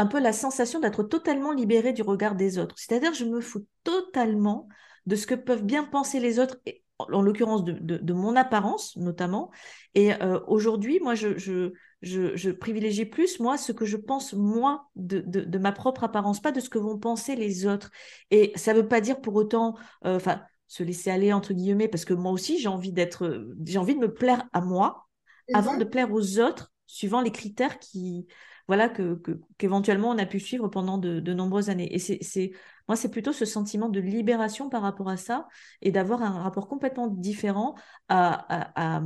un 0.00 0.06
peu 0.06 0.20
la 0.20 0.32
sensation 0.32 0.80
d'être 0.80 1.02
totalement 1.04 1.52
libérée 1.52 1.92
du 1.92 2.02
regard 2.02 2.34
des 2.34 2.58
autres. 2.58 2.74
C'est-à-dire, 2.78 3.14
je 3.14 3.24
me 3.24 3.40
fous 3.40 3.66
totalement 3.84 4.68
de 5.06 5.16
ce 5.16 5.26
que 5.26 5.34
peuvent 5.34 5.64
bien 5.64 5.84
penser 5.84 6.20
les 6.20 6.38
autres, 6.38 6.56
et 6.66 6.82
en 6.98 7.06
en 7.12 7.22
l'occurrence 7.22 7.64
de, 7.64 7.72
de- 7.72 7.96
de 7.98 8.12
mon 8.12 8.36
apparence 8.36 8.96
notamment. 8.96 9.50
Et 9.94 10.12
euh, 10.22 10.38
aujourd'hui, 10.46 11.00
moi, 11.00 11.14
je, 11.14 11.36
je, 11.38 11.72
je, 12.02 12.36
je 12.36 12.50
privilégie 12.50 13.06
plus, 13.06 13.40
moi, 13.40 13.56
ce 13.56 13.72
que 13.72 13.84
je 13.86 13.96
pense, 13.96 14.32
moi, 14.34 14.88
de, 14.96 15.20
de, 15.20 15.40
de 15.40 15.58
ma 15.58 15.72
propre 15.72 16.04
apparence, 16.04 16.40
pas 16.40 16.52
de 16.52 16.60
ce 16.60 16.68
que 16.68 16.78
vont 16.78 16.98
penser 16.98 17.36
les 17.36 17.66
autres. 17.66 17.90
Et 18.30 18.52
ça 18.56 18.72
ne 18.74 18.80
veut 18.80 18.88
pas 18.88 19.00
dire 19.00 19.20
pour 19.20 19.34
autant, 19.34 19.76
euh, 20.04 20.16
enfin, 20.16 20.42
se 20.68 20.82
laisser 20.82 21.10
aller, 21.10 21.32
entre 21.32 21.52
guillemets, 21.54 21.88
parce 21.88 22.04
que 22.04 22.14
moi 22.14 22.32
aussi, 22.32 22.58
j'ai 22.58 22.68
envie 22.68 22.92
d'être, 22.92 23.24
euh, 23.26 23.54
j'ai 23.64 23.78
envie 23.78 23.94
de 23.94 24.00
me 24.00 24.12
plaire 24.12 24.48
à 24.52 24.60
moi 24.60 25.06
avant 25.52 25.76
de 25.76 25.84
Mhm. 25.84 25.90
plaire 25.90 26.12
aux 26.12 26.38
autres, 26.38 26.72
suivant 26.86 27.20
les 27.22 27.32
critères 27.32 27.78
qui, 27.78 28.26
voilà, 28.70 28.88
que, 28.88 29.20
qu'éventuellement 29.58 30.10
on 30.10 30.18
a 30.18 30.26
pu 30.26 30.38
suivre 30.38 30.68
pendant 30.68 30.96
de, 30.96 31.32
nombreuses 31.32 31.70
années. 31.70 31.92
Et 31.92 31.98
c'est, 31.98 32.52
moi, 32.86 32.94
c'est 32.94 33.10
plutôt 33.10 33.32
ce 33.32 33.44
sentiment 33.44 33.88
de 33.88 33.98
libération 33.98 34.68
par 34.68 34.82
rapport 34.82 35.08
à 35.08 35.16
ça 35.16 35.48
et 35.82 35.90
d'avoir 35.90 36.22
un 36.22 36.40
rapport 36.40 36.68
complètement 36.68 37.08
différent 37.08 37.74
à, 38.08 39.00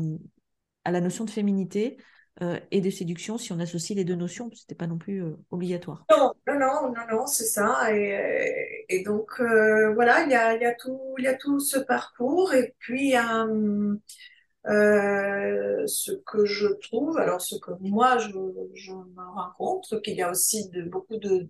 à, 0.85 0.91
la 0.93 1.01
notion 1.01 1.25
de 1.25 1.31
féminité 1.31 1.97
euh, 2.43 2.61
et 2.73 2.83
de 2.83 2.91
séduction 2.91 3.39
si 3.39 3.53
on 3.55 3.59
associe 3.59 3.97
les 3.97 4.05
deux 4.05 4.17
notions, 4.17 4.51
c'était 4.53 4.75
pas 4.75 4.87
non 4.87 4.99
plus 4.99 5.25
euh, 5.25 5.39
obligatoire. 5.51 6.05
Non, 6.11 6.35
non, 6.47 6.59
non, 6.59 6.93
non, 6.93 7.17
non, 7.17 7.27
c'est 7.27 7.47
ça. 7.47 7.91
Et, 7.91 9.03
donc, 9.03 9.41
euh, 9.41 9.95
voilà, 9.95 10.25
il 10.25 10.31
y 10.31 10.35
a, 10.35 10.59
y 10.59 10.67
a 10.67 10.77
y 11.19 11.27
a 11.27 11.35
tout 11.37 11.59
ce 11.59 11.79
parcours. 11.79 12.53
Et 12.53 12.75
puis, 12.81 13.15
euh, 14.67 15.87
ce 15.87 16.13
que 16.27 16.45
je 16.47 16.67
trouve, 16.69 17.19
alors 17.19 17.41
ce 17.41 17.57
que 17.57 17.73
moi, 17.81 18.19
je, 18.19 18.31
je 18.75 18.93
me 18.93 19.33
rencontre, 19.35 19.99
qu'il 19.99 20.15
y 20.17 20.23
a 20.23 20.31
aussi 20.31 20.69
de, 20.71 20.83
beaucoup 20.83 21.17
de, 21.19 21.49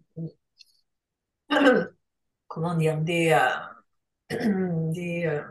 comment 2.49 2.77
dire, 2.77 3.01
des, 3.01 3.33
euh, 4.31 4.91
des, 4.93 5.43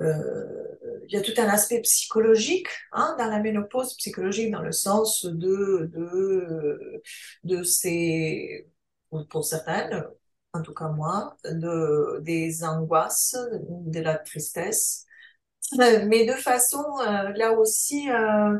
euh, 0.00 0.64
il 1.08 1.14
y 1.14 1.16
a 1.16 1.22
tout 1.22 1.32
un 1.38 1.48
aspect 1.48 1.80
psychologique 1.80 2.68
hein, 2.92 3.16
dans 3.18 3.26
la 3.26 3.40
ménopause, 3.40 3.94
psychologique 3.96 4.52
dans 4.52 4.62
le 4.62 4.72
sens 4.72 5.24
de, 5.24 5.90
de, 5.92 7.02
de 7.44 7.62
ces, 7.64 8.68
pour 9.30 9.44
certaines, 9.44 10.04
en 10.52 10.62
tout 10.62 10.74
cas 10.74 10.88
moi, 10.88 11.36
de, 11.44 12.20
des 12.20 12.62
angoisses, 12.64 13.36
de 13.68 14.00
la 14.00 14.16
tristesse, 14.18 15.06
mais 15.76 16.26
de 16.26 16.32
façon 16.32 16.84
euh, 17.00 17.30
là 17.34 17.52
aussi, 17.52 18.10
euh, 18.10 18.58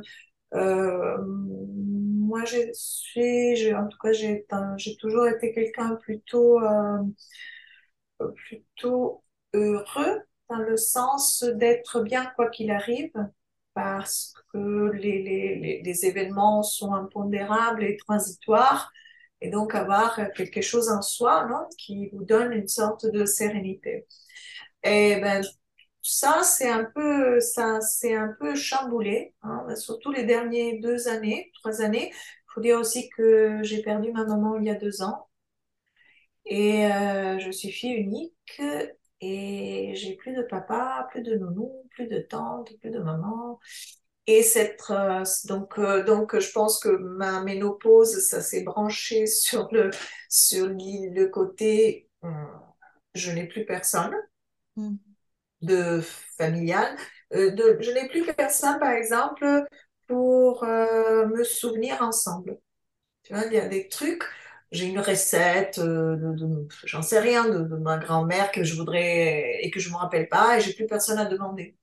euh, 0.54 1.18
moi 1.26 2.44
j'ai, 2.44 2.72
j'ai- 3.14 3.74
en 3.74 3.88
tout 3.88 3.98
cas 3.98 4.12
j'ai, 4.12 4.46
toujours 4.98 5.26
été 5.28 5.52
quelqu'un 5.52 5.96
plutôt 5.96 6.60
euh, 6.62 6.98
plutôt 8.36 9.22
heureux 9.54 10.22
dans 10.50 10.58
le 10.58 10.76
sens 10.76 11.44
d'être 11.44 12.02
bien 12.02 12.26
quoi 12.36 12.48
qu'il 12.50 12.70
arrive, 12.70 13.12
parce 13.74 14.34
que 14.52 14.90
les, 14.92 15.22
les, 15.22 15.82
les, 15.82 16.06
événements 16.06 16.62
sont 16.62 16.94
impondérables 16.94 17.84
et 17.84 17.96
transitoires, 17.96 18.90
et 19.40 19.50
donc 19.50 19.74
avoir 19.74 20.18
quelque 20.34 20.62
chose 20.62 20.88
en 20.90 21.02
soi, 21.02 21.46
non, 21.46 21.68
qui 21.78 22.08
vous 22.12 22.24
donne 22.24 22.52
une 22.52 22.68
sorte 22.68 23.06
de 23.06 23.24
sérénité. 23.24 24.06
Et 24.84 25.20
ben 25.20 25.42
ça, 26.02 26.42
c'est 26.44 26.68
un 26.68 26.84
peu, 26.84 27.40
ça, 27.40 27.80
c'est 27.80 28.14
un 28.14 28.34
peu 28.40 28.54
chamboulé, 28.54 29.34
hein, 29.42 29.66
surtout 29.76 30.10
les 30.12 30.24
dernières 30.24 30.80
deux 30.80 31.08
années, 31.08 31.50
trois 31.60 31.82
années. 31.82 32.10
Il 32.12 32.52
faut 32.54 32.60
dire 32.60 32.78
aussi 32.78 33.08
que 33.10 33.58
j'ai 33.62 33.82
perdu 33.82 34.12
ma 34.12 34.24
maman 34.24 34.56
il 34.58 34.66
y 34.66 34.70
a 34.70 34.74
deux 34.74 35.02
ans. 35.02 35.28
Et 36.46 36.86
euh, 36.86 37.38
je 37.38 37.50
suis 37.50 37.70
fille 37.70 37.92
unique 37.92 38.60
et 39.20 39.92
j'ai 39.94 40.16
plus 40.16 40.34
de 40.34 40.42
papa, 40.42 41.06
plus 41.10 41.22
de 41.22 41.36
nounou, 41.36 41.72
plus 41.90 42.06
de 42.06 42.20
tante, 42.20 42.70
plus 42.80 42.90
de 42.90 43.00
maman. 43.00 43.58
Et 44.26 44.42
cette, 44.42 44.82
euh, 44.90 45.24
donc, 45.46 45.78
euh, 45.78 46.04
donc, 46.04 46.38
je 46.38 46.52
pense 46.52 46.80
que 46.80 46.90
ma 46.90 47.42
ménopause, 47.42 48.20
ça 48.26 48.42
s'est 48.42 48.62
branché 48.64 49.26
sur 49.28 49.68
le, 49.72 49.90
sur 50.30 50.68
le 50.68 51.26
côté, 51.26 52.08
je 53.14 53.30
n'ai 53.32 53.46
plus 53.46 53.66
personne 53.66 54.14
Mm. 54.76 55.17
De 55.62 56.00
familial. 56.38 56.96
Euh, 57.34 57.50
de, 57.50 57.78
je 57.80 57.90
n'ai 57.90 58.08
plus 58.08 58.24
personne, 58.34 58.78
par 58.78 58.92
exemple, 58.92 59.64
pour 60.06 60.64
euh, 60.64 61.26
me 61.28 61.44
souvenir 61.44 62.00
ensemble. 62.02 62.58
Tu 63.24 63.34
vois, 63.34 63.44
il 63.46 63.52
y 63.54 63.58
a 63.58 63.68
des 63.68 63.88
trucs. 63.88 64.24
J'ai 64.72 64.86
une 64.86 65.00
recette, 65.00 65.78
euh, 65.78 66.16
de, 66.16 66.34
de- 66.34 66.68
j'en 66.84 67.02
sais 67.02 67.20
rien, 67.20 67.48
de, 67.48 67.60
de 67.64 67.76
ma 67.76 67.98
grand-mère 67.98 68.52
que 68.52 68.64
je 68.64 68.74
voudrais 68.76 69.60
et 69.64 69.70
que 69.70 69.80
je 69.80 69.90
me 69.90 69.96
rappelle 69.96 70.28
pas 70.28 70.58
et 70.58 70.60
j'ai 70.60 70.74
plus 70.74 70.86
personne 70.86 71.18
à 71.18 71.26
demander. 71.26 71.76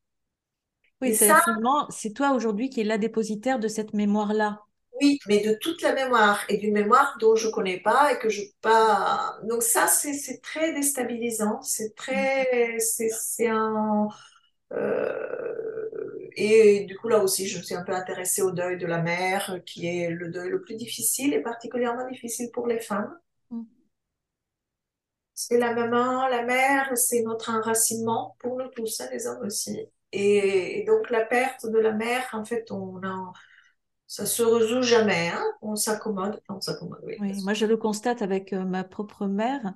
Oui, 1.01 1.11
Et 1.11 1.15
ça, 1.15 1.41
c'est 1.89 2.13
toi 2.13 2.33
aujourd'hui 2.33 2.69
qui 2.69 2.81
es 2.81 2.83
la 2.83 2.97
dépositaire 2.97 3.59
de 3.59 3.67
cette 3.69 3.93
mémoire-là. 3.93 4.64
Oui, 5.01 5.19
mais 5.27 5.41
de 5.45 5.53
toute 5.55 5.81
la 5.81 5.93
mémoire 5.93 6.43
et 6.49 6.57
d'une 6.57 6.73
mémoire 6.73 7.17
dont 7.19 7.35
je 7.35 7.49
connais 7.49 7.79
pas 7.81 8.13
et 8.13 8.19
que 8.19 8.29
je 8.29 8.41
pas. 8.61 9.37
Donc 9.43 9.63
ça, 9.63 9.87
c'est 9.87 10.41
très 10.41 10.73
déstabilisant. 10.73 11.61
C'est 11.61 11.95
très, 11.95 12.77
c'est 12.79 13.09
c'est 13.09 13.47
un. 13.47 14.07
euh, 14.73 16.29
Et 16.37 16.85
du 16.85 16.97
coup, 16.97 17.09
là 17.09 17.19
aussi, 17.19 17.47
je 17.47 17.57
me 17.59 17.63
suis 17.63 17.75
un 17.75 17.83
peu 17.83 17.93
intéressée 17.93 18.41
au 18.41 18.51
deuil 18.51 18.77
de 18.77 18.87
la 18.87 19.01
mère, 19.01 19.59
qui 19.65 19.87
est 19.87 20.09
le 20.09 20.29
deuil 20.29 20.49
le 20.49 20.61
plus 20.61 20.75
difficile 20.75 21.33
et 21.33 21.41
particulièrement 21.41 22.07
difficile 22.09 22.49
pour 22.53 22.67
les 22.67 22.79
femmes. 22.79 23.17
Mm. 23.51 23.65
C'est 25.33 25.57
la 25.57 25.73
maman, 25.73 26.27
la 26.27 26.43
mère, 26.43 26.91
c'est 26.97 27.21
notre 27.23 27.51
enracinement 27.51 28.35
pour 28.39 28.57
nous 28.57 28.69
tous, 28.69 29.01
hein, 29.01 29.07
les 29.11 29.27
hommes 29.27 29.45
aussi. 29.45 29.77
Et, 30.13 30.79
et 30.79 30.83
donc 30.85 31.09
la 31.09 31.25
perte 31.25 31.65
de 31.65 31.77
la 31.77 31.91
mère, 31.91 32.27
en 32.33 32.45
fait, 32.45 32.71
on 32.71 33.01
a, 33.03 33.33
ça 34.07 34.25
se 34.25 34.43
résout 34.43 34.83
jamais, 34.83 35.29
hein. 35.29 35.43
On 35.61 35.75
s'accommode, 35.75 36.39
on 36.49 36.61
s'accommode, 36.61 37.01
oui. 37.03 37.17
Moi 37.43 37.53
je 37.53 37.65
le 37.65 37.75
constate 37.75 38.21
avec 38.21 38.53
euh, 38.53 38.63
ma 38.63 38.83
propre 38.83 39.25
mère 39.25 39.73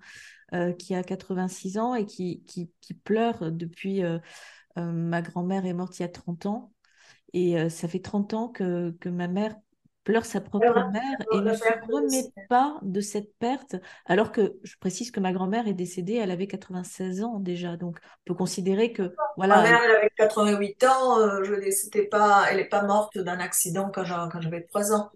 euh, 0.53 0.71
qui 0.73 0.93
a 0.93 1.03
86 1.03 1.77
ans 1.79 1.95
et 1.95 2.05
qui, 2.05 2.43
qui, 2.45 2.93
pleure 2.93 3.51
depuis 3.51 4.03
euh, 4.03 4.19
ma 4.77 5.21
grand-mère 5.21 5.65
est 5.65 5.73
morte 5.73 5.97
il 5.99 6.03
y 6.03 6.05
a 6.05 6.09
30 6.09 6.45
ans. 6.45 6.71
Et 7.33 7.69
ça 7.69 7.87
fait 7.87 7.99
30 7.99 8.33
ans 8.33 8.47
que, 8.47 8.89
que 8.99 9.07
ma 9.07 9.27
mère 9.27 9.55
pleure 10.09 10.25
sa 10.25 10.41
propre 10.41 10.65
Alors, 10.65 10.91
mère 10.91 11.17
et 11.31 11.41
ne 11.41 11.53
se 11.53 11.63
remet 11.91 12.23
pas 12.49 12.79
de 12.81 12.99
cette 13.01 13.37
perte, 13.37 13.75
alors 14.05 14.31
que 14.31 14.53
je 14.63 14.75
précise 14.79 15.11
que 15.11 15.19
ma 15.19 15.31
grand-mère 15.33 15.67
est 15.67 15.73
décédée, 15.73 16.15
elle 16.15 16.31
avait 16.31 16.47
96 16.47 17.23
ans 17.23 17.39
déjà. 17.39 17.77
Donc 17.77 17.97
on 18.01 18.25
peut 18.25 18.33
considérer 18.33 18.91
que, 18.91 19.03
Ma 19.03 19.23
voilà, 19.37 19.61
mère, 19.61 19.81
elle- 19.83 19.95
avait 19.97 20.11
88 20.17 20.83
ans, 20.85 21.19
euh, 21.19 21.43
je 21.43 21.69
c'était 21.71 22.05
pas, 22.05 22.45
elle 22.49 22.57
n'est 22.57 22.65
pas 22.65 22.83
morte 22.83 23.17
d'un 23.17 23.39
accident 23.39 23.89
quand 23.93 24.03
j'avais, 24.03 24.29
quand 24.31 24.41
j'avais 24.41 24.63
3 24.63 24.93
ans, 24.93 25.11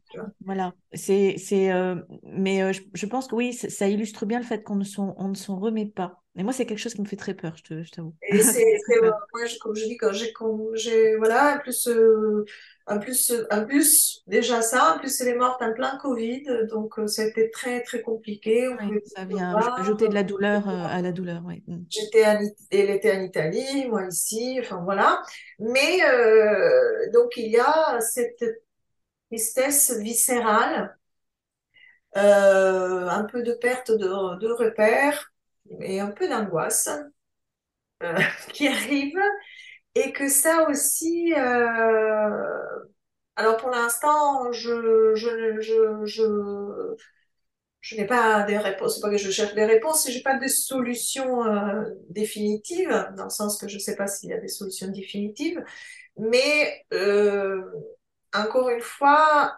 voilà. 0.46 0.74
C'est, 0.94 1.36
c'est, 1.38 1.72
euh, 1.72 1.96
mais 2.24 2.62
euh, 2.64 2.72
je, 2.74 2.82
je 2.94 3.06
pense 3.06 3.28
que 3.28 3.36
oui, 3.36 3.54
ça 3.54 3.70
ça 3.70 3.88
illustre 3.88 4.26
bien 4.26 4.40
le 4.40 4.46
fait 4.46 4.64
qu'on 4.64 4.76
ne 4.76 4.84
s'en, 4.84 5.16
on 5.18 5.28
ne 5.30 5.36
s'en 5.36 5.58
remet 5.60 5.86
pas. 5.88 6.23
Et 6.36 6.44
moi, 6.44 6.54
c'est 6.54 6.66
quelque 6.66 6.80
chose 6.80 6.94
qui 6.94 7.02
me 7.02 7.06
fait 7.08 7.16
très 7.16 7.34
peur, 7.34 7.56
je 7.56 7.92
t'avoue. 7.92 8.14
Et 8.30 8.42
c'est, 8.42 8.66
moi, 9.34 9.46
je- 9.46 9.58
comme 9.60 9.76
je 9.76 9.86
dis, 9.86 9.98
quand 9.98 10.14
j'ai, 10.14 10.32
quand 10.34 10.58
j'ai, 10.74 11.16
voilà, 11.18 11.56
en 11.56 11.60
plus, 11.60 11.88
euh, 11.88 12.46
en 12.88 13.00
plus, 13.00 13.32
euh, 13.32 13.46
en 13.52 13.66
plus, 13.66 14.24
déjà 14.28 14.62
ça, 14.62 14.96
en 14.96 15.00
plus, 15.00 15.20
elle 15.22 15.28
est 15.30 15.36
morte 15.36 15.62
en 15.62 15.74
plein 15.74 15.98
Covid, 15.98 16.44
donc 16.70 16.98
euh, 17.00 17.08
ça 17.08 17.24
a 17.24 17.26
été 17.26 17.52
très, 17.52 17.82
très 17.84 18.02
compliqué, 18.02 18.68
on 18.70 18.78
Oui, 18.78 18.90
plus 18.90 19.02
ça 19.16 19.26
vient 19.26 19.56
ajouter 19.78 20.08
de 20.10 20.14
la 20.14 20.24
douleur 20.24 20.68
euh, 20.68 20.86
à 20.86 21.02
la 21.02 21.12
douleur, 21.12 21.44
oui. 21.46 21.64
Mm. 21.68 21.84
J'étais 21.90 22.26
en, 22.26 22.40
elle 22.72 22.90
était 22.90 23.16
en 23.16 23.22
Italie, 23.22 23.86
moi 23.88 24.08
ici, 24.08 24.58
enfin 24.60 24.82
voilà. 24.84 25.22
Mais 25.60 26.04
euh, 26.04 27.12
donc 27.14 27.38
il 27.38 27.52
y 27.52 27.58
a 27.60 28.00
cette 28.02 28.44
tristesse 29.30 29.92
viscérale, 30.00 30.98
un 32.16 33.24
peu 33.26 33.44
de 33.44 33.54
perte 33.54 33.92
de, 33.92 34.40
de 34.40 34.48
repères 34.52 35.33
et 35.82 36.00
un 36.00 36.12
peu 36.12 36.28
d'angoisse 36.30 36.90
euh, 38.04 38.20
qui 38.54 38.68
arrive. 38.68 39.18
Et 39.96 40.14
que 40.14 40.30
ça 40.30 40.70
aussi, 40.70 41.34
euh, 41.36 42.58
alors 43.36 43.58
pour 43.58 43.70
l'instant, 43.72 44.52
je, 44.52 45.14
je, 45.16 45.62
je, 45.62 46.06
je, 46.06 46.96
je 47.82 47.96
n'ai 47.98 48.08
pas 48.08 48.44
des 48.44 48.58
réponses, 48.58 48.96
c'est 48.96 49.02
pas 49.02 49.10
que 49.10 49.18
je 49.18 49.32
cherche 49.32 49.56
des 49.56 49.66
réponses, 49.66 50.10
j'ai 50.10 50.22
pas 50.22 50.38
de 50.40 50.48
solution 50.48 51.46
euh, 51.46 51.84
définitive, 52.10 52.90
dans 53.18 53.26
le 53.26 53.30
sens 53.30 53.58
que 53.58 53.68
je 53.68 53.78
sais 53.80 53.96
pas 53.96 54.08
s'il 54.08 54.30
y 54.30 54.34
a 54.34 54.40
des 54.40 54.48
solutions 54.48 54.88
définitives, 54.88 55.64
mais 56.18 56.86
encore 58.34 58.70
une 58.70 58.82
fois, 58.82 59.58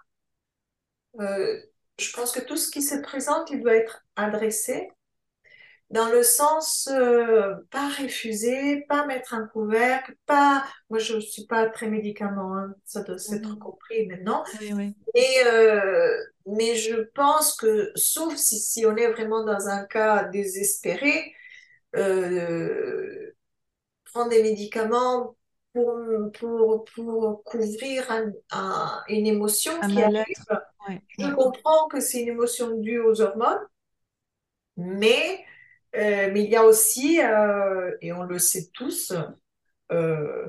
je 1.20 2.12
pense 2.14 2.32
que 2.32 2.40
tout 2.42 2.58
ce 2.58 2.70
qui 2.72 2.82
se 2.82 2.96
présente, 3.02 3.50
il 3.52 3.62
doit 3.62 3.76
être 3.76 4.06
adressé 4.16 4.90
dans 5.92 6.10
le 6.10 6.24
sens 6.24 6.88
euh, 6.92 7.56
pas 7.72 7.90
refuser, 7.90 8.86
pas 8.90 9.06
mettre 9.06 9.34
un 9.34 9.48
couvercle, 9.48 10.16
pas. 10.26 10.66
Moi, 10.90 11.00
je 11.00 11.20
suis 11.20 11.46
pas 11.46 11.70
très 11.70 11.90
médicament, 11.90 12.56
hein, 12.58 12.74
ça 12.86 13.04
doit 13.04 13.18
s'être 13.20 13.58
Mhm. 13.58 13.60
compris 13.60 14.08
maintenant. 14.08 14.44
Oui, 14.54 14.74
oui. 14.74 14.96
Mais 15.16 15.46
euh, 15.48 16.18
mais 16.48 16.76
je 16.76 16.96
pense 17.16 17.56
que 17.56 17.92
sauf 17.96 18.36
si 18.36 18.60
si 18.60 18.86
on 18.86 18.96
est 18.98 19.12
vraiment 19.12 19.44
dans 19.46 19.68
un 19.70 19.86
cas 19.86 20.26
désespéré, 20.26 21.34
euh, 21.96 23.32
prendre 24.14 24.30
des 24.32 24.44
médicaments 24.44 25.36
pour 25.74 25.96
pour 26.40 26.86
pour 26.96 27.44
couvrir 27.44 28.12
un- 28.12 28.32
un- 28.52 29.04
une 29.10 29.28
émotion 29.28 29.74
Un 29.82 29.88
qui 29.88 30.02
arrive. 30.04 30.46
Oui, 30.88 31.02
Je 31.20 31.28
comprends 31.36 31.88
que 31.90 32.00
c'est 32.02 32.22
une 32.22 32.30
émotion 32.30 32.72
due 32.78 33.00
aux 33.02 33.22
hormones. 33.22 33.60
Mais, 34.78 35.46
euh, 35.98 36.30
mais 36.32 36.44
il 36.44 36.50
y 36.50 36.56
a 36.56 36.64
aussi, 36.64 37.22
euh, 37.22 37.92
et 38.02 38.14
on 38.14 38.24
le 38.24 38.40
sait 38.40 38.70
tous, 38.74 39.14
euh, 39.92 40.46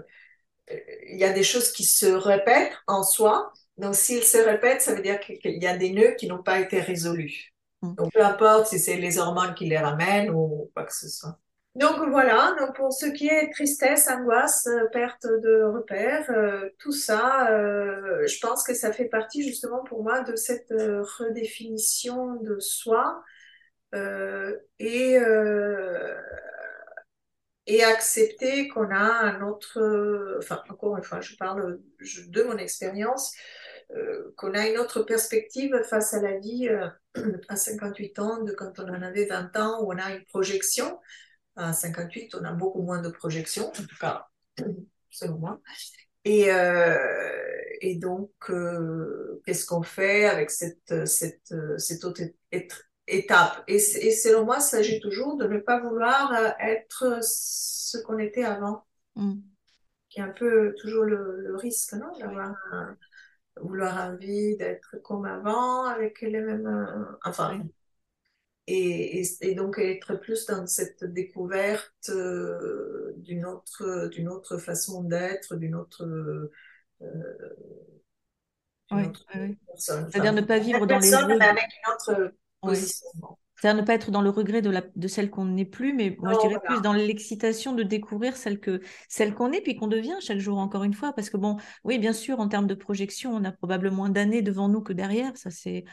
il 0.68 1.16
y 1.16 1.24
a 1.24 1.32
des 1.32 1.42
choses 1.42 1.72
qui 1.72 1.84
se 1.84 2.06
répètent 2.06 2.76
en 2.86 3.02
soi. 3.02 3.52
Donc, 3.78 3.94
s'ils 3.94 4.24
se 4.24 4.38
répètent, 4.38 4.82
ça 4.82 4.94
veut 4.94 5.02
dire 5.02 5.20
qu'il 5.20 5.62
y 5.62 5.66
a 5.66 5.76
des 5.76 5.90
nœuds 5.92 6.14
qui 6.18 6.26
n'ont 6.26 6.42
pas 6.42 6.60
été 6.60 6.80
résolus. 6.80 7.52
Mm. 7.82 7.94
Donc, 7.94 8.12
peu 8.12 8.24
importe 8.24 8.66
si 8.66 8.78
c'est 8.78 8.96
les 8.96 9.18
hormones 9.18 9.54
qui 9.54 9.66
les 9.66 9.78
ramènent 9.78 10.30
ou 10.30 10.70
quoi 10.74 10.84
que 10.84 10.94
ce 10.94 11.08
soit. 11.08 11.38
Donc 11.76 12.08
voilà, 12.08 12.56
donc 12.58 12.74
pour 12.74 12.90
ce 12.90 13.04
qui 13.04 13.26
est 13.28 13.50
tristesse, 13.50 14.08
angoisse, 14.08 14.66
perte 14.92 15.26
de 15.26 15.62
repères, 15.62 16.24
euh, 16.30 16.70
tout 16.78 16.92
ça, 16.92 17.50
euh, 17.50 18.26
je 18.26 18.38
pense 18.40 18.64
que 18.64 18.72
ça 18.72 18.94
fait 18.94 19.04
partie 19.04 19.42
justement 19.42 19.84
pour 19.84 20.02
moi 20.02 20.22
de 20.22 20.36
cette 20.36 20.72
euh, 20.72 21.02
redéfinition 21.18 22.36
de 22.36 22.58
soi 22.60 23.22
et, 24.78 25.18
euh, 25.18 26.14
et 27.66 27.82
accepter 27.82 28.68
qu'on 28.68 28.90
a 28.90 28.96
un 28.98 29.42
autre, 29.42 30.36
enfin 30.38 30.62
encore 30.68 30.96
une 30.96 31.02
fois, 31.02 31.20
je 31.20 31.34
parle 31.36 31.80
de 32.28 32.42
mon 32.42 32.56
expérience, 32.58 33.34
euh, 33.94 34.32
qu'on 34.36 34.54
a 34.54 34.66
une 34.68 34.78
autre 34.78 35.02
perspective 35.02 35.80
face 35.88 36.12
à 36.12 36.20
la 36.20 36.38
vie 36.38 36.68
euh, 36.68 36.88
à 37.48 37.56
58 37.56 38.18
ans 38.18 38.42
de 38.42 38.52
quand 38.52 38.78
on 38.80 38.88
en 38.88 39.02
avait 39.02 39.26
20 39.26 39.56
ans, 39.56 39.82
où 39.82 39.92
on 39.92 39.98
a 39.98 40.12
une 40.12 40.24
projection. 40.24 40.98
À 41.56 41.72
58, 41.72 42.34
on 42.34 42.44
a 42.44 42.52
beaucoup 42.52 42.82
moins 42.82 43.00
de 43.00 43.08
projections, 43.08 43.68
en 43.68 43.72
tout 43.72 43.96
cas, 44.00 44.26
selon 45.10 45.38
moi. 45.38 45.60
Et, 46.24 46.52
euh, 46.52 46.98
et 47.80 47.96
donc, 47.96 48.30
euh, 48.50 49.40
qu'est-ce 49.46 49.66
qu'on 49.66 49.82
fait 49.82 50.26
avec 50.26 50.50
cette, 50.50 51.06
cette, 51.06 51.54
cette 51.78 52.04
autre 52.04 52.22
é- 52.52 52.68
étape? 53.08 53.62
Et, 53.68 53.78
selon 53.78 54.44
moi, 54.44 54.56
il 54.58 54.62
s'agit 54.62 55.00
toujours 55.00 55.36
de 55.36 55.46
ne 55.46 55.58
pas 55.58 55.80
vouloir 55.80 56.32
euh, 56.32 56.50
être 56.60 57.18
ce 57.22 57.98
qu'on 57.98 58.18
était 58.18 58.44
avant, 58.44 58.84
Mm. 59.16 59.56
qui 60.08 60.20
est 60.20 60.22
un 60.22 60.28
peu 60.30 60.74
toujours 60.80 61.04
le, 61.04 61.40
le 61.40 61.56
risque, 61.56 61.92
non? 61.94 62.12
D'avoir 62.18 62.54
un- 62.72 62.96
vouloir 63.62 63.98
envie 64.10 64.56
d'être 64.56 64.96
comme 65.02 65.24
avant, 65.26 65.84
avec 65.86 66.20
les 66.22 66.40
mêmes, 66.40 66.66
euh, 66.66 67.04
enfin, 67.24 67.58
oui, 67.58 67.70
et, 68.66 69.20
et, 69.20 69.26
et 69.42 69.54
donc 69.54 69.78
être 69.78 70.16
plus 70.16 70.46
dans 70.46 70.66
cette 70.66 71.04
découverte 71.04 72.10
euh, 72.10 73.12
d'une 73.18 73.46
autre, 73.46 74.08
d'une 74.08 74.28
autre 74.28 74.58
façon 74.58 75.04
d'être, 75.04 75.56
d'une 75.56 75.76
autre, 75.76 76.04
euh, 76.04 76.52
oui, 78.90 79.02
autre 79.04 79.24
oui, 79.34 79.58
personne. 79.66 80.10
C'est-à-dire 80.10 80.32
Enfin, 80.32 80.32
ne 80.32 80.40
pas 80.42 80.58
vivre 80.58 80.86
dans 80.86 80.98
les 80.98 81.10
personne, 81.10 81.36
mais 81.38 81.44
avec 81.46 81.64
une 81.64 81.92
autre 81.92 82.32
Oui. 82.62 82.76
C'est-à-dire 83.58 83.80
ne 83.80 83.86
pas 83.86 83.94
être 83.94 84.10
dans 84.10 84.20
le 84.20 84.28
regret 84.28 84.60
de, 84.60 84.68
la, 84.68 84.82
de 84.96 85.08
celle 85.08 85.30
qu'on 85.30 85.46
n'est 85.46 85.64
plus, 85.64 85.94
mais 85.94 86.14
moi 86.20 86.34
je 86.34 86.46
dirais 86.46 86.60
plus 86.62 86.82
dans 86.82 86.92
l'excitation 86.92 87.72
de 87.72 87.82
découvrir 87.82 88.36
celle 88.36 88.60
que 88.60 88.82
celle 89.08 89.34
qu'on 89.34 89.50
est, 89.50 89.62
puis 89.62 89.76
qu'on 89.76 89.86
devient 89.86 90.16
chaque 90.20 90.38
jour, 90.38 90.58
encore 90.58 90.84
une 90.84 90.92
fois. 90.92 91.14
Parce 91.14 91.30
que 91.30 91.38
bon, 91.38 91.56
oui, 91.82 91.98
bien 91.98 92.12
sûr, 92.12 92.38
en 92.38 92.48
termes 92.48 92.66
de 92.66 92.74
projection, 92.74 93.34
on 93.34 93.44
a 93.44 93.52
probablement 93.52 93.96
moins 93.96 94.10
d'années 94.10 94.42
devant 94.42 94.68
nous 94.68 94.82
que 94.82 94.92
derrière. 94.92 95.34
Ça, 95.38 95.50
c'est, 95.50 95.84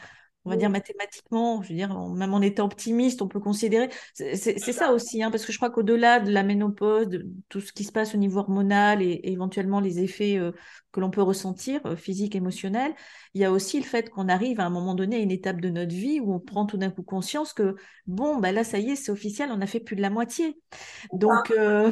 on 0.44 0.50
va 0.50 0.56
dire 0.56 0.68
Oui, 0.68 0.70
mathématiquement, 0.70 1.62
je 1.62 1.70
veux 1.70 1.74
dire, 1.74 1.98
même 2.10 2.34
en 2.34 2.40
étant 2.42 2.66
optimiste, 2.66 3.22
on 3.22 3.28
peut 3.28 3.40
considérer. 3.40 3.88
C'est 4.12 4.36
c'est 4.36 4.72
ça 4.72 4.92
aussi, 4.92 5.22
hein, 5.22 5.30
parce 5.30 5.46
que 5.46 5.52
je 5.52 5.58
crois 5.58 5.70
qu'au-delà 5.70 6.20
de 6.20 6.30
la 6.30 6.42
ménopause, 6.42 7.08
de 7.08 7.26
tout 7.48 7.60
ce 7.60 7.72
qui 7.72 7.84
se 7.84 7.92
passe 7.92 8.14
au 8.14 8.18
niveau 8.18 8.40
hormonal 8.40 9.02
et, 9.02 9.06
et 9.06 9.32
éventuellement 9.32 9.80
les 9.80 10.00
effets 10.00 10.36
euh, 10.38 10.52
que 10.92 11.00
l'on 11.00 11.10
peut 11.10 11.22
ressentir, 11.22 11.80
euh, 11.86 11.96
physiques, 11.96 12.36
émotionnels, 12.36 12.94
il 13.34 13.40
y 13.40 13.44
a 13.44 13.50
aussi 13.52 13.78
le 13.78 13.84
fait 13.84 14.10
qu'on 14.10 14.28
arrive 14.28 14.60
à 14.60 14.66
un 14.66 14.70
moment 14.70 14.94
donné 14.94 15.16
à 15.16 15.18
une 15.18 15.30
étape 15.30 15.60
de 15.60 15.70
notre 15.70 15.94
vie 15.94 16.20
où 16.20 16.32
on 16.34 16.40
prend 16.40 16.66
tout 16.66 16.76
d'un 16.76 16.90
coup 16.90 17.02
conscience 17.02 17.52
que, 17.52 17.76
bon, 18.06 18.38
bah 18.38 18.52
là, 18.52 18.64
ça 18.64 18.78
y 18.78 18.90
est, 18.90 18.96
c'est 18.96 19.12
officiel, 19.12 19.50
on 19.52 19.60
a 19.60 19.66
fait 19.66 19.80
plus 19.80 19.96
de 19.96 20.02
la 20.02 20.10
moitié. 20.10 20.58
Donc, 21.12 21.50
euh, 21.50 21.90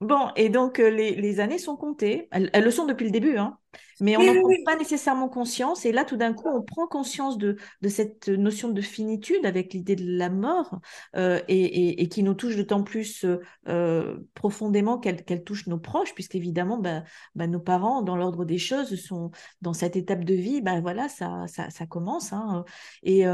bon, 0.00 0.28
et 0.36 0.48
donc 0.48 0.78
euh, 0.80 0.90
les, 0.90 1.14
les 1.14 1.40
années 1.40 1.58
sont 1.58 1.76
comptées. 1.76 2.28
Elles, 2.30 2.50
elles 2.52 2.64
le 2.64 2.70
sont 2.70 2.86
depuis 2.86 3.04
le 3.06 3.10
début, 3.12 3.36
hein. 3.36 3.58
Mais 4.00 4.16
on 4.16 4.22
n'en 4.24 4.34
oui, 4.34 4.38
prend 4.38 4.50
oui. 4.50 4.64
pas 4.64 4.76
nécessairement 4.76 5.28
conscience. 5.28 5.84
Et 5.84 5.90
là, 5.90 6.04
tout 6.04 6.16
d'un 6.16 6.32
coup, 6.32 6.48
on 6.48 6.62
prend 6.62 6.86
conscience 6.86 7.36
de, 7.36 7.56
de 7.82 7.88
cette 7.88 8.28
notion 8.28 8.68
de 8.68 8.80
finitude 8.80 9.44
avec 9.44 9.72
l'idée 9.74 9.96
de 9.96 10.16
la 10.16 10.30
mort 10.30 10.78
euh, 11.16 11.40
et, 11.48 11.60
et- 11.64 12.02
et 12.02 12.08
qui 12.08 12.22
nous 12.22 12.34
touche 12.34 12.56
d'autant 12.56 12.84
plus 12.84 13.26
euh, 13.66 14.18
profondément 14.34 14.98
qu'elle 14.98 15.42
touche 15.42 15.66
nos 15.66 15.78
proches, 15.80 16.14
puisqu'évidemment, 16.14 16.78
bah, 16.78 17.02
bah, 17.34 17.48
nos 17.48 17.58
parents, 17.60 18.02
dans 18.02 18.16
l'ordre 18.16 18.44
des 18.44 18.58
choses, 18.58 18.94
sont 19.04 19.32
dans 19.62 19.72
cette 19.72 19.96
étape 19.96 20.24
de 20.24 20.34
vie. 20.34 20.60
Bah, 20.60 20.80
voilà, 20.80 21.08
ça, 21.08 21.46
ça, 21.48 21.68
ça 21.70 21.86
commence. 21.86 22.32
hein. 22.32 22.64
Et, 23.02 23.24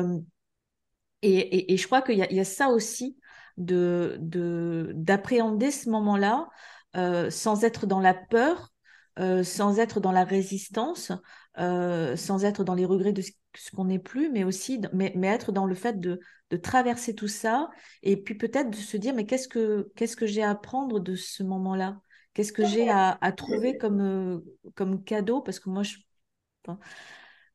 et, 1.22 1.38
et- 1.38 1.72
et 1.72 1.76
je 1.76 1.86
crois 1.86 2.02
qu'il 2.02 2.18
y 2.18 2.40
a 2.40 2.44
ça 2.44 2.68
aussi 2.68 3.16
de, 3.56 4.16
de, 4.20 4.92
d'appréhender 4.94 5.70
ce 5.70 5.88
moment-là 5.90 6.48
euh, 6.96 7.30
sans 7.30 7.64
être 7.64 7.86
dans 7.86 8.00
la 8.00 8.14
peur, 8.14 8.72
euh, 9.18 9.42
sans 9.42 9.78
être 9.78 10.00
dans 10.00 10.12
la 10.12 10.24
résistance, 10.24 11.12
euh, 11.58 12.16
sans 12.16 12.44
être 12.44 12.64
dans 12.64 12.74
les 12.74 12.84
regrets 12.84 13.12
de 13.12 13.22
ce, 13.22 13.30
qu'on 13.74 13.86
n'est 13.86 13.98
plus, 13.98 14.30
mais 14.30 14.44
aussi 14.44 14.80
mais, 14.92 15.12
mais 15.16 15.28
être 15.28 15.52
dans 15.52 15.66
le 15.66 15.74
fait 15.74 16.00
de, 16.00 16.20
de 16.50 16.56
traverser 16.56 17.14
tout 17.14 17.28
ça 17.28 17.70
et 18.02 18.16
puis 18.16 18.34
peut-être 18.34 18.70
de 18.70 18.76
se 18.76 18.96
dire 18.96 19.14
mais 19.14 19.26
qu'est-ce 19.26 19.48
que, 19.48 19.92
qu'est-ce 19.96 20.16
que 20.16 20.26
j'ai 20.26 20.42
à 20.42 20.50
apprendre 20.50 21.00
de 21.00 21.14
ce 21.14 21.42
moment-là? 21.42 22.00
Qu'est-ce 22.32 22.52
que 22.52 22.64
j'ai 22.64 22.88
à, 22.90 23.16
trouver 23.36 23.78
comme, 23.78 24.42
comme 24.74 25.04
cadeau? 25.04 25.40
Parce 25.40 25.60
que 25.60 25.70
moi, 25.70 25.84
je, 25.84 25.98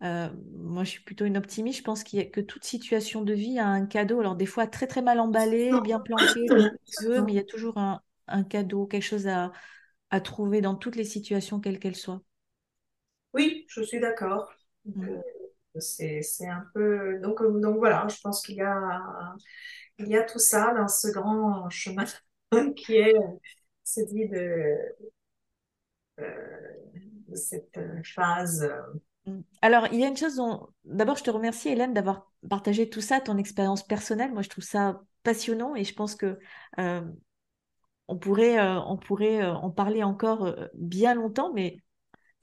moi, 0.02 0.84
je 0.84 0.90
suis 0.90 1.04
plutôt 1.04 1.26
une 1.26 1.38
optimiste. 1.38 1.80
Je 1.80 1.84
pense 1.84 2.04
qu'il 2.04 2.20
y 2.20 2.22
a, 2.22 2.26
que 2.26 2.42
toute 2.42 2.64
situation 2.64 3.22
de 3.22 3.34
vie 3.34 3.60
a 3.60 3.68
un 3.68 3.86
cadeau. 3.86 4.20
Alors, 4.20 4.36
des 4.36 4.46
fois, 4.46 4.68
très, 4.68 4.88
très 4.88 5.02
mal 5.02 5.20
emballé, 5.20 5.72
bien 5.84 6.00
planqué, 6.00 6.46
veux, 7.04 7.22
mais 7.22 7.34
il 7.34 7.36
y 7.36 7.40
a 7.40 7.44
toujours 7.44 7.78
un, 7.78 8.02
un 8.28 8.44
cadeau, 8.44 8.86
quelque 8.86 9.04
chose 9.04 9.28
à, 9.28 9.52
à 10.10 10.22
trouver 10.22 10.62
dans 10.62 10.76
toutes 10.76 10.96
les 10.96 11.04
situations, 11.04 11.60
quelles 11.60 11.80
qu'elles 11.80 11.96
soient. 11.96 12.22
Oui, 13.34 13.66
je 13.70 13.82
suis 13.82 14.00
d'accord. 14.00 14.52
Mm. 14.86 15.10
Euh, 15.10 15.80
c'est, 15.80 16.48
un 16.48 16.66
peu. 16.74 17.20
Donc, 17.22 17.42
euh, 17.42 17.60
donc 17.60 17.78
voilà, 17.78 18.08
je 18.10 18.20
pense 18.22 18.46
qu'il 18.46 18.56
y 18.56 18.62
a, 18.62 19.36
il 19.98 20.08
y 20.08 20.18
a 20.18 20.24
tout 20.24 20.40
ça 20.40 20.74
dans 20.74 20.88
ce 20.88 21.10
grand 21.10 21.70
chemin 21.70 22.06
qui 22.76 22.96
est 22.96 23.14
celui 23.84 24.28
de, 24.30 24.76
euh, 26.20 26.72
de 27.28 27.36
cette 27.36 27.80
phase. 28.04 28.70
Alors, 29.62 29.88
il 29.92 30.00
y 30.00 30.04
a 30.04 30.08
une 30.08 30.18
chose 30.18 30.36
dont. 30.36 30.68
D'abord, 30.86 31.18
je 31.18 31.24
te 31.24 31.30
remercie, 31.30 31.70
Hélène, 31.70 31.94
d'avoir 31.94 32.32
partagé 32.50 32.90
tout 32.90 33.02
ça, 33.02 33.20
ton 33.22 33.38
expérience 33.38 33.84
personnelle. 33.84 34.32
Moi, 34.32 34.42
je 34.42 34.50
trouve 34.50 34.64
ça 34.64 35.02
passionnant 35.24 35.76
et 35.76 35.84
je 35.84 35.94
pense 35.94 36.16
que 36.16 36.40
on 38.08 38.18
pourrait, 38.18 38.60
on 38.60 38.98
pourrait 38.98 39.46
en 39.46 39.70
parler 39.70 40.02
encore 40.04 40.56
bien 40.74 41.14
longtemps, 41.14 41.54
mais 41.54 41.78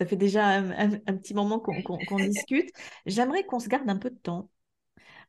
ça 0.01 0.07
fait 0.07 0.16
déjà 0.16 0.47
un, 0.47 0.91
petit 1.16 1.35
moment 1.35 1.59
qu'on 1.59 2.16
discute. 2.16 2.70
J'aimerais 3.07 3.45
qu'on 3.45 3.59
se 3.59 3.68
garde 3.68 3.89
un 3.89 3.97
peu 3.97 4.11
de 4.11 4.18
temps 4.18 4.51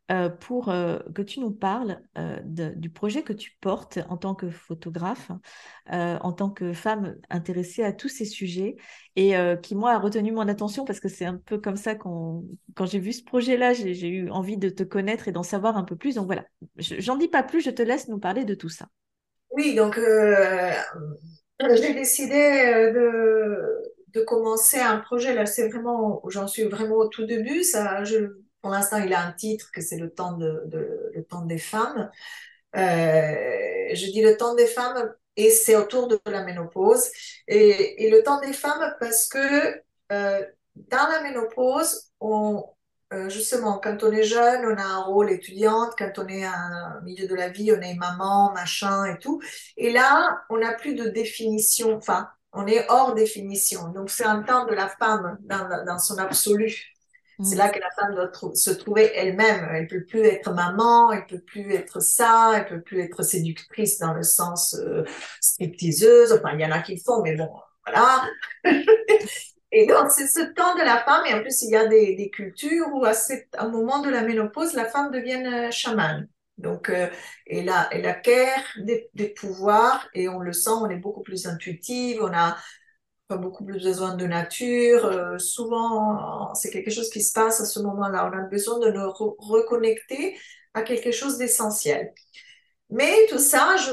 euh, 0.10 0.30
pour 0.30 0.70
euh, 0.70 0.99
que 1.14 1.22
tu 1.22 1.41
nous 1.41 1.51
parles 1.51 2.01
euh, 2.18 2.39
du 2.45 2.89
projet 2.89 3.24
que 3.24 3.34
tu 3.34 3.58
portes 3.60 3.99
en 4.08 4.16
tant 4.16 4.36
que 4.36 4.49
photographe, 4.49 5.32
en 5.89 6.32
tant 6.34 6.49
que 6.49 6.74
femme 6.74 7.16
intéressée 7.30 7.84
à 7.84 7.91
tous 7.91 8.08
ces 8.10 8.26
sujets 8.26 8.76
et 9.16 9.34
qui, 9.62 9.76
moi, 9.76 9.93
a 9.93 9.99
retenu 9.99 10.32
mon 10.32 10.47
attention 10.47 10.86
parce 10.86 10.99
que 10.99 11.08
c'est 11.08 11.26
un 11.26 11.38
peu 11.38 11.58
comme 11.58 11.78
ça 11.78 11.95
quand 11.95 12.43
j'ai 12.84 12.99
vu 12.99 13.14
ce 13.14 13.24
projet-là, 13.24 13.74
j'ai 13.74 14.08
eu 14.08 14.30
envie 14.30 14.58
de 14.58 14.70
te 14.70 14.84
connaître 14.84 15.28
et 15.28 15.32
d'en 15.32 15.43
savoir 15.43 15.78
un 15.78 15.84
peu 15.84 15.95
plus. 15.95 16.16
Donc 16.16 16.26
voilà, 16.26 16.45
j'en 16.78 17.16
dis 17.16 17.30
pas 17.30 17.43
plus, 17.43 17.62
je 17.62 17.70
te 17.70 17.82
laisse 17.82 18.08
nous 18.10 18.20
parler 18.20 18.45
de 18.45 18.53
tout 18.53 18.70
ça. 18.70 18.88
Oui, 19.51 19.76
donc 19.76 19.99
j'ai 21.60 21.93
décidé 21.93 22.91
de 22.93 23.88
de 24.14 24.22
commencer 24.22 24.80
un 24.80 24.97
projet. 24.97 25.34
Là, 25.34 25.45
c'est 25.45 25.70
vraiment, 25.70 26.22
j'en 26.28 26.47
suis 26.47 26.64
vraiment 26.64 26.95
au 26.95 27.08
tout 27.08 27.26
début. 27.26 27.64
Ça, 27.64 28.03
pour 28.68 28.74
l'instant, 28.74 28.97
il 28.97 29.13
a 29.13 29.26
un 29.26 29.32
titre 29.32 29.72
que 29.72 29.80
c'est 29.80 29.95
le 29.95 30.09
temps 30.09 30.34
de, 30.34 30.70
le 31.15 31.24
temps 31.24 31.45
des 31.45 31.57
femmes. 31.57 32.11
Euh, 32.76 32.82
je 33.93 34.11
dis 34.11 34.22
le 34.22 34.36
temps 34.36 34.55
des 34.55 34.68
femmes 34.68 35.13
et 35.38 35.51
c'est 35.51 35.78
autour 35.78 36.09
de 36.09 36.20
la 36.26 36.43
ménopause. 36.43 37.09
Et, 37.47 38.09
le 38.11 38.22
temps 38.24 38.41
des 38.41 38.51
femmes 38.51 38.93
parce 38.99 39.30
que 39.30 39.82
euh, 40.11 40.45
dans 40.76 41.07
la 41.07 41.22
ménopause, 41.22 42.11
on, 42.20 42.65
euh, 43.13 43.30
justement, 43.30 43.80
quand 43.82 44.03
on 44.03 44.11
est 44.11 44.24
jeune, 44.24 44.65
on 44.65 44.76
a 44.76 44.84
un 44.84 45.03
rôle 45.03 45.32
étudiante. 45.32 45.93
Quand 45.97 46.11
on 46.18 46.28
est 46.28 46.43
un 46.43 46.99
milieu 47.05 47.26
de 47.26 47.36
la 47.36 47.47
vie, 47.47 47.72
on 47.72 47.80
est 47.80 47.95
maman, 47.95 48.51
machin 48.51 49.05
et 49.05 49.18
tout. 49.18 49.41
Et 49.78 49.93
là, 49.93 50.41
on 50.49 50.57
n'a 50.57 50.74
plus 50.74 50.93
de 50.93 51.07
définition. 51.07 51.95
Enfin, 51.95 52.28
on 52.51 52.68
est 52.68 52.86
hors 52.89 53.15
définition. 53.15 53.93
Donc, 53.93 54.09
c'est 54.09 54.26
un 54.26 54.43
temps 54.43 54.65
de 54.65 54.74
la 54.74 54.89
femme 54.89 55.38
dans, 55.45 55.99
son 55.99 56.18
absolu. 56.18 56.97
C'est 57.43 57.55
mm. 57.55 57.59
là 57.59 57.69
que 57.69 57.79
la 57.79 57.91
femme 57.91 58.15
doit 58.15 58.55
se 58.55 58.71
trouver 58.71 59.11
elle-même. 59.15 59.67
Elle 59.71 59.88
peut 59.88 60.03
plus 60.03 60.25
être 60.25 60.51
maman, 60.51 61.11
elle 61.11 61.25
peut 61.27 61.39
plus 61.39 61.73
être 61.73 62.01
ça, 62.01 62.53
elle 62.55 62.65
peut 62.65 62.81
plus 62.81 62.99
être 63.01 63.23
séductrice 63.23 63.99
dans 63.99 64.13
le 64.13 64.23
sens 64.23 64.75
euh, 64.75 65.03
stripteaseuse. 65.39 66.33
Enfin, 66.33 66.53
il 66.53 66.61
y 66.61 66.65
en 66.65 66.71
a 66.71 66.79
qui 66.79 66.95
le 66.95 67.01
font, 67.01 67.21
mais 67.21 67.35
bon, 67.35 67.49
voilà. 67.85 68.23
et 69.71 69.85
donc, 69.85 70.09
c'est 70.09 70.27
ce 70.27 70.51
temps 70.53 70.75
de 70.75 70.81
la 70.83 71.03
femme. 71.03 71.25
Et 71.27 71.33
en 71.35 71.41
plus, 71.41 71.61
il 71.61 71.71
y 71.71 71.75
a 71.75 71.85
des, 71.85 72.29
cultures 72.33 72.88
où, 72.93 73.05
à, 73.05 73.13
un 73.59 73.69
moment 73.69 73.99
de 73.99 74.09
la 74.09 74.23
ménopause, 74.23 74.73
la 74.73 74.85
femme 74.85 75.11
devient 75.11 75.43
euh, 75.45 75.71
chamane. 75.71 76.27
Donc, 76.57 76.89
euh, 76.89 77.07
elle, 77.45 77.69
a, 77.69 77.88
elle 77.91 78.07
acquiert 78.07 78.63
des, 78.79 79.11
des, 79.13 79.29
pouvoirs 79.29 80.09
et 80.15 80.27
on 80.27 80.39
le 80.39 80.53
sent, 80.53 80.71
on 80.71 80.89
est 80.89 80.97
beaucoup 80.97 81.21
plus 81.21 81.45
intuitive, 81.45 82.23
on 82.23 82.33
a 82.33 82.57
pas 83.28 83.38
beaucoup 83.38 83.65
plus 83.65 83.84
besoin 83.84 84.15
de 84.15 84.25
nature. 84.25 85.05
Euh, 85.05 85.38
souvent, 85.38 86.53
c'est 86.53 86.69
quelque 86.69 86.91
chose 86.91 87.09
qui 87.09 87.21
se 87.21 87.34
passe 87.34 87.59
à 87.61 87.65
ce 87.65 87.80
moment-là. 87.80 88.30
On 88.32 88.38
a 88.38 88.41
besoin 88.43 88.80
de 88.80 88.89
nous 88.91 89.11
reconnecter 89.38 90.38
à 90.73 90.82
quelque 90.84 91.11
chose 91.11 91.38
d'essentiel. 91.38 92.13
Mais 92.89 93.13
tout 93.30 93.39
ça, 93.39 93.75
je, 93.78 93.91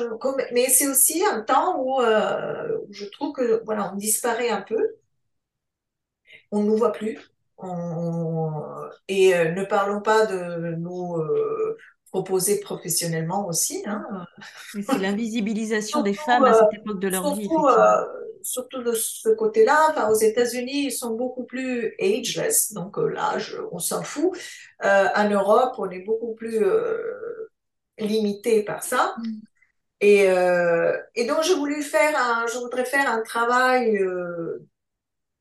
mais 0.52 0.68
c'est 0.68 0.86
aussi 0.86 1.24
un 1.24 1.40
temps 1.40 1.80
où, 1.80 2.00
euh, 2.00 2.78
je 2.90 3.06
trouve 3.06 3.32
que 3.32 3.62
voilà, 3.64 3.92
on 3.92 3.96
disparaît 3.96 4.50
un 4.50 4.62
peu. 4.62 4.96
On 6.52 6.62
ne 6.62 6.66
nous 6.68 6.76
voit 6.76 6.92
plus. 6.92 7.18
On, 7.58 8.52
et 9.08 9.34
euh, 9.34 9.50
ne 9.52 9.64
parlons 9.64 10.00
pas 10.00 10.26
de 10.26 10.76
nous 10.76 11.16
proposé 12.12 12.60
professionnellement 12.60 13.48
aussi. 13.48 13.82
Hein. 13.86 14.04
C'est 14.72 14.98
l'invisibilisation 15.00 16.02
des 16.02 16.14
femmes 16.14 16.44
à 16.44 16.54
cette 16.54 16.80
époque 16.80 17.00
de 17.00 17.08
leur 17.08 17.34
vie. 17.34 17.48
Euh, 18.44 18.48
surtout 18.54 18.82
de 18.82 18.92
ce 18.92 19.30
côté-là, 19.30 19.88
enfin, 19.90 20.08
aux 20.08 20.14
États-Unis, 20.14 20.86
ils 20.86 20.92
sont 20.92 21.14
beaucoup 21.14 21.44
plus 21.44 21.94
ageless, 22.00 22.72
donc 22.72 22.98
euh, 22.98 23.08
l'âge, 23.08 23.56
on 23.72 23.78
s'en 23.78 24.02
fout. 24.02 24.38
Euh, 24.84 25.08
en 25.14 25.28
Europe, 25.28 25.74
on 25.78 25.90
est 25.90 26.04
beaucoup 26.04 26.34
plus 26.34 26.64
limité 27.98 28.62
par 28.62 28.82
ça. 28.82 29.14
Mm. 29.18 29.40
Et, 30.00 30.24
et, 31.14 31.26
donc, 31.26 31.42
j'ai 31.44 31.54
voulu 31.54 31.82
faire 31.82 32.14
un, 32.18 32.46
je 32.46 32.58
voudrais 32.58 32.84
faire 32.84 33.10
un 33.10 33.22
travail 33.22 33.98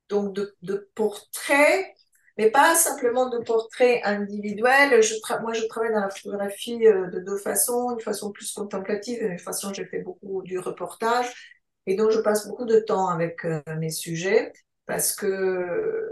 donc 0.10 0.34
de, 0.34 0.56
de 0.62 0.90
portrait 0.96 1.94
mais 2.38 2.50
pas 2.50 2.76
simplement 2.76 3.30
de 3.30 3.40
portraits 3.40 4.02
individuels. 4.04 5.02
Je 5.04 5.16
moi, 5.42 5.54
je 5.54 5.66
travaille 5.66 5.94
dans 5.94 6.02
la 6.02 6.10
photographie 6.10 6.86
euh, 6.88 7.08
de 7.08 7.20
deux 7.20 7.38
façons, 7.38 7.92
une 7.92 8.00
façon 8.00 8.32
plus 8.32 8.52
contemplative 8.54 9.22
et 9.22 9.28
une 9.28 9.40
façon, 9.40 9.74
j'ai 9.74 9.86
fait 9.86 10.00
beaucoup 10.00 10.42
du 10.42 10.58
reportage. 10.60 11.53
Et 11.86 11.96
donc, 11.96 12.12
je 12.12 12.20
passe 12.20 12.48
beaucoup 12.48 12.66
de 12.66 12.80
temps 12.80 13.08
avec 13.08 13.46
euh, 13.46 13.62
mes 13.78 13.90
sujets 13.90 14.54
parce 14.86 15.14
que, 15.16 16.10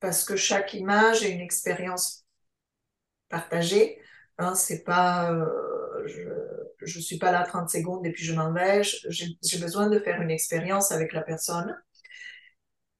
parce 0.00 0.24
que 0.24 0.36
chaque 0.36 0.74
image 0.74 1.24
est 1.24 1.30
une 1.30 1.40
expérience 1.40 2.24
partagée. 3.28 4.00
Hein, 4.38 4.54
c'est 4.54 4.84
pas, 4.84 5.32
euh, 5.32 6.06
je, 6.06 6.22
je 6.80 7.00
suis 7.00 7.18
pas 7.18 7.32
là 7.32 7.44
30 7.44 7.68
secondes 7.70 8.06
et 8.06 8.12
puis 8.12 8.24
je 8.24 8.34
m'en 8.34 8.52
vais. 8.52 8.82
J'ai 8.82 9.58
besoin 9.58 9.88
de 9.88 9.98
faire 9.98 10.20
une 10.20 10.30
expérience 10.30 10.92
avec 10.92 11.12
la 11.12 11.22
personne. 11.22 11.76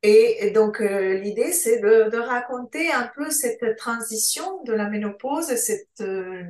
Et, 0.03 0.51
donc, 0.53 0.80
euh, 0.80 1.14
l'idée, 1.14 1.53
c'est 1.53 1.80
de, 1.80 2.16
raconter 2.18 2.90
un 2.92 3.11
peu 3.16 3.30
cette 3.30 3.76
transition 3.76 4.62
de 4.62 4.72
la 4.72 4.88
ménopause, 4.88 5.46
cette 5.57 6.01
euh, 6.01 6.44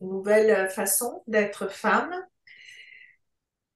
nouvelle 0.00 0.68
façon 0.70 1.22
d'être 1.26 1.70
femme. 1.70 2.14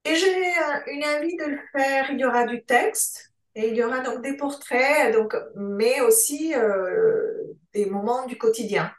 Et 0.05 0.15
j'ai 0.15 0.53
une 0.87 1.03
envie 1.03 1.35
de 1.35 1.45
le 1.45 1.59
faire. 1.71 2.11
Il 2.11 2.19
y 2.19 2.25
aura 2.25 2.45
du 2.45 2.63
texte 2.63 3.33
et 3.55 3.69
il 3.69 3.75
y 3.75 3.83
aura 3.83 4.01
donc 4.01 4.21
des 4.21 4.37
portraits, 4.37 5.13
donc, 5.13 5.35
mais 5.55 6.01
aussi 6.01 6.53
euh, 6.55 7.55
des 7.73 7.85
moments 7.85 8.25
du 8.25 8.37
quotidien, 8.37 8.91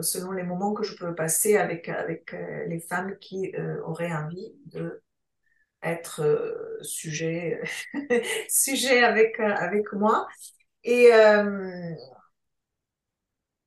selon 0.00 0.32
les 0.32 0.42
moments 0.42 0.72
que 0.72 0.84
je 0.84 0.96
peux 0.96 1.14
passer 1.14 1.56
avec, 1.56 1.88
avec 1.88 2.34
les 2.66 2.80
femmes 2.80 3.16
qui 3.18 3.52
auraient 3.84 4.12
envie 4.12 4.54
de 4.66 5.02
être 5.82 6.22
euh, 6.22 6.78
sujet, 6.82 7.60
sujet 8.48 9.02
avec, 9.02 9.38
euh, 9.40 9.54
avec 9.54 9.92
moi. 9.92 10.26
Et 10.84 11.12
euh, 11.12 11.94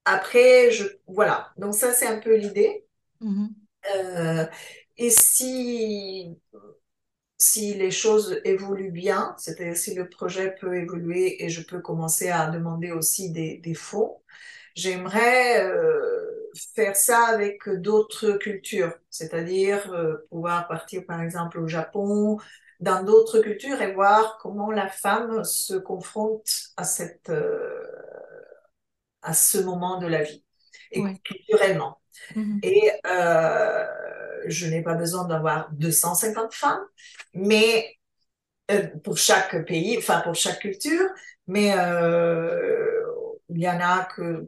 après, 0.05 0.71
je, 0.71 0.85
voilà. 1.07 1.51
Donc 1.57 1.73
ça, 1.75 1.93
c'est 1.93 2.07
un 2.07 2.19
peu 2.19 2.35
l'idée. 2.35 2.85
Mm-hmm. 3.21 4.49
Et 5.05 5.09
si, 5.09 6.37
si 7.37 7.73
les 7.73 7.91
choses 7.91 8.39
évoluent 8.43 8.91
bien, 8.91 9.35
c'est-à-dire 9.37 9.75
si 9.77 9.95
le 9.95 10.09
projet 10.09 10.55
peut 10.59 10.75
évoluer 10.75 11.43
et 11.43 11.49
je 11.49 11.61
peux 11.61 11.79
commencer 11.79 12.29
à 12.29 12.49
demander 12.49 12.91
aussi 12.91 13.31
des, 13.31 13.57
des 13.57 13.73
fonds, 13.73 14.21
j'aimerais 14.75 15.61
faire 16.75 16.95
ça 16.95 17.25
avec 17.25 17.67
d'autres 17.69 18.33
cultures, 18.33 18.93
c'est-à-dire 19.09 19.91
euh, 19.93 20.27
pouvoir 20.29 20.67
partir 20.67 21.05
par 21.05 21.21
exemple 21.21 21.59
au 21.59 21.67
Japon, 21.67 22.37
dans 22.79 23.03
d'autres 23.03 23.39
cultures 23.39 23.81
et 23.81 23.93
voir 23.93 24.37
comment 24.41 24.71
la 24.71 24.87
femme 24.87 25.43
se 25.43 25.75
confronte 25.75 26.49
à 26.77 26.83
cette 26.83 27.29
euh, 27.29 27.83
à 29.21 29.33
ce 29.33 29.59
moment 29.59 29.99
de 29.99 30.07
la 30.07 30.23
vie 30.23 30.43
et 30.91 31.01
culturellement. 31.23 32.01
Mm-hmm. 32.35 32.59
Et 32.63 32.91
euh, 33.05 33.85
je 34.47 34.67
n'ai 34.67 34.81
pas 34.81 34.95
besoin 34.95 35.25
d'avoir 35.27 35.71
250 35.73 36.53
femmes, 36.53 36.83
mais 37.33 37.97
pour 39.03 39.17
chaque 39.17 39.65
pays, 39.65 39.97
enfin 39.97 40.21
pour 40.21 40.35
chaque 40.35 40.59
culture, 40.59 41.09
mais 41.47 41.69
il 43.49 43.61
y 43.61 43.69
en 43.69 43.79
a 43.79 44.05
que 44.15 44.47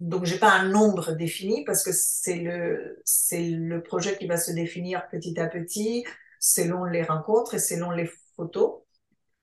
donc, 0.00 0.24
j'ai 0.24 0.38
pas 0.38 0.52
un 0.52 0.68
nombre 0.68 1.12
défini 1.12 1.62
parce 1.64 1.82
que 1.84 1.90
c'est 1.92 2.36
le, 2.36 3.00
c'est 3.04 3.42
le 3.42 3.82
projet 3.82 4.16
qui 4.16 4.26
va 4.26 4.38
se 4.38 4.50
définir 4.50 5.06
petit 5.10 5.38
à 5.38 5.46
petit 5.46 6.04
selon 6.40 6.84
les 6.84 7.02
rencontres 7.02 7.54
et 7.54 7.58
selon 7.58 7.90
les 7.90 8.10
photos. 8.34 8.80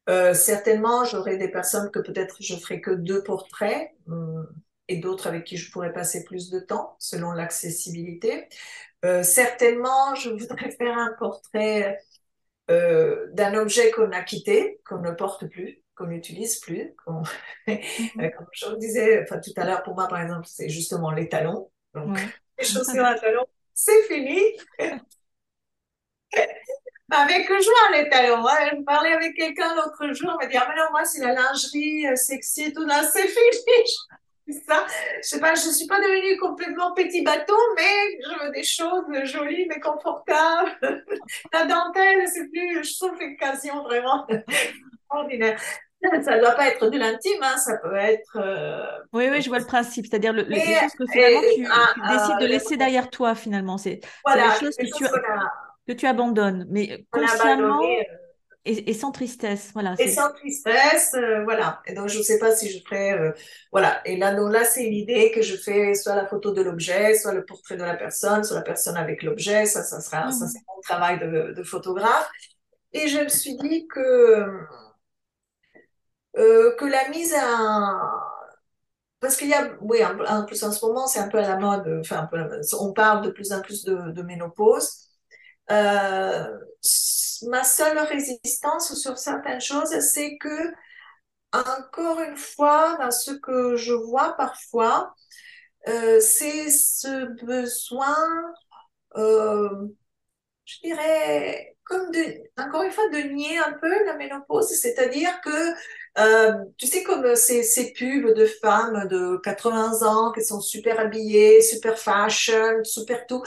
Euh, 0.09 0.33
certainement, 0.33 1.03
j'aurai 1.05 1.37
des 1.37 1.49
personnes 1.49 1.91
que 1.91 1.99
peut-être 1.99 2.37
je 2.39 2.55
ferai 2.55 2.81
que 2.81 2.89
deux 2.89 3.23
portraits 3.23 3.91
euh, 4.09 4.43
et 4.87 4.97
d'autres 4.97 5.27
avec 5.27 5.43
qui 5.43 5.57
je 5.57 5.71
pourrais 5.71 5.93
passer 5.93 6.23
plus 6.23 6.49
de 6.49 6.59
temps 6.59 6.95
selon 6.97 7.33
l'accessibilité. 7.33 8.47
Euh, 9.05 9.23
certainement, 9.23 10.15
je 10.15 10.29
voudrais 10.29 10.71
faire 10.77 10.97
un 10.97 11.13
portrait 11.17 11.99
euh, 12.69 13.27
d'un 13.33 13.53
objet 13.55 13.91
qu'on 13.91 14.11
a 14.11 14.21
quitté, 14.23 14.79
qu'on 14.85 14.99
ne 14.99 15.11
porte 15.11 15.47
plus, 15.47 15.81
qu'on 15.95 16.07
n'utilise 16.07 16.59
plus. 16.59 16.95
Mhm. 17.67 18.31
Comme 18.31 18.47
je 18.53 18.65
vous 18.65 18.77
disais 18.77 19.21
enfin, 19.23 19.39
tout 19.39 19.51
à 19.57 19.65
l'heure, 19.65 19.83
pour 19.83 19.93
moi, 19.93 20.07
par 20.07 20.21
exemple, 20.21 20.47
c'est 20.47 20.69
justement 20.69 21.11
les 21.11 21.27
talons. 21.27 21.69
Donc, 21.93 22.17
les 22.57 22.65
chaussures 22.65 23.03
à 23.03 23.15
talons, 23.15 23.45
c'est 23.73 24.03
fini. 24.03 24.39
avec 27.09 27.47
joie 27.47 27.91
les 27.97 28.09
talons. 28.09 28.47
Hein. 28.47 28.69
Je 28.71 28.83
parlais 28.83 29.11
avec 29.11 29.35
quelqu'un 29.35 29.75
l'autre 29.75 30.13
jour, 30.13 30.31
il 30.39 30.45
m'a 30.45 30.49
dit, 30.49 30.57
ah, 30.57 30.65
mais 30.69 30.75
non, 30.75 30.89
moi, 30.91 31.03
c'est 31.03 31.21
la 31.21 31.33
lingerie 31.33 32.07
euh, 32.07 32.15
sexy 32.15 32.73
tout, 32.73 32.85
là, 32.85 33.03
c'est 33.03 33.27
fini. 33.27 33.91
Ça. 34.53 34.85
Je 35.21 35.27
sais 35.27 35.39
pas, 35.39 35.53
je 35.55 35.69
suis 35.69 35.87
pas 35.87 35.99
devenue 35.99 36.37
complètement 36.39 36.93
petit 36.93 37.23
bâton, 37.23 37.53
mais 37.75 38.19
je 38.23 38.45
veux 38.45 38.51
des 38.51 38.63
choses 38.63 39.05
jolies 39.23 39.67
mais 39.67 39.79
confortables. 39.79 40.77
La 41.53 41.65
dentelle, 41.65 42.27
c'est 42.27 42.47
plus, 42.47 42.83
je 42.83 42.95
trouve 42.97 43.19
l'occasion 43.19 43.83
vraiment 43.83 44.25
ordinaire. 45.09 45.59
Ça 46.23 46.35
ne 46.35 46.39
doit 46.41 46.51
pas 46.51 46.67
être 46.67 46.89
de 46.89 46.97
l'intime, 46.97 47.41
hein, 47.41 47.57
ça 47.57 47.77
peut 47.77 47.95
être. 47.95 48.37
Euh, 48.37 48.85
oui, 49.13 49.29
oui, 49.31 49.41
je 49.41 49.49
vois 49.49 49.59
le 49.59 49.65
principe. 49.65 50.05
C'est-à-dire 50.05 50.31
le, 50.31 50.43
les 50.43 50.59
choses 50.59 50.93
que 50.93 51.05
finalement 51.07 51.41
tu, 51.95 52.13
décides 52.13 52.39
de 52.39 52.45
laisser 52.45 52.77
derrière 52.77 53.09
toi, 53.09 53.33
finalement. 53.33 53.79
C'est 53.79 54.01
voilà, 54.23 54.53
les 54.53 54.59
choses 54.59 54.77
que, 54.77 54.85
tu, 54.85 55.05
que 55.87 55.93
tu 55.93 56.05
abandonnes, 56.05 56.67
mais 56.69 57.03
consciemment. 57.11 57.81
Euh, 57.81 58.03
et, 58.67 58.93
sans 58.93 59.11
tristesse, 59.11 59.71
voilà. 59.73 59.95
Et 59.99 60.11
sans 60.11 60.31
tristesse, 60.33 61.13
euh, 61.15 61.43
voilà. 61.43 61.81
Et 61.85 61.93
donc, 61.93 62.09
je 62.09 62.17
ne 62.17 62.23
sais 62.23 62.39
pas 62.39 62.55
si 62.55 62.69
je 62.69 62.83
ferai, 62.83 63.13
euh, 63.13 63.31
voilà. 63.71 64.01
Et 64.05 64.17
là, 64.17 64.33
donc 64.33 64.51
là, 64.51 64.63
c'est 64.63 64.83
une 64.83 64.93
idée 64.93 65.31
que 65.31 65.41
je 65.41 65.55
fais 65.55 65.93
soit 65.93 66.15
la 66.15 66.27
photo 66.27 66.51
de 66.51 66.61
l'objet, 66.61 67.15
soit 67.17 67.33
le 67.33 67.45
portrait 67.45 67.77
de 67.77 67.83
la 67.83 67.95
personne, 67.95 68.43
soit 68.43 68.57
la 68.57 68.63
personne 68.63 68.97
avec 68.97 69.23
l'objet. 69.23 69.65
Ça, 69.65 69.83
ça 69.83 70.01
sera, 70.01 70.31
ça, 70.31 70.47
c'est 70.47 70.59
mon 70.67 70.81
travail 70.81 71.19
de, 71.19 71.53
de, 71.53 71.63
photographe. 71.63 72.29
Et 72.93 73.07
je 73.07 73.19
me 73.19 73.29
suis 73.29 73.55
dit 73.57 73.87
que, 73.87 74.45
euh, 76.37 76.75
que 76.75 76.85
la 76.85 77.09
mise 77.09 77.33
à, 77.35 77.99
parce 79.19 79.35
qu'il 79.35 79.49
y 79.49 79.53
a, 79.53 79.71
oui, 79.81 79.99
en, 80.05 80.45
plus 80.45 80.63
en 80.63 80.71
ce 80.71 80.85
moment, 80.85 81.07
c'est 81.07 81.19
un 81.19 81.27
peu 81.27 81.39
à 81.39 81.47
la 81.47 81.57
mode, 81.57 81.99
enfin, 82.01 82.19
un 82.19 82.25
peu, 82.27 82.37
on 82.79 82.93
parle 82.93 83.25
de 83.25 83.31
plus 83.31 83.51
en 83.51 83.61
plus 83.61 83.83
de, 83.83 84.11
de 84.11 84.21
ménopause. 84.21 85.07
Euh, 85.71 86.45
ma 87.43 87.63
seule 87.63 87.99
résistance 87.99 88.93
sur 88.95 89.17
certaines 89.17 89.61
choses, 89.61 89.99
c'est 89.99 90.37
que, 90.37 90.73
encore 91.53 92.21
une 92.21 92.37
fois, 92.37 92.97
dans 92.99 93.11
ce 93.11 93.31
que 93.31 93.75
je 93.77 93.93
vois 93.93 94.33
parfois, 94.37 95.13
euh, 95.87 96.19
c'est 96.19 96.69
ce 96.71 97.25
besoin, 97.45 98.17
euh, 99.17 99.87
je 100.65 100.79
dirais, 100.83 101.77
comme 101.85 102.11
de, 102.11 102.43
encore 102.57 102.83
une 102.83 102.91
fois, 102.91 103.09
de 103.09 103.19
nier 103.19 103.57
un 103.59 103.73
peu 103.73 104.05
la 104.05 104.15
ménopause, 104.15 104.69
c'est-à-dire 104.69 105.39
que 105.41 105.73
euh, 106.19 106.53
tu 106.77 106.87
sais, 106.87 107.03
comme 107.03 107.35
ces, 107.35 107.61
ces 107.61 107.93
pubs 107.93 108.33
de 108.33 108.45
femmes 108.45 109.07
de 109.07 109.37
80 109.43 110.01
ans 110.07 110.31
qui 110.31 110.43
sont 110.43 110.61
super 110.61 110.99
habillées, 110.99 111.61
super 111.61 111.97
fashion, 111.97 112.83
super 112.83 113.27
tout. 113.27 113.43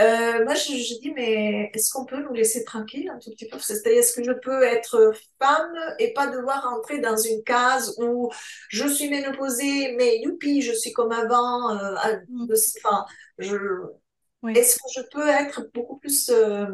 Euh, 0.00 0.44
moi, 0.44 0.54
je, 0.54 0.72
je, 0.72 1.00
dis, 1.00 1.12
mais 1.14 1.70
est-ce 1.74 1.92
qu'on 1.92 2.06
peut 2.06 2.22
nous 2.22 2.32
laisser 2.32 2.64
tranquille 2.64 3.10
un 3.10 3.18
tout 3.18 3.30
petit 3.30 3.46
peu? 3.46 3.58
C'est-à-dire, 3.58 3.98
est-ce 3.98 4.14
que 4.14 4.24
je 4.24 4.32
peux 4.32 4.62
être 4.62 5.12
femme 5.38 5.76
et 5.98 6.14
pas 6.14 6.28
devoir 6.28 6.66
entrer 6.72 6.98
dans 6.98 7.16
une 7.16 7.42
case 7.44 7.94
où 7.98 8.30
je 8.70 8.88
suis 8.88 9.10
ménopausée, 9.10 9.94
mais 9.96 10.20
youpi, 10.20 10.62
je 10.62 10.72
suis 10.72 10.92
comme 10.92 11.12
avant. 11.12 11.76
Euh, 11.76 12.16
mm. 12.28 12.52
enfin, 12.84 13.04
je, 13.38 13.56
est-ce 14.48 14.76
que 14.76 14.88
je 14.96 15.00
peux 15.12 15.28
être 15.28 15.70
beaucoup 15.74 15.98
plus 15.98 16.30
euh, 16.30 16.66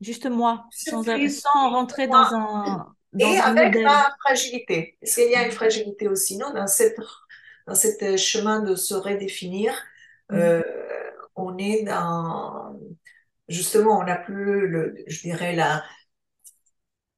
Juste 0.00 0.26
moi, 0.26 0.66
sans, 0.70 1.02
sans 1.02 1.70
rentrer 1.70 2.06
dans 2.06 2.34
un 2.34 2.94
et 3.18 3.38
avec 3.38 3.76
ma 3.76 4.14
fragilité. 4.24 4.96
Est-ce 5.02 5.16
qu'il 5.16 5.30
y 5.30 5.34
a 5.34 5.44
une 5.44 5.52
fragilité 5.52 6.08
aussi 6.08 6.36
Non, 6.36 6.52
dans 6.52 6.66
cette 6.66 6.98
dans 7.66 7.74
cet 7.74 8.16
chemin 8.16 8.60
de 8.62 8.74
se 8.74 8.94
redéfinir, 8.94 9.72
mm. 10.30 10.34
euh, 10.36 10.62
on 11.36 11.58
est 11.58 11.82
dans 11.82 12.74
justement, 13.48 13.98
on 13.98 14.04
n'a 14.04 14.16
plus, 14.16 14.68
le, 14.68 14.94
je 15.06 15.20
dirais 15.20 15.54
la 15.54 15.84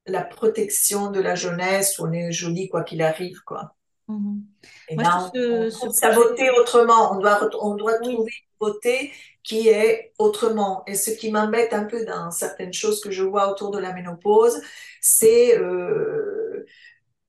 la 0.07 0.23
protection 0.23 1.11
de 1.11 1.19
la 1.19 1.35
jeunesse. 1.35 1.99
On 1.99 2.11
est 2.11 2.31
joli 2.31 2.69
quoi 2.69 2.83
qu'il 2.83 3.01
arrive, 3.01 3.41
quoi. 3.45 3.75
Mm-hmm. 4.11 4.41
Et 4.89 4.95
là, 4.95 5.31
on, 5.33 5.91
sa 5.91 6.11
beauté 6.11 6.49
autrement. 6.51 7.13
On 7.13 7.19
doit 7.19 7.49
on 7.61 7.75
doit 7.75 7.99
trouver 7.99 8.31
une 8.31 8.67
beauté 8.67 9.11
qui 9.43 9.69
est 9.69 10.13
autrement. 10.19 10.83
Et 10.87 10.95
ce 10.95 11.11
qui 11.11 11.31
m'embête 11.31 11.73
un 11.73 11.85
peu 11.85 12.05
dans 12.05 12.31
certaines 12.31 12.73
choses 12.73 13.01
que 13.01 13.11
je 13.11 13.23
vois 13.23 13.51
autour 13.51 13.71
de 13.71 13.79
la 13.79 13.93
ménopause, 13.93 14.61
c'est 15.01 15.57
euh, 15.57 16.65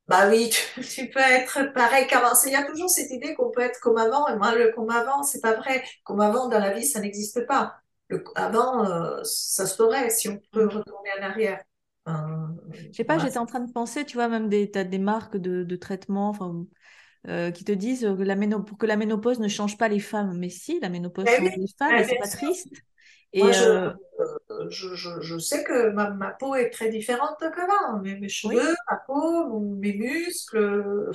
bah 0.09 0.29
oui, 0.29 0.51
tu, 0.95 1.09
peux 1.11 1.21
être 1.21 1.73
pareil 1.73 2.07
qu'avant. 2.07 2.33
Il 2.47 2.53
y 2.53 2.57
a 2.57 2.65
toujours 2.65 2.91
cette 2.91 3.11
idée 3.11 3.35
qu'on 3.35 3.51
peut 3.51 3.63
être 3.63 3.81
comme 3.81 3.99
avant. 3.99 4.29
Et 4.29 4.37
moi, 4.37 4.55
le 4.55 4.73
comme 4.73 4.91
avant, 4.91 5.23
c'est 5.23 5.41
pas 5.41 5.55
vrai. 5.55 5.83
Comme 6.05 6.21
avant 6.21 6.49
dans 6.49 6.59
la 6.59 6.73
vie, 6.73 6.85
ça 6.87 7.01
n'existe 7.01 7.47
pas. 7.47 7.77
Le 8.09 8.23
avant, 8.35 8.85
euh, 8.85 9.23
ça 9.25 9.67
se 9.67 9.77
ferait 9.77 10.11
si 10.11 10.29
on 10.29 10.41
peut 10.53 10.67
retourner 10.67 11.11
en 11.19 11.23
arrière. 11.23 11.63
Je 12.07 12.93
sais 12.93 13.05
pas, 13.05 13.19
j'étais 13.19 13.39
en 13.39 13.47
train 13.47 13.61
de 13.61 13.73
penser, 13.73 14.05
tu 14.05 14.17
vois, 14.17 14.29
même 14.29 14.49
des, 14.49 14.71
as 14.75 14.85
des 14.85 14.99
marques 14.99 15.37
de, 15.37 15.63
de 15.63 15.77
traitement, 15.77 16.35
euh, 17.29 17.51
qui 17.53 17.65
te 17.65 17.73
disent 17.73 18.01
que 18.01 18.23
la 18.23 18.37
pour 18.59 18.79
que 18.79 18.87
la 18.87 18.97
ménopause 18.97 19.39
ne 19.39 19.49
change 19.49 19.79
pas 19.79 19.89
les 19.89 20.01
femmes. 20.01 20.37
Mais 20.39 20.49
si, 20.49 20.81
la 20.81 20.89
ménopause 20.89 21.27
eh 21.29 21.37
change 21.37 21.57
les 21.57 21.67
femmes, 21.79 21.97
et 21.97 22.05
c'est 22.05 22.17
pas 22.17 22.29
triste. 22.29 22.69
Et 23.35 23.43
euh, 23.43 23.91
euh, 24.21 24.69
je, 24.69 24.95
je, 24.95 25.21
je, 25.21 25.39
sais 25.39 25.65
que 25.65 25.91
ma, 25.91 26.11
ma, 26.11 26.33
peau 26.33 26.55
est 26.55 26.69
très 26.69 26.91
différente 26.91 27.37
qu'avant. 27.39 27.99
Mes, 28.01 28.17
mes 28.17 28.29
cheveux, 28.29 28.75
ma 28.91 28.97
peau, 29.07 29.59
mes 29.61 29.95
muscles. 29.95 31.11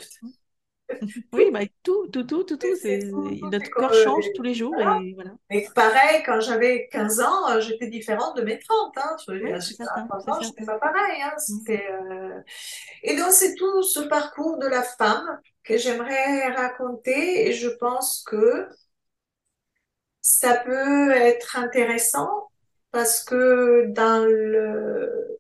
oui, 1.34 1.52
bah, 1.52 1.60
tout, 1.84 2.08
tout, 2.08 2.24
tout, 2.24 2.44
tout, 2.44 2.58
tout. 2.58 3.50
notre 3.52 3.70
corps 3.70 3.94
change 3.94 4.26
tous 4.36 4.42
les 4.42 4.54
jours. 4.54 4.74
Et, 4.80 5.14
voilà. 5.14 5.32
et 5.50 5.68
pareil, 5.76 6.24
quand 6.26 6.40
j'avais 6.40 6.88
15 6.92 7.20
ans, 7.20 7.60
j'étais 7.60 7.88
différente 7.88 8.38
de 8.38 8.44
mes 8.44 8.60
30. 8.60 8.98
Hein. 8.98 9.16
Je, 9.26 9.32
oui, 9.34 9.54
à 9.54 9.60
30 10.08 10.30
ans, 10.30 10.42
je 10.42 10.48
n'étais 10.48 10.66
pas 10.66 10.80
pareil. 10.80 11.22
Hein. 11.22 11.34
Mmh. 11.50 11.72
Euh... 11.72 12.42
Et 13.04 13.16
donc, 13.16 13.32
c'est 13.32 13.56
tout 13.56 13.84
ce 13.84 14.02
parcours 14.02 14.58
de 14.60 14.68
la 14.68 14.84
femme 14.84 15.40
que 15.64 15.78
j'aimerais 15.78 16.48
raconter. 16.54 17.48
Et 17.48 17.54
je 17.54 17.70
pense 17.70 18.24
que 18.26 18.68
ça 20.22 20.56
peut 20.56 21.12
être 21.12 21.58
intéressant 21.58 22.50
parce 22.92 23.24
que 23.24 23.86
dans 23.88 24.26
le 24.26 25.38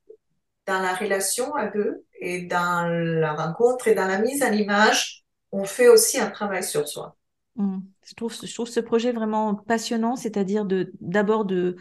dans 0.65 0.79
la 0.81 0.93
relation 0.93 1.55
à 1.55 1.67
deux 1.67 2.03
et 2.19 2.41
dans 2.41 2.87
la 2.87 3.33
rencontre 3.33 3.87
et 3.87 3.95
dans 3.95 4.07
la 4.07 4.19
mise 4.19 4.43
en 4.43 4.51
image, 4.51 5.25
on 5.51 5.65
fait 5.65 5.87
aussi 5.87 6.19
un 6.19 6.29
travail 6.29 6.63
sur 6.63 6.87
soi. 6.87 7.15
Mmh. 7.55 7.79
Je, 8.05 8.13
trouve, 8.13 8.33
je 8.33 8.53
trouve 8.53 8.67
ce 8.67 8.79
projet 8.79 9.11
vraiment 9.11 9.55
passionnant, 9.55 10.15
c'est-à-dire 10.15 10.65
d'abord 10.99 11.45
de, 11.45 11.75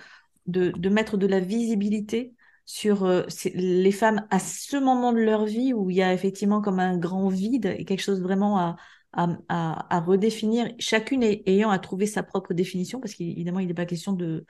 de, 0.46 0.70
de, 0.70 0.88
mettre 0.88 1.16
de 1.16 1.26
la 1.26 1.40
visibilité 1.40 2.34
sur 2.64 3.04
euh, 3.04 3.22
les 3.54 3.92
femmes 3.92 4.26
à 4.30 4.38
ce 4.38 4.76
moment 4.76 5.12
de 5.12 5.20
leur 5.20 5.44
vie 5.44 5.72
où 5.72 5.90
il 5.90 5.96
y 5.96 6.02
a 6.02 6.12
effectivement 6.12 6.60
comme 6.60 6.80
un 6.80 6.96
grand 6.96 7.28
vide 7.28 7.74
et 7.78 7.84
quelque 7.84 8.02
chose 8.02 8.22
vraiment 8.22 8.58
à, 8.58 8.76
à, 9.48 10.00
redéfinir, 10.00 10.72
chacune 10.78 11.22
ayant 11.22 11.70
à 11.70 11.78
trouver 11.78 12.06
sa 12.06 12.22
propre 12.22 12.54
définition, 12.54 13.00
parce 13.00 13.14
qu'évidemment, 13.14 13.60
il 13.60 13.68
n'est 13.68 13.74
pas 13.74 13.86
question 13.86 14.12
de, 14.12 14.44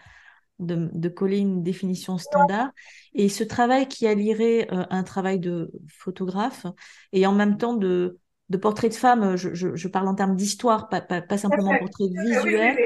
de, 0.58 1.08
coller 1.08 1.38
une 1.38 1.62
définition 1.62 2.18
standard. 2.18 2.70
Et 3.14 3.28
ce 3.28 3.44
travail 3.44 3.86
qui 3.86 4.06
allierait 4.06 4.68
euh, 4.72 4.84
un 4.90 5.04
travail 5.04 5.38
de 5.38 5.70
photographe 5.88 6.66
et 7.12 7.26
en 7.26 7.32
même 7.32 7.58
temps 7.58 7.74
de, 7.74 8.18
de 8.48 8.56
portrait 8.56 8.88
de 8.88 8.94
femme, 8.94 9.36
je, 9.36 9.54
je, 9.54 9.88
parle 9.88 10.08
en 10.08 10.14
termes 10.14 10.36
d'histoire, 10.36 10.88
pas, 10.88 11.00
pas, 11.00 11.20
pas, 11.20 11.36
simplement 11.36 11.76
portrait 11.78 12.06
visuel, 12.08 12.76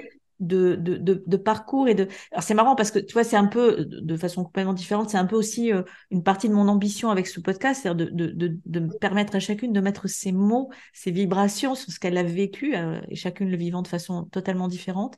de, 0.40 0.74
de, 0.74 1.22
de, 1.24 1.36
parcours 1.36 1.86
et 1.86 1.94
de. 1.94 2.08
Alors 2.32 2.42
c'est 2.42 2.54
marrant 2.54 2.74
parce 2.74 2.90
que 2.90 2.98
tu 2.98 3.12
vois, 3.12 3.24
c'est 3.24 3.36
un 3.36 3.46
peu 3.46 3.84
de 3.84 4.16
façon 4.16 4.44
complètement 4.44 4.72
différente. 4.72 5.11
C'est 5.11 5.18
un 5.18 5.26
peu 5.26 5.36
aussi 5.36 5.72
euh, 5.72 5.82
une 6.11 6.22
partie 6.22 6.48
de 6.48 6.54
mon 6.54 6.66
ambition 6.68 7.11
avec 7.11 7.26
ce 7.26 7.40
podcast, 7.40 7.82
c'est-à-dire 7.82 8.06
de, 8.11 8.26
de, 8.26 8.58
de, 8.64 8.98
permettre 8.98 9.36
à 9.36 9.40
chacune 9.40 9.72
de 9.72 9.80
mettre 9.80 10.08
ses 10.08 10.32
mots, 10.32 10.70
ses 10.94 11.11
vibrations 11.11 11.74
sur 11.74 11.92
ce 11.92 12.00
qu'elle 12.00 12.16
a 12.16 12.22
vécu, 12.22 12.74
euh, 12.74 13.00
et 13.08 13.16
chacune 13.16 13.50
le 13.50 13.56
vivant 13.56 13.82
de 13.82 13.88
façon 13.88 14.24
totalement 14.24 14.68
différente. 14.68 15.16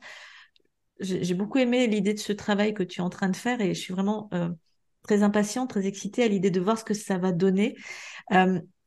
J'ai 0.99 1.33
beaucoup 1.33 1.57
aimé 1.57 1.87
l'idée 1.87 2.13
de 2.13 2.19
ce 2.19 2.33
travail 2.33 2.73
que 2.73 2.83
tu 2.83 2.99
es 2.99 3.03
en 3.03 3.09
train 3.09 3.27
de 3.27 3.35
faire 3.35 3.59
et 3.61 3.73
je 3.73 3.79
suis 3.79 3.93
vraiment 3.93 4.29
euh, 4.33 4.49
très 5.01 5.23
impatiente, 5.23 5.69
très 5.69 5.85
excitée 5.85 6.23
à 6.23 6.27
l'idée 6.27 6.51
de 6.51 6.61
voir 6.61 6.77
ce 6.77 6.83
que 6.83 6.93
ça 6.93 7.17
va 7.17 7.31
donner. 7.31 7.75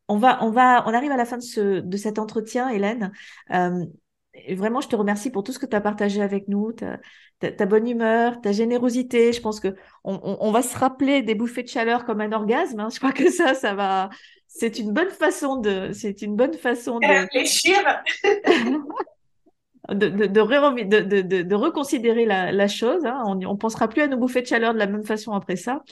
On 0.09 0.16
va, 0.16 0.42
on 0.44 0.50
va, 0.50 0.84
on 0.86 0.94
arrive 0.94 1.12
à 1.12 1.16
la 1.16 1.24
fin 1.24 1.38
de, 1.38 1.42
ce, 1.42 1.80
de 1.80 1.96
cet 1.96 2.18
entretien, 2.18 2.68
Hélène. 2.68 3.12
vraiment, 4.50 4.80
je 4.80 4.88
te 4.88 4.96
remercie 4.96 5.30
pour 5.30 5.42
tout 5.42 5.52
ce 5.52 5.59
que 5.59 5.66
tu 5.66 5.76
as 5.76 5.80
partagé 5.80 6.22
avec 6.22 6.48
nous, 6.48 6.72
ta, 6.72 7.66
bonne 7.66 7.88
humeur, 7.88 8.40
ta 8.40 8.52
générosité. 8.52 9.32
Je 9.32 9.40
pense 9.40 9.61
que 9.61 9.74
on, 10.04 10.50
va 10.50 10.62
se 10.62 10.76
rappeler 10.76 11.22
des 11.22 11.34
bouffées 11.34 11.62
de 11.62 11.68
chaleur 11.68 12.04
comme 12.04 12.20
un 12.20 12.32
orgasme. 12.32 12.80
Hein. 12.80 12.88
Je 12.92 12.98
crois 12.98 13.12
que 13.12 13.30
ça, 13.30 13.54
ça 13.54 13.74
va. 13.74 14.11
C'est 14.46 14.78
une 14.78 14.92
bonne 14.92 15.11
façon 15.11 15.57
de. 15.57 15.90
C'est 15.92 16.22
une 16.22 16.36
bonne 16.36 16.54
façon 16.54 16.98
de 16.98 17.07
réfléchir. 17.07 17.76
de, 19.91 20.09
de, 20.09 20.26
de, 20.26 21.43
de, 21.43 21.55
reconsidérer 21.55 22.24
la, 22.24 22.68
chose. 22.68 23.05
Hein. 23.05 23.22
On 23.26 23.34
ne 23.34 23.57
pensera 23.57 23.89
plus 23.89 24.03
à 24.03 24.07
nos 24.09 24.16
bouffées 24.16 24.43
de 24.43 24.47
chaleur 24.47 24.74
de 24.74 24.78
la 24.78 24.87
même 24.87 25.05
façon 25.05 25.32
après 25.32 25.57
ça. 25.57 25.82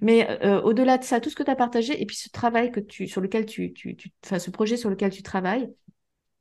Mais 0.00 0.28
euh, 0.44 0.60
au-delà 0.62 0.98
de 0.98 1.04
ça, 1.04 1.20
tout 1.20 1.30
ce 1.30 1.36
que 1.36 1.42
tu 1.42 1.50
as 1.50 1.56
partagé 1.56 2.00
et 2.00 2.06
puis 2.06 2.16
ce 2.16 2.28
travail 2.28 2.70
que 2.70 2.80
tu, 2.80 3.06
sur 3.06 3.20
lequel 3.20 3.46
tu, 3.46 3.72
tu, 3.72 3.96
tu 3.96 4.10
enfin, 4.24 4.38
ce 4.38 4.50
projet 4.50 4.76
sur 4.76 4.90
lequel 4.90 5.10
tu 5.10 5.22
travailles, 5.22 5.68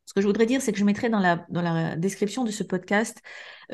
ce 0.06 0.14
que 0.14 0.22
je 0.22 0.28
voudrais 0.28 0.45
dire, 0.45 0.62
c'est 0.62 0.72
que 0.72 0.78
je 0.78 0.84
mettrai 0.84 1.10
dans 1.10 1.20
la, 1.20 1.45
dans 1.49 1.62
la 1.62 1.95
description 1.95 2.43
de 2.43 2.51
ce 2.51 2.64
podcast 2.64 3.22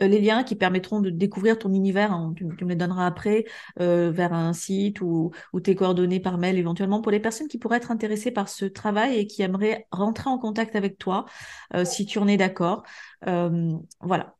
euh, 0.01 0.07
les 0.07 0.19
liens 0.19 0.43
qui 0.43 0.55
permettront 0.55 0.99
de 0.99 1.09
découvrir 1.09 1.57
ton 1.57 1.73
univers. 1.73 2.11
Hein, 2.11 2.33
tu, 2.35 2.45
me 2.45 2.69
les 2.69 2.75
donneras 2.75 3.05
après 3.05 3.45
euh, 3.79 4.11
vers 4.11 4.33
un 4.33 4.53
site 4.53 5.01
ou, 5.01 5.31
ou, 5.53 5.59
tes 5.59 5.75
coordonnées 5.75 6.19
par 6.19 6.37
mail 6.37 6.57
éventuellement 6.57 7.01
pour 7.01 7.11
les 7.11 7.19
personnes 7.19 7.47
qui 7.47 7.57
pourraient 7.57 7.77
être 7.77 7.91
intéressées 7.91 8.31
par 8.31 8.47
ce 8.47 8.65
travail 8.65 9.17
et 9.17 9.27
qui 9.27 9.41
aimeraient 9.41 9.87
rentrer 9.91 10.29
en 10.29 10.37
contact 10.37 10.75
avec 10.75 10.97
toi, 10.97 11.25
euh, 11.73 11.83
si 11.83 12.05
tu 12.05 12.19
en 12.19 12.27
es 12.27 12.37
d'accord. 12.37 12.83
voilà. 13.25 14.35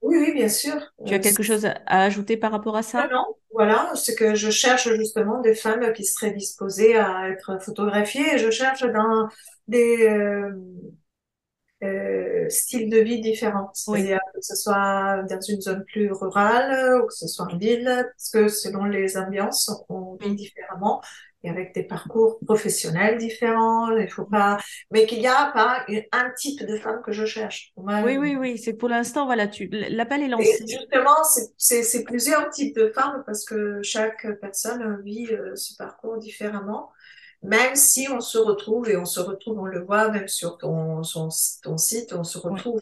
Oui, 0.00 0.16
oui, 0.18 0.32
bien 0.32 0.48
sûr. 0.48 0.74
Tu 1.06 1.14
as 1.14 1.20
quelque 1.20 1.44
chose 1.44 1.64
à 1.64 2.02
ajouter 2.02 2.36
par 2.36 2.50
rapport 2.50 2.76
à 2.76 2.82
ça? 2.82 3.08
Non, 3.12 3.24
voilà, 3.52 3.92
c'est 3.94 4.16
que 4.16 4.34
je 4.34 4.50
cherche 4.50 4.92
justement 4.96 5.40
des 5.40 5.54
femmes 5.54 5.92
qui 5.92 6.04
seraient 6.04 6.32
disposées 6.32 6.96
à 6.96 7.28
être 7.28 7.62
photographiées 7.62 8.34
et 8.34 8.38
je 8.38 8.50
cherche 8.50 8.82
dans 8.82 9.28
des 9.68 10.08
euh, 11.82 12.48
styles 12.48 12.88
de 12.88 12.98
vie 12.98 13.20
différents. 13.20 13.70
C'est-à-dire 13.74 14.20
que 14.34 14.40
ce 14.40 14.54
soit 14.54 15.22
dans 15.28 15.40
une 15.40 15.60
zone 15.60 15.84
plus 15.84 16.12
rurale 16.12 17.00
ou 17.02 17.06
que 17.06 17.14
ce 17.14 17.26
soit 17.26 17.46
en 17.46 17.56
ville, 17.56 18.06
parce 18.16 18.30
que 18.30 18.48
selon 18.48 18.84
les 18.84 19.16
ambiances, 19.16 19.70
on 19.88 20.16
vit 20.16 20.34
différemment 20.34 21.02
et 21.44 21.50
avec 21.50 21.74
des 21.74 21.82
parcours 21.82 22.38
professionnels 22.44 23.18
différents. 23.18 23.90
Il 23.96 24.08
faut 24.08 24.24
pas, 24.24 24.58
mais 24.90 25.06
qu'il 25.06 25.20
n'y 25.20 25.26
a 25.26 25.50
pas 25.52 25.84
un 26.12 26.30
type 26.36 26.64
de 26.64 26.76
femme 26.76 27.02
que 27.04 27.12
je 27.12 27.24
cherche. 27.24 27.72
oui, 27.76 28.16
oui, 28.16 28.36
oui. 28.36 28.58
C'est 28.58 28.74
pour 28.74 28.88
l'instant, 28.88 29.26
voilà, 29.26 29.48
tu, 29.48 29.66
l'appel 29.66 30.22
est 30.22 30.28
lancé. 30.28 30.62
Et 30.62 30.68
justement, 30.68 31.24
c'est 31.56 32.04
plusieurs 32.04 32.50
types 32.50 32.76
de 32.76 32.92
femmes 32.94 33.22
parce 33.26 33.44
que 33.44 33.82
chaque 33.82 34.26
personne 34.40 35.02
vit 35.02 35.28
euh, 35.32 35.56
ce 35.56 35.76
parcours 35.76 36.18
différemment 36.18 36.90
même 37.42 37.74
si 37.74 38.08
on 38.10 38.20
se 38.20 38.38
retrouve 38.38 38.88
et 38.88 38.96
on 38.96 39.04
se 39.04 39.20
retrouve, 39.20 39.58
on 39.58 39.64
le 39.64 39.84
voit 39.84 40.08
même 40.10 40.28
sur 40.28 40.58
ton, 40.58 41.02
ton 41.62 41.78
site, 41.78 42.12
on 42.12 42.24
se 42.24 42.38
retrouve 42.38 42.80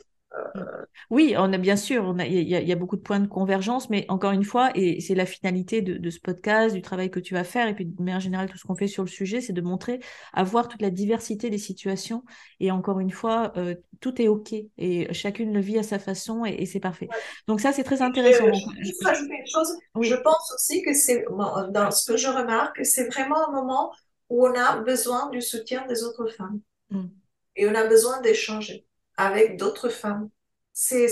euh, 0.56 0.62
oui, 1.10 1.34
on 1.36 1.52
a 1.52 1.58
bien 1.58 1.76
sûr, 1.76 2.14
il 2.20 2.32
y, 2.32 2.50
y, 2.50 2.72
a 2.72 2.76
beaucoup 2.76 2.96
de 2.96 3.02
points 3.02 3.18
de 3.18 3.26
convergence, 3.26 3.90
mais 3.90 4.06
encore 4.08 4.30
une 4.30 4.44
fois, 4.44 4.70
et 4.76 5.00
c'est 5.00 5.16
la 5.16 5.26
finalité 5.26 5.82
de, 5.82 5.94
de, 5.94 6.10
ce 6.10 6.20
podcast, 6.20 6.74
du 6.74 6.82
travail 6.82 7.10
que 7.10 7.18
tu 7.18 7.34
vas 7.34 7.42
faire, 7.42 7.66
et 7.66 7.74
puis 7.74 7.84
de 7.84 8.00
manière 8.00 8.20
générale, 8.20 8.48
tout 8.48 8.56
ce 8.56 8.64
qu'on 8.64 8.76
fait 8.76 8.86
sur 8.86 9.02
le 9.02 9.08
sujet, 9.08 9.40
c'est 9.40 9.52
de 9.52 9.60
montrer, 9.60 9.98
à 10.32 10.44
voir 10.44 10.68
toute 10.68 10.82
la 10.82 10.90
diversité 10.90 11.50
des 11.50 11.58
situations. 11.58 12.22
Et 12.60 12.70
encore 12.70 13.00
une 13.00 13.10
fois, 13.10 13.52
euh, 13.56 13.74
tout 14.00 14.22
est 14.22 14.28
OK, 14.28 14.54
et 14.78 15.12
chacune 15.12 15.52
le 15.52 15.60
vit 15.60 15.78
à 15.78 15.82
sa 15.82 15.98
façon, 15.98 16.44
et, 16.44 16.64
c'est 16.64 16.80
parfait. 16.80 17.08
Donc 17.48 17.60
ça, 17.60 17.72
c'est 17.72 17.84
très 17.84 18.00
intéressant. 18.00 18.46
Je, 18.52 18.84
juste 18.84 19.04
rajouter 19.04 19.34
une 19.34 19.50
chose. 19.50 19.76
Je 20.00 20.14
pense 20.14 20.52
aussi 20.54 20.82
que 20.82 20.94
c'est, 20.94 21.24
dans 21.70 21.90
ce 21.90 22.12
que 22.12 22.16
je 22.16 22.28
remarque, 22.28 22.84
c'est 22.84 23.06
vraiment 23.08 23.48
un 23.48 23.52
moment 23.52 23.90
où 24.30 24.46
on 24.46 24.54
a 24.54 24.76
besoin 24.76 25.28
du 25.30 25.42
soutien 25.42 25.86
des 25.86 26.02
autres 26.04 26.28
femmes. 26.28 26.60
Mm. 26.90 27.08
Et 27.56 27.68
on 27.68 27.74
a 27.74 27.86
besoin 27.86 28.20
d'échanger 28.20 28.86
avec 29.16 29.58
d'autres 29.58 29.90
femmes. 29.90 30.30
C'est, 30.72 31.08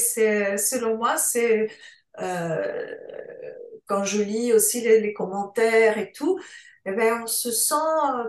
selon 0.57 0.97
moi, 0.97 1.19
c'est 1.19 1.69
euh, 2.21 2.95
quand 3.87 4.05
je 4.05 4.23
lis 4.23 4.53
aussi 4.53 4.81
les, 4.81 5.13
commentaires 5.13 5.99
et 5.99 6.13
tout, 6.13 6.39
eh 6.87 6.93
ben, 6.93 7.23
on 7.23 7.27
se 7.27 7.51
sent 7.51 7.75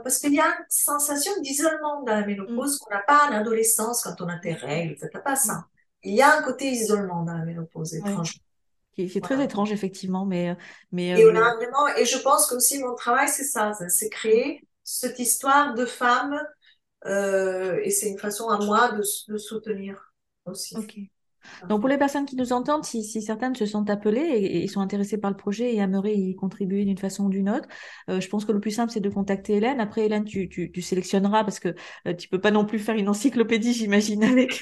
parce 0.04 0.18
qu'il 0.18 0.34
y 0.34 0.40
a 0.40 0.48
une 0.48 0.66
sensation 0.68 1.32
d'isolement 1.42 2.02
dans 2.04 2.16
la 2.16 2.26
ménopause 2.26 2.76
mm. 2.76 2.80
qu'on 2.80 2.94
n'a 2.94 3.04
pas 3.04 3.30
en 3.30 3.34
adolescence 3.34 4.02
quand 4.04 4.20
on 4.22 4.28
a 4.28 4.38
des 4.40 4.54
règles. 4.54 4.98
n'a 5.14 5.20
pas 5.22 5.36
ça. 5.36 5.68
Il 6.04 6.16
y 6.16 6.22
a 6.22 6.36
un 6.36 6.42
côté 6.42 6.66
isolement 6.66 7.24
dans 7.24 7.38
la 7.38 7.46
ménopause, 7.46 7.94
étrangement. 7.94 8.44
C'est 9.08 9.22
très 9.22 9.42
étrange, 9.42 9.72
effectivement, 9.72 10.26
mais. 10.26 10.58
mais 10.92 11.10
et, 11.10 11.26
on 11.26 11.36
a 11.36 11.40
euh, 11.40 11.56
vraiment, 11.56 11.88
et 11.96 12.04
je 12.04 12.18
pense 12.18 12.48
que 12.48 12.56
aussi 12.56 12.84
mon 12.84 12.96
travail, 12.96 13.30
c'est 13.30 13.46
ça, 13.46 13.72
c'est 13.88 14.10
créer 14.10 14.68
cette 14.92 15.20
histoire 15.20 15.76
de 15.76 15.86
femme 15.86 16.40
euh, 17.06 17.80
et 17.84 17.92
c'est 17.92 18.10
une 18.10 18.20
façon 18.20 18.50
à 18.50 18.60
moi 18.66 18.92
de, 18.94 19.04
de 19.32 19.38
soutenir 19.38 20.14
aussi. 20.46 20.94
Donc, 21.68 21.82
pour 21.82 21.90
les 21.90 21.98
personnes 21.98 22.26
qui 22.26 22.36
nous 22.36 22.54
entendent, 22.54 22.84
si, 22.84 23.04
certaines 23.04 23.56
se 23.56 23.66
sont 23.66 23.90
appelées 23.90 24.20
et, 24.20 24.68
sont 24.68 24.82
intéressées 24.82 25.18
par 25.18 25.32
le 25.32 25.38
projet 25.38 25.74
et 25.74 25.78
aimeraient 25.78 26.16
y 26.16 26.36
contribuer 26.36 26.86
d'une 26.86 26.98
façon 26.98 27.26
ou 27.26 27.30
d'une 27.30 27.50
autre, 27.50 27.68
euh, 28.10 28.20
je 28.20 28.30
pense 28.30 28.46
que 28.46 28.52
le 28.52 28.60
plus 28.60 28.72
simple, 28.72 28.92
c'est 28.92 29.00
de 29.00 29.10
contacter 29.10 29.56
Hélène. 29.56 29.80
Après, 29.80 30.06
Hélène, 30.06 30.26
tu, 30.26 30.50
tu, 30.50 30.82
sélectionneras 30.82 31.44
parce 31.44 31.60
que 31.60 31.70
tu 31.70 31.76
euh, 32.08 32.14
tu 32.14 32.28
peux 32.28 32.42
pas 32.42 32.52
non 32.52 32.66
plus 32.66 32.80
faire 32.80 32.96
une 32.96 33.10
encyclopédie, 33.10 33.74
j'imagine, 33.80 34.24
avec, 34.24 34.62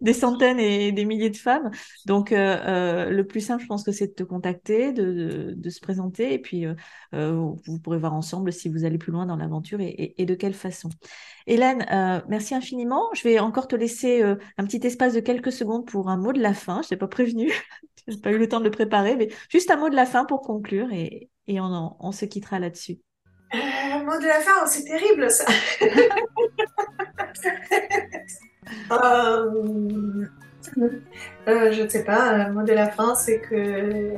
des, 0.00 0.12
centaines 0.12 0.58
et 0.58 0.92
des 0.92 1.04
milliers 1.04 1.30
de 1.30 1.36
femmes. 1.36 1.70
Donc, 2.06 2.32
euh, 2.32 3.10
le 3.10 3.26
plus 3.26 3.40
simple, 3.40 3.62
je 3.62 3.68
pense 3.68 3.84
que 3.84 3.92
c'est 3.92 4.08
de 4.08 4.12
te 4.12 4.22
contacter, 4.22 4.92
de, 4.92 5.54
de, 5.56 5.70
se 5.70 5.80
présenter 5.80 6.32
et 6.32 6.38
puis 6.38 6.64
vous 7.12 7.78
pourrez 7.82 7.98
voir 7.98 8.14
ensemble 8.14 8.52
si 8.52 8.68
vous 8.68 8.84
allez 8.84 8.98
plus 8.98 9.12
loin 9.12 9.26
dans 9.26 9.36
l'aventure 9.36 9.80
et, 9.80 10.14
et, 10.16 10.26
de 10.26 10.34
quelle 10.34 10.54
façon. 10.54 10.88
Hélène, 11.46 11.84
merci 12.28 12.54
infiniment. 12.54 13.08
Je 13.14 13.22
vais 13.24 13.38
encore 13.38 13.68
te 13.68 13.76
laisser 13.76 14.22
un 14.22 14.64
petit 14.64 14.86
espace 14.86 15.14
de 15.14 15.20
quelques 15.20 15.52
secondes 15.52 15.86
pour 15.90 16.08
un 16.08 16.16
mot 16.16 16.32
de 16.32 16.40
la 16.40 16.54
fin. 16.54 16.82
Je 16.82 16.88
t'ai 16.88 16.96
pas 16.96 17.08
prévenu, 17.08 17.52
je 18.08 18.14
n'ai 18.14 18.20
pas 18.20 18.30
eu 18.30 18.38
le 18.38 18.48
temps 18.48 18.60
de 18.60 18.64
le 18.64 18.70
préparer, 18.70 19.16
mais 19.16 19.28
juste 19.48 19.70
un 19.70 19.76
mot 19.76 19.90
de 19.90 19.96
la 19.96 20.06
fin 20.06 20.24
pour 20.24 20.42
conclure 20.42 20.92
et, 20.92 21.28
et 21.46 21.60
on, 21.60 21.96
on, 21.98 22.12
se 22.12 22.24
quittera 22.24 22.58
là-dessus. 22.58 22.98
Euh, 23.54 24.04
mot 24.04 24.18
de 24.18 24.26
la 24.26 24.40
fin, 24.40 24.66
c'est 24.66 24.84
terrible 24.84 25.30
ça. 25.30 25.44
Euh, 28.92 29.50
euh, 31.48 31.72
je 31.72 31.82
ne 31.82 31.88
sais 31.88 32.04
pas, 32.04 32.36
le 32.36 32.52
mot 32.52 32.62
de 32.62 32.72
la 32.72 32.88
fin, 32.88 33.16
c'est 33.16 33.40
que 33.40 34.14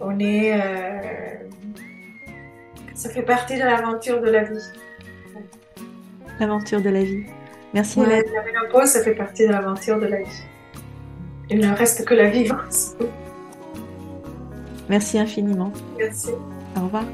on 0.00 0.18
est. 0.18 0.60
ça 2.94 3.08
fait 3.08 3.22
partie 3.22 3.54
de 3.54 3.60
l'aventure 3.64 4.20
de 4.20 4.28
la 4.28 4.42
vie. 4.42 4.58
L'aventure 6.38 6.82
de 6.82 6.90
la 6.90 7.04
vie. 7.04 7.24
Merci 7.72 8.00
Hélène. 8.00 8.24
La 8.34 8.42
ménopause, 8.42 8.88
ça 8.88 9.02
fait 9.02 9.14
partie 9.14 9.46
de 9.46 9.52
l'aventure 9.52 9.98
de 9.98 10.06
la 10.06 10.22
vie. 10.22 10.42
Il 11.50 11.58
ne 11.58 11.74
reste 11.74 12.04
que 12.04 12.14
la 12.14 12.30
vivance. 12.30 12.94
Merci 14.88 15.18
infiniment. 15.18 15.72
Merci. 15.98 16.30
Au 16.76 16.84
revoir. 16.84 17.04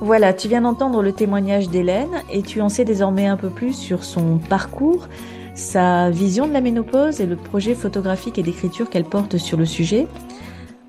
Voilà, 0.00 0.34
tu 0.34 0.48
viens 0.48 0.62
d'entendre 0.62 1.02
le 1.02 1.12
témoignage 1.12 1.70
d'Hélène 1.70 2.22
et 2.30 2.42
tu 2.42 2.60
en 2.60 2.68
sais 2.68 2.84
désormais 2.84 3.26
un 3.26 3.36
peu 3.36 3.48
plus 3.48 3.72
sur 3.72 4.04
son 4.04 4.38
parcours, 4.38 5.08
sa 5.54 6.10
vision 6.10 6.46
de 6.46 6.52
la 6.52 6.60
ménopause 6.60 7.20
et 7.20 7.26
le 7.26 7.36
projet 7.36 7.74
photographique 7.74 8.38
et 8.38 8.42
d'écriture 8.42 8.90
qu'elle 8.90 9.04
porte 9.04 9.38
sur 9.38 9.56
le 9.56 9.64
sujet. 9.64 10.08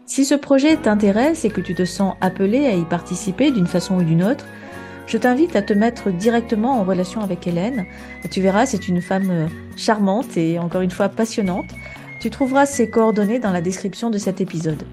Si 0.06 0.26
ce 0.26 0.36
projet 0.36 0.78
t'intéresse 0.78 1.46
et 1.46 1.50
que 1.50 1.62
tu 1.62 1.76
te 1.76 1.86
sens 1.86 2.16
appelé 2.22 2.66
à 2.66 2.74
y 2.74 2.84
participer 2.84 3.52
d'une 3.52 3.68
façon 3.68 3.98
ou 3.98 4.04
d'une 4.04 4.24
autre, 4.24 4.46
je 5.08 5.18
t'invite 5.18 5.56
à 5.56 5.62
te 5.62 5.74
mettre 5.74 6.12
directement 6.12 6.80
en 6.80 6.84
relation 6.84 7.22
avec 7.22 7.46
Hélène. 7.48 7.86
Tu 8.32 8.42
verras, 8.42 8.66
c'est 8.66 8.88
une 8.88 9.02
femme 9.02 9.30
euh, 9.30 9.48
charmante 9.76 10.38
et 10.38 10.60
encore 10.60 10.82
une 10.82 10.92
fois 10.92 11.10
passionnante. 11.10 11.70
Tu 12.20 12.30
trouveras 12.30 12.66
ses 12.66 12.90
coordonnées 12.90 13.40
dans 13.40 13.52
la 13.52 13.62
description 13.62 14.10
de 14.10 14.18
cet 14.18 14.40
épisode. 14.40 14.84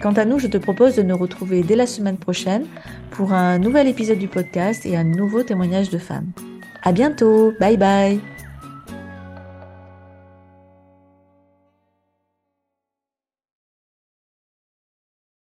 Quant 0.00 0.12
à 0.12 0.24
nous, 0.24 0.38
je 0.38 0.46
te 0.46 0.58
propose 0.58 0.94
de 0.94 1.02
nous 1.02 1.16
retrouver 1.16 1.62
dès 1.62 1.74
la 1.74 1.86
semaine 1.86 2.18
prochaine 2.18 2.66
pour 3.10 3.32
un 3.32 3.58
nouvel 3.58 3.88
épisode 3.88 4.18
du 4.18 4.28
podcast 4.28 4.86
et 4.86 4.96
un 4.96 5.04
nouveau 5.04 5.42
témoignage 5.42 5.90
de 5.90 5.98
femme. 5.98 6.30
À 6.84 6.92
bientôt! 6.92 7.52
Bye 7.58 7.76
bye! 7.76 8.37